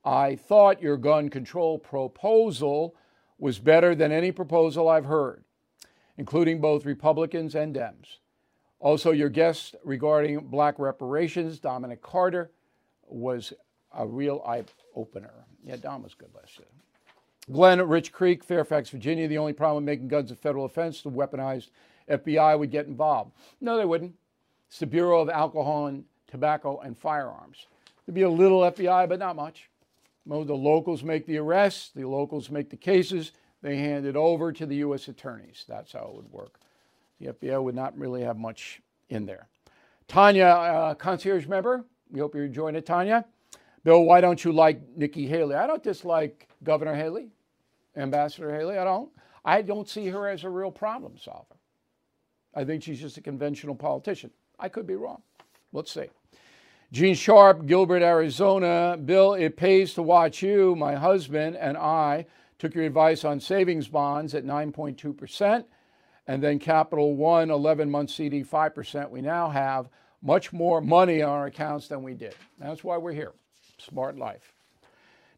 I 0.03 0.35
thought 0.35 0.81
your 0.81 0.97
gun 0.97 1.29
control 1.29 1.77
proposal 1.77 2.95
was 3.39 3.57
better 3.57 3.95
than 3.95 4.11
any 4.11 4.31
proposal 4.31 4.87
I've 4.87 5.05
heard, 5.05 5.43
including 6.17 6.61
both 6.61 6.85
Republicans 6.85 7.55
and 7.55 7.73
Dems. 7.73 8.17
Also, 8.79 9.11
your 9.11 9.29
guest 9.29 9.75
regarding 9.83 10.39
black 10.47 10.77
reparations, 10.77 11.59
Dominic 11.59 12.01
Carter, 12.01 12.51
was 13.07 13.53
a 13.97 14.05
real 14.05 14.43
eye 14.45 14.63
opener. 14.95 15.33
Yeah, 15.63 15.77
Dom 15.77 16.03
was 16.03 16.13
good 16.13 16.29
last 16.35 16.57
year. 16.57 16.67
Glenn 17.51 17.81
Rich 17.87 18.11
Creek, 18.11 18.43
Fairfax, 18.43 18.89
Virginia. 18.89 19.27
The 19.27 19.37
only 19.37 19.53
problem 19.53 19.83
with 19.83 19.91
making 19.91 20.07
guns 20.07 20.31
a 20.31 20.35
federal 20.35 20.65
offense, 20.65 21.01
the 21.01 21.09
weaponized 21.09 21.69
FBI 22.09 22.57
would 22.59 22.71
get 22.71 22.85
involved. 22.85 23.31
No, 23.59 23.77
they 23.77 23.85
wouldn't. 23.85 24.13
It's 24.67 24.79
the 24.79 24.85
Bureau 24.85 25.19
of 25.19 25.29
Alcohol 25.29 25.87
and 25.87 26.03
Tobacco 26.27 26.79
and 26.79 26.97
Firearms. 26.97 27.67
There'd 28.05 28.15
be 28.15 28.21
a 28.21 28.29
little 28.29 28.61
FBI, 28.61 29.09
but 29.09 29.19
not 29.19 29.35
much. 29.35 29.69
The 30.29 30.55
locals 30.55 31.03
make 31.03 31.25
the 31.25 31.37
arrests, 31.37 31.89
the 31.95 32.05
locals 32.05 32.51
make 32.51 32.69
the 32.69 32.77
cases, 32.77 33.31
they 33.63 33.77
hand 33.77 34.05
it 34.05 34.15
over 34.15 34.51
to 34.53 34.65
the 34.65 34.77
U.S. 34.77 35.07
attorneys. 35.07 35.65
That's 35.67 35.91
how 35.91 36.05
it 36.09 36.15
would 36.15 36.31
work. 36.31 36.59
The 37.19 37.33
FBI 37.33 37.61
would 37.61 37.75
not 37.75 37.97
really 37.97 38.21
have 38.21 38.37
much 38.37 38.81
in 39.09 39.25
there. 39.25 39.47
Tanya, 40.07 40.45
uh, 40.45 40.93
concierge 40.93 41.47
member, 41.47 41.83
we 42.11 42.19
hope 42.19 42.35
you're 42.35 42.45
enjoying 42.45 42.75
it, 42.75 42.85
Tanya. 42.85 43.25
Bill, 43.83 44.03
why 44.03 44.21
don't 44.21 44.43
you 44.43 44.51
like 44.51 44.81
Nikki 44.95 45.27
Haley? 45.27 45.55
I 45.55 45.65
don't 45.65 45.83
dislike 45.83 46.47
Governor 46.63 46.95
Haley, 46.95 47.29
Ambassador 47.95 48.53
Haley. 48.53 48.77
I 48.77 48.83
don't. 48.83 49.09
I 49.43 49.61
don't 49.61 49.87
see 49.87 50.07
her 50.07 50.27
as 50.27 50.43
a 50.43 50.49
real 50.49 50.71
problem 50.71 51.17
solver. 51.17 51.55
I 52.53 52.65
think 52.65 52.83
she's 52.83 52.99
just 52.99 53.17
a 53.17 53.21
conventional 53.21 53.75
politician. 53.75 54.31
I 54.59 54.69
could 54.69 54.85
be 54.85 54.95
wrong. 54.95 55.21
Let's 55.71 55.91
see. 55.91 56.07
Gene 56.91 57.15
Sharp, 57.15 57.67
Gilbert, 57.67 58.01
Arizona. 58.01 58.97
Bill, 58.97 59.35
it 59.35 59.55
pays 59.55 59.93
to 59.93 60.01
watch 60.01 60.41
you. 60.41 60.75
My 60.75 60.95
husband 60.95 61.55
and 61.57 61.77
I 61.77 62.25
took 62.57 62.73
your 62.73 62.83
advice 62.83 63.23
on 63.23 63.39
savings 63.39 63.87
bonds 63.87 64.33
at 64.33 64.43
9.2%, 64.43 65.65
and 66.27 66.43
then 66.43 66.59
Capital 66.59 67.15
One 67.15 67.51
11 67.51 67.89
month 67.89 68.09
CD 68.09 68.43
5%. 68.43 69.09
We 69.09 69.21
now 69.21 69.49
have 69.49 69.89
much 70.21 70.51
more 70.51 70.81
money 70.81 71.21
on 71.21 71.29
our 71.29 71.45
accounts 71.45 71.87
than 71.87 72.03
we 72.03 72.13
did. 72.13 72.35
That's 72.57 72.83
why 72.83 72.97
we're 72.97 73.13
here. 73.13 73.33
Smart 73.77 74.17
life. 74.17 74.53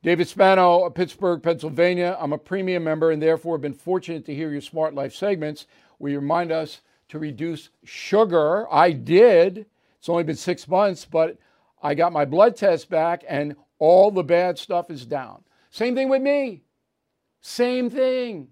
David 0.04 0.28
Spano, 0.28 0.90
Pittsburgh, 0.90 1.44
Pennsylvania. 1.44 2.18
I'm 2.20 2.34
a 2.34 2.38
premium 2.38 2.84
member 2.84 3.12
and 3.12 3.22
therefore 3.22 3.56
have 3.56 3.62
been 3.62 3.74
fortunate 3.74 4.26
to 4.26 4.34
hear 4.34 4.50
your 4.52 4.62
Smart 4.62 4.96
Life 4.96 5.14
segments 5.14 5.68
you 6.10 6.20
remind 6.20 6.52
us 6.52 6.82
to 7.10 7.20
reduce 7.20 7.70
sugar. 7.84 8.72
I 8.74 8.92
did. 8.92 9.68
It's 10.02 10.10
only 10.10 10.24
been 10.24 10.36
six 10.36 10.68
months, 10.68 11.06
but 11.06 11.38
I 11.84 11.94
got 11.94 12.12
my 12.12 12.26
blood 12.26 12.56
test 12.56 12.90
back 12.90 13.24
and 13.30 13.56
all 13.78 14.10
the 14.10 14.24
bad 14.24 14.58
stuff 14.58 14.90
is 14.90 15.06
down. 15.06 15.44
Same 15.70 15.94
thing 15.94 16.10
with 16.10 16.24
me. 16.24 16.64
Same 17.42 17.88
thing. 17.88 18.48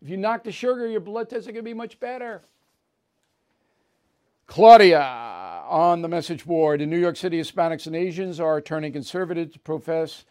If 0.00 0.08
you 0.08 0.16
knock 0.16 0.42
the 0.42 0.50
sugar, 0.50 0.86
your 0.88 1.00
blood 1.00 1.28
tests 1.28 1.46
are 1.48 1.52
going 1.52 1.62
to 1.62 1.70
be 1.70 1.74
much 1.74 2.00
better. 2.00 2.44
Claudia 4.46 5.02
on 5.68 6.00
the 6.00 6.08
message 6.08 6.46
board. 6.46 6.80
In 6.80 6.88
New 6.88 6.98
York 6.98 7.18
City, 7.18 7.38
Hispanics 7.38 7.86
and 7.86 7.94
Asians 7.94 8.40
are 8.40 8.62
turning 8.62 8.94
conservative 8.94 9.52
to 9.52 9.58
profess 9.58 10.24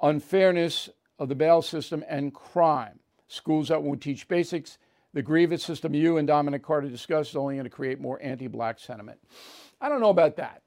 unfairness 0.00 0.88
of 1.18 1.28
the 1.28 1.34
bail 1.34 1.60
system 1.60 2.02
and 2.08 2.32
crime. 2.32 2.98
Schools 3.28 3.68
that 3.68 3.82
won't 3.82 4.00
teach 4.00 4.26
basics 4.26 4.78
the 5.14 5.22
grievance 5.22 5.64
system 5.64 5.94
you 5.94 6.18
and 6.18 6.26
Dominic 6.26 6.62
Carter 6.62 6.88
discussed 6.88 7.30
is 7.30 7.36
only 7.36 7.54
going 7.54 7.64
to 7.64 7.70
create 7.70 8.00
more 8.00 8.20
anti 8.20 8.48
black 8.48 8.78
sentiment. 8.78 9.18
I 9.80 9.88
don't 9.88 10.00
know 10.00 10.10
about 10.10 10.36
that. 10.36 10.62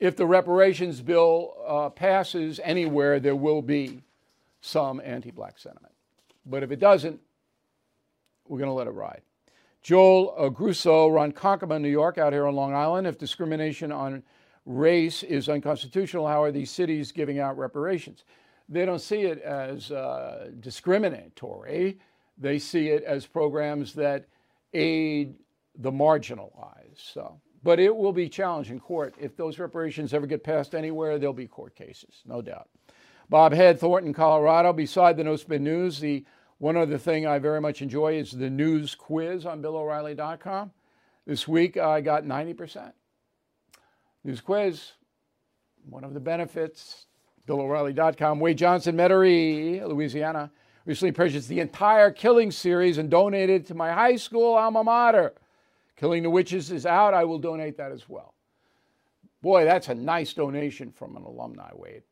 If 0.00 0.16
the 0.16 0.26
reparations 0.26 1.00
bill 1.00 1.54
uh, 1.66 1.88
passes 1.88 2.60
anywhere, 2.62 3.20
there 3.20 3.36
will 3.36 3.62
be 3.62 4.02
some 4.60 5.00
anti 5.02 5.30
black 5.30 5.58
sentiment. 5.58 5.94
But 6.44 6.62
if 6.62 6.72
it 6.72 6.80
doesn't, 6.80 7.20
we're 8.48 8.58
going 8.58 8.68
to 8.68 8.74
let 8.74 8.88
it 8.88 8.90
ride. 8.90 9.22
Joel 9.82 10.50
Grusso, 10.50 11.10
Ronkonkoma, 11.10 11.80
New 11.80 11.88
York, 11.88 12.18
out 12.18 12.32
here 12.32 12.46
on 12.46 12.54
Long 12.54 12.74
Island. 12.74 13.06
If 13.06 13.18
discrimination 13.18 13.92
on 13.92 14.22
race 14.66 15.22
is 15.22 15.48
unconstitutional, 15.48 16.26
how 16.26 16.42
are 16.42 16.50
these 16.50 16.70
cities 16.70 17.12
giving 17.12 17.38
out 17.38 17.56
reparations? 17.56 18.24
They 18.68 18.84
don't 18.84 19.00
see 19.00 19.22
it 19.22 19.42
as 19.42 19.92
uh, 19.92 20.50
discriminatory. 20.60 21.98
They 22.38 22.58
see 22.58 22.88
it 22.88 23.04
as 23.04 23.26
programs 23.26 23.94
that 23.94 24.26
aid 24.72 25.36
the 25.78 25.92
marginalized. 25.92 27.12
So, 27.12 27.40
but 27.62 27.80
it 27.80 27.94
will 27.94 28.12
be 28.12 28.28
challenged 28.28 28.70
in 28.70 28.80
court. 28.80 29.14
If 29.18 29.36
those 29.36 29.58
reparations 29.58 30.12
ever 30.12 30.26
get 30.26 30.44
passed 30.44 30.74
anywhere, 30.74 31.18
there'll 31.18 31.32
be 31.32 31.46
court 31.46 31.74
cases, 31.74 32.22
no 32.26 32.42
doubt. 32.42 32.68
Bob 33.28 33.52
Head, 33.52 33.80
Thornton, 33.80 34.12
Colorado. 34.12 34.72
Beside 34.72 35.16
the 35.16 35.24
No 35.24 35.36
Spin 35.36 35.64
News, 35.64 35.98
the 35.98 36.24
one 36.58 36.76
other 36.76 36.98
thing 36.98 37.26
I 37.26 37.38
very 37.38 37.60
much 37.60 37.82
enjoy 37.82 38.14
is 38.16 38.32
the 38.32 38.50
news 38.50 38.94
quiz 38.94 39.46
on 39.46 39.62
BillO'Reilly.com. 39.62 40.72
This 41.26 41.48
week 41.48 41.76
I 41.76 42.00
got 42.00 42.24
90%. 42.24 42.92
News 44.24 44.40
quiz, 44.40 44.92
one 45.88 46.04
of 46.04 46.14
the 46.14 46.20
benefits, 46.20 47.06
BillO'Reilly.com. 47.46 48.40
Wade 48.40 48.58
Johnson, 48.58 48.96
Metairie, 48.96 49.86
Louisiana, 49.86 50.50
recently 50.86 51.12
purchased 51.12 51.48
the 51.48 51.60
entire 51.60 52.10
Killing 52.10 52.50
series 52.50 52.98
and 52.98 53.10
donated 53.10 53.62
it 53.62 53.66
to 53.68 53.74
my 53.74 53.92
high 53.92 54.16
school 54.16 54.54
alma 54.54 54.84
mater. 54.84 55.34
Killing 55.96 56.22
the 56.22 56.30
Witches 56.30 56.70
is 56.70 56.86
out. 56.86 57.14
I 57.14 57.24
will 57.24 57.38
donate 57.38 57.76
that 57.78 57.92
as 57.92 58.08
well. 58.08 58.34
Boy, 59.42 59.64
that's 59.64 59.88
a 59.88 59.94
nice 59.94 60.32
donation 60.32 60.90
from 60.90 61.16
an 61.16 61.22
alumni, 61.22 61.70
Wade. 61.74 62.02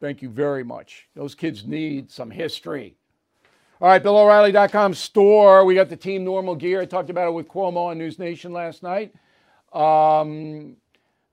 Thank 0.00 0.22
you 0.22 0.28
very 0.28 0.64
much. 0.64 1.08
Those 1.14 1.34
kids 1.34 1.66
need 1.66 2.10
some 2.10 2.30
history. 2.30 2.96
All 3.80 3.88
right, 3.88 4.02
BillO'Reilly.com 4.02 4.94
store. 4.94 5.64
We 5.64 5.74
got 5.74 5.88
the 5.88 5.96
Team 5.96 6.24
Normal 6.24 6.56
gear. 6.56 6.80
I 6.80 6.84
talked 6.84 7.10
about 7.10 7.28
it 7.28 7.32
with 7.32 7.46
Cuomo 7.46 7.86
on 7.86 7.98
News 7.98 8.18
Nation 8.18 8.52
last 8.52 8.82
night. 8.82 9.14
Um, 9.72 10.76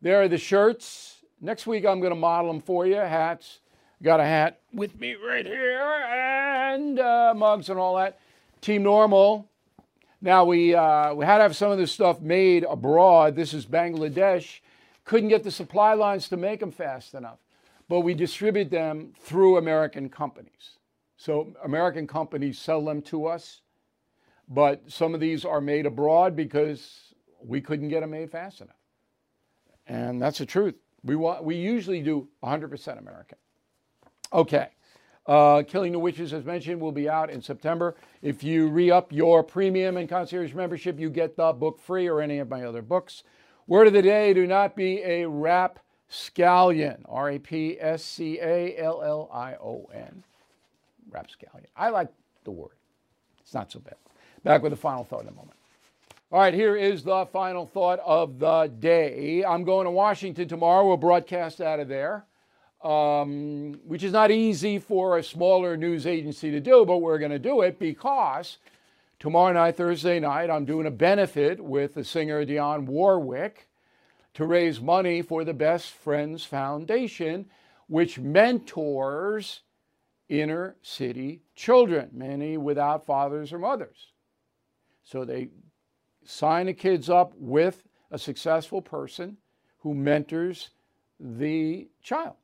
there 0.02 0.22
are 0.22 0.28
the 0.28 0.38
shirts. 0.38 1.24
Next 1.42 1.66
week, 1.66 1.86
I'm 1.86 2.00
going 2.00 2.12
to 2.12 2.20
model 2.20 2.52
them 2.52 2.62
for 2.62 2.86
you. 2.86 2.98
Hats. 2.98 3.60
Got 4.06 4.20
a 4.20 4.24
hat 4.24 4.60
with 4.72 5.00
me 5.00 5.16
right 5.16 5.44
here, 5.44 5.82
and 5.82 7.00
uh, 7.00 7.34
mugs 7.36 7.72
and 7.72 7.80
all 7.80 7.96
that. 7.96 8.20
Team 8.62 8.84
Normal. 8.84 9.50
Now 10.22 10.46
we 10.46 10.76
uh, 10.76 11.16
we 11.16 11.26
had 11.26 11.38
to 11.38 11.42
have 11.42 11.56
some 11.56 11.72
of 11.72 11.80
this 11.80 11.92
stuff 11.92 12.22
made 12.22 12.66
abroad. 12.66 13.36
This 13.36 13.52
is 13.52 13.66
Bangladesh. 13.66 14.60
Couldn't 15.06 15.30
get 15.30 15.42
the 15.44 15.50
supply 15.50 15.96
lines 15.96 16.30
to 16.30 16.38
make 16.38 16.60
them 16.60 16.72
fast 16.72 17.16
enough, 17.16 17.40
but 17.90 18.02
we 18.02 18.14
distribute 18.14 18.70
them 18.70 19.12
through 19.22 19.58
American 19.58 20.08
companies. 20.08 20.78
So 21.18 21.56
American 21.64 22.06
companies 22.06 22.60
sell 22.60 22.86
them 22.86 23.02
to 23.04 23.26
us, 23.26 23.62
but 24.48 24.84
some 24.86 25.16
of 25.16 25.20
these 25.20 25.44
are 25.46 25.62
made 25.62 25.88
abroad 25.88 26.36
because 26.36 27.16
we 27.44 27.60
couldn't 27.60 27.90
get 27.90 28.02
them 28.02 28.12
made 28.12 28.30
fast 28.30 28.62
enough. 28.62 28.76
And 29.88 30.22
that's 30.22 30.38
the 30.38 30.46
truth. 30.46 30.76
We, 31.04 31.16
want, 31.16 31.44
we 31.44 31.56
usually 31.56 32.04
do 32.04 32.28
100% 32.44 33.00
American. 33.00 33.40
Okay. 34.36 34.68
Uh, 35.26 35.64
Killing 35.64 35.92
the 35.92 35.98
Witches, 36.00 36.34
as 36.34 36.46
mentioned, 36.46 36.80
will 36.80 36.92
be 36.92 37.10
out 37.10 37.32
in 37.32 37.42
September. 37.42 37.96
If 38.22 38.44
you 38.44 38.68
re 38.68 38.92
up 38.92 39.12
your 39.12 39.42
premium 39.42 39.98
and 39.98 40.08
concierge 40.08 40.54
membership, 40.54 41.00
you 41.00 41.10
get 41.10 41.36
the 41.36 41.52
book 41.54 41.80
free 41.80 42.08
or 42.08 42.22
any 42.22 42.38
of 42.38 42.50
my 42.50 42.64
other 42.64 42.84
books. 42.84 43.24
Word 43.66 43.88
of 43.88 43.94
the 43.94 44.04
day 44.04 44.34
do 44.34 44.46
not 44.46 44.76
be 44.76 45.02
a 45.02 45.28
rap 45.28 45.80
rapscallion. 46.08 47.04
R 47.08 47.32
A 47.32 47.40
P 47.40 47.78
S 47.80 48.04
C 48.04 48.40
A 48.40 48.78
L 48.78 49.02
L 49.02 49.30
I 49.34 49.54
O 49.56 49.90
N 49.94 50.24
rapscallion. 51.10 51.68
I 51.76 51.90
like 51.90 52.10
the 52.44 52.52
word. 52.52 52.76
It's 53.42 53.54
not 53.54 53.72
so 53.72 53.80
bad. 53.80 53.96
Back 54.44 54.62
with 54.62 54.72
the 54.72 54.78
final 54.78 55.04
thought 55.04 55.24
in 55.24 55.30
a 55.30 55.32
moment. 55.32 55.58
All 56.32 56.40
right, 56.40 56.54
here 56.54 56.76
is 56.76 57.04
the 57.04 57.26
final 57.32 57.66
thought 57.66 58.00
of 58.00 58.40
the 58.40 58.72
day. 58.80 59.44
I'm 59.44 59.64
going 59.64 59.86
to 59.86 59.92
Washington 59.92 60.48
tomorrow. 60.48 60.86
We'll 60.86 60.98
broadcast 60.98 61.62
out 61.62 61.80
of 61.80 61.88
there, 61.88 62.26
um, 62.86 63.80
which 63.84 64.04
is 64.04 64.14
not 64.14 64.30
easy 64.30 64.78
for 64.78 65.18
a 65.18 65.24
smaller 65.24 65.76
news 65.76 66.06
agency 66.06 66.52
to 66.52 66.60
do, 66.60 66.86
but 66.86 67.00
we're 67.00 67.18
going 67.18 67.32
to 67.32 67.40
do 67.40 67.62
it 67.62 67.80
because 67.80 68.60
tomorrow 69.18 69.54
night, 69.54 69.76
Thursday 69.76 70.20
night, 70.20 70.52
I'm 70.52 70.66
doing 70.66 70.86
a 70.86 70.92
benefit 70.92 71.60
with 71.60 71.96
the 71.96 72.04
singer 72.04 72.46
Dionne 72.46 72.86
Warwick 72.86 73.68
to 74.36 74.46
raise 74.46 74.80
money 74.80 75.24
for 75.24 75.44
the 75.44 75.54
Best 75.54 75.92
Friends 75.94 76.46
Foundation, 76.46 77.48
which 77.88 78.20
mentors 78.20 79.62
inner 80.30 80.76
city 80.84 81.42
children, 81.56 82.10
many 82.14 82.56
without 82.56 83.04
fathers 83.04 83.52
or 83.52 83.58
mothers. 83.58 84.12
So 85.04 85.26
they 85.26 85.50
sign 86.24 86.68
the 86.68 86.74
kids 86.74 87.10
up 87.10 87.34
with 87.36 87.84
a 88.12 88.20
successful 88.20 88.82
person 88.84 89.38
who 89.80 89.96
mentors 89.96 90.70
the 91.20 91.88
child. 92.04 92.36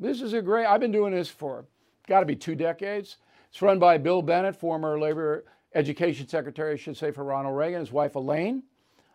This 0.00 0.22
is 0.22 0.32
a 0.32 0.40
great, 0.40 0.64
I've 0.64 0.80
been 0.80 0.92
doing 0.92 1.12
this 1.12 1.28
for 1.28 1.66
got 2.08 2.20
to 2.20 2.26
be 2.26 2.34
two 2.34 2.54
decades. 2.54 3.18
It's 3.50 3.60
run 3.60 3.78
by 3.78 3.98
Bill 3.98 4.22
Bennett, 4.22 4.56
former 4.56 4.98
Labor 4.98 5.44
Education 5.74 6.26
Secretary, 6.26 6.72
I 6.72 6.76
should 6.76 6.96
say, 6.96 7.10
for 7.10 7.22
Ronald 7.22 7.56
Reagan, 7.56 7.80
his 7.80 7.92
wife 7.92 8.14
Elaine. 8.14 8.62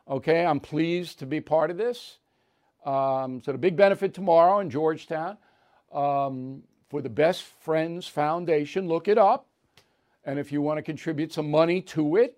Okay, 0.08 0.46
I'm 0.46 0.60
pleased 0.60 1.20
to 1.20 1.26
be 1.26 1.42
part 1.42 1.72
of 1.72 1.78
this. 1.78 2.20
Um, 2.86 3.42
so 3.44 3.52
the 3.52 3.58
big 3.58 3.76
benefit 3.76 4.14
tomorrow 4.14 4.60
in 4.60 4.70
Georgetown. 4.70 5.38
Um, 5.92 6.64
for 6.90 7.02
the 7.02 7.10
Best 7.10 7.44
Friends 7.44 8.08
Foundation. 8.08 8.88
Look 8.88 9.08
it 9.08 9.18
up. 9.18 9.48
And 10.24 10.40
if 10.40 10.52
you 10.52 10.62
want 10.62 10.78
to 10.78 10.82
contribute 10.82 11.34
some 11.34 11.50
money 11.50 11.82
to 11.82 12.16
it, 12.16 12.38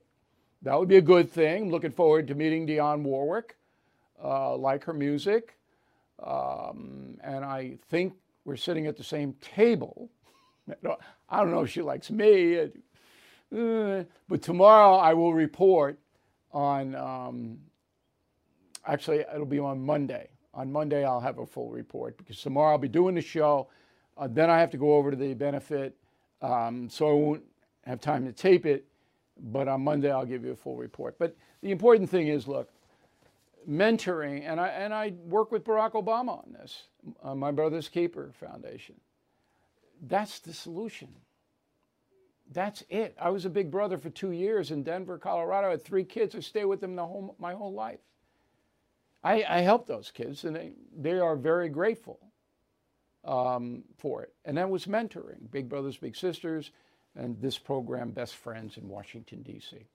that 0.61 0.79
would 0.79 0.87
be 0.87 0.97
a 0.97 1.01
good 1.01 1.29
thing. 1.29 1.63
I'm 1.63 1.69
looking 1.69 1.91
forward 1.91 2.27
to 2.27 2.35
meeting 2.35 2.65
Dionne 2.65 3.03
Warwick. 3.03 3.55
Uh, 4.23 4.55
like 4.57 4.85
her 4.85 4.93
music. 4.93 5.57
Um, 6.23 7.17
and 7.23 7.45
I 7.45 7.77
think 7.89 8.13
we're 8.47 8.55
sitting 8.55 8.87
at 8.87 8.95
the 8.95 9.03
same 9.03 9.33
table. 9.41 10.09
I 11.29 11.37
don't 11.37 11.51
know 11.51 11.63
if 11.63 11.69
she 11.69 11.81
likes 11.81 12.09
me. 12.09 12.57
Uh, 12.57 14.03
but 14.29 14.41
tomorrow 14.41 14.95
I 14.95 15.13
will 15.13 15.33
report 15.33 15.99
on, 16.53 16.95
um, 16.95 17.57
actually, 18.85 19.25
it'll 19.33 19.45
be 19.45 19.59
on 19.59 19.85
Monday. 19.85 20.29
On 20.53 20.71
Monday, 20.71 21.03
I'll 21.03 21.19
have 21.19 21.39
a 21.39 21.45
full 21.45 21.69
report 21.69 22.17
because 22.17 22.41
tomorrow 22.41 22.71
I'll 22.71 22.77
be 22.77 22.87
doing 22.87 23.15
the 23.15 23.21
show. 23.21 23.67
Uh, 24.17 24.29
then 24.31 24.49
I 24.49 24.59
have 24.59 24.71
to 24.71 24.77
go 24.77 24.95
over 24.95 25.11
to 25.11 25.17
the 25.17 25.33
benefit, 25.33 25.97
um, 26.41 26.89
so 26.89 27.09
I 27.09 27.13
won't 27.13 27.43
have 27.85 27.99
time 27.99 28.25
to 28.25 28.31
tape 28.31 28.65
it. 28.65 28.85
But 29.39 29.67
on 29.67 29.83
Monday, 29.83 30.09
I'll 30.09 30.25
give 30.25 30.45
you 30.45 30.51
a 30.51 30.55
full 30.55 30.77
report. 30.77 31.19
But 31.19 31.35
the 31.61 31.71
important 31.71 32.09
thing 32.09 32.29
is, 32.29 32.47
look, 32.47 32.71
mentoring, 33.67 34.43
and 34.45 34.59
I 34.59 34.67
and 34.67 34.93
I 34.93 35.13
work 35.25 35.51
with 35.51 35.63
Barack 35.63 35.93
Obama 35.93 36.43
on 36.43 36.53
this, 36.53 36.83
uh, 37.23 37.35
my 37.35 37.51
brother's 37.51 37.89
keeper 37.89 38.31
foundation. 38.39 38.95
That's 40.01 40.39
the 40.39 40.53
solution. 40.53 41.09
That's 42.51 42.83
it. 42.89 43.15
I 43.19 43.29
was 43.29 43.45
a 43.45 43.49
big 43.49 43.71
brother 43.71 43.97
for 43.97 44.09
two 44.09 44.31
years 44.31 44.71
in 44.71 44.83
Denver, 44.83 45.17
Colorado. 45.17 45.67
I 45.67 45.71
had 45.71 45.83
three 45.83 46.05
kids. 46.05 46.33
I 46.35 46.39
stayed 46.39 46.65
with 46.65 46.79
them 46.79 46.95
the 46.95 47.05
whole, 47.05 47.35
my 47.39 47.53
whole 47.53 47.73
life. 47.73 47.99
I, 49.23 49.43
I 49.43 49.59
helped 49.59 49.87
those 49.87 50.11
kids, 50.11 50.45
and 50.45 50.55
they, 50.55 50.71
they 50.95 51.19
are 51.19 51.35
very 51.35 51.67
grateful 51.67 52.19
um, 53.25 53.83
for 53.97 54.23
it. 54.23 54.33
And 54.45 54.57
that 54.57 54.69
was 54.69 54.85
mentoring 54.85 55.51
Big 55.51 55.67
Brothers, 55.67 55.97
Big 55.97 56.15
Sisters, 56.15 56.71
and 57.15 57.41
this 57.41 57.57
program, 57.57 58.11
Best 58.11 58.35
Friends 58.35 58.77
in 58.77 58.87
Washington, 58.87 59.41
D.C. 59.41 59.85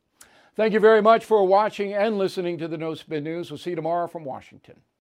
Thank 0.55 0.75
you 0.75 0.81
very 0.81 1.01
much 1.01 1.25
for 1.25 1.47
watching 1.47 1.95
and 1.95 2.19
listening 2.19 2.59
to 2.59 2.69
the 2.69 2.77
No 2.77 2.95
Spin 2.95 3.25
News. 3.25 3.51
We'll 3.51 3.57
see 3.57 3.71
you 3.71 3.77
tomorrow 3.77 4.07
from 4.07 4.25
Washington. 4.25 4.81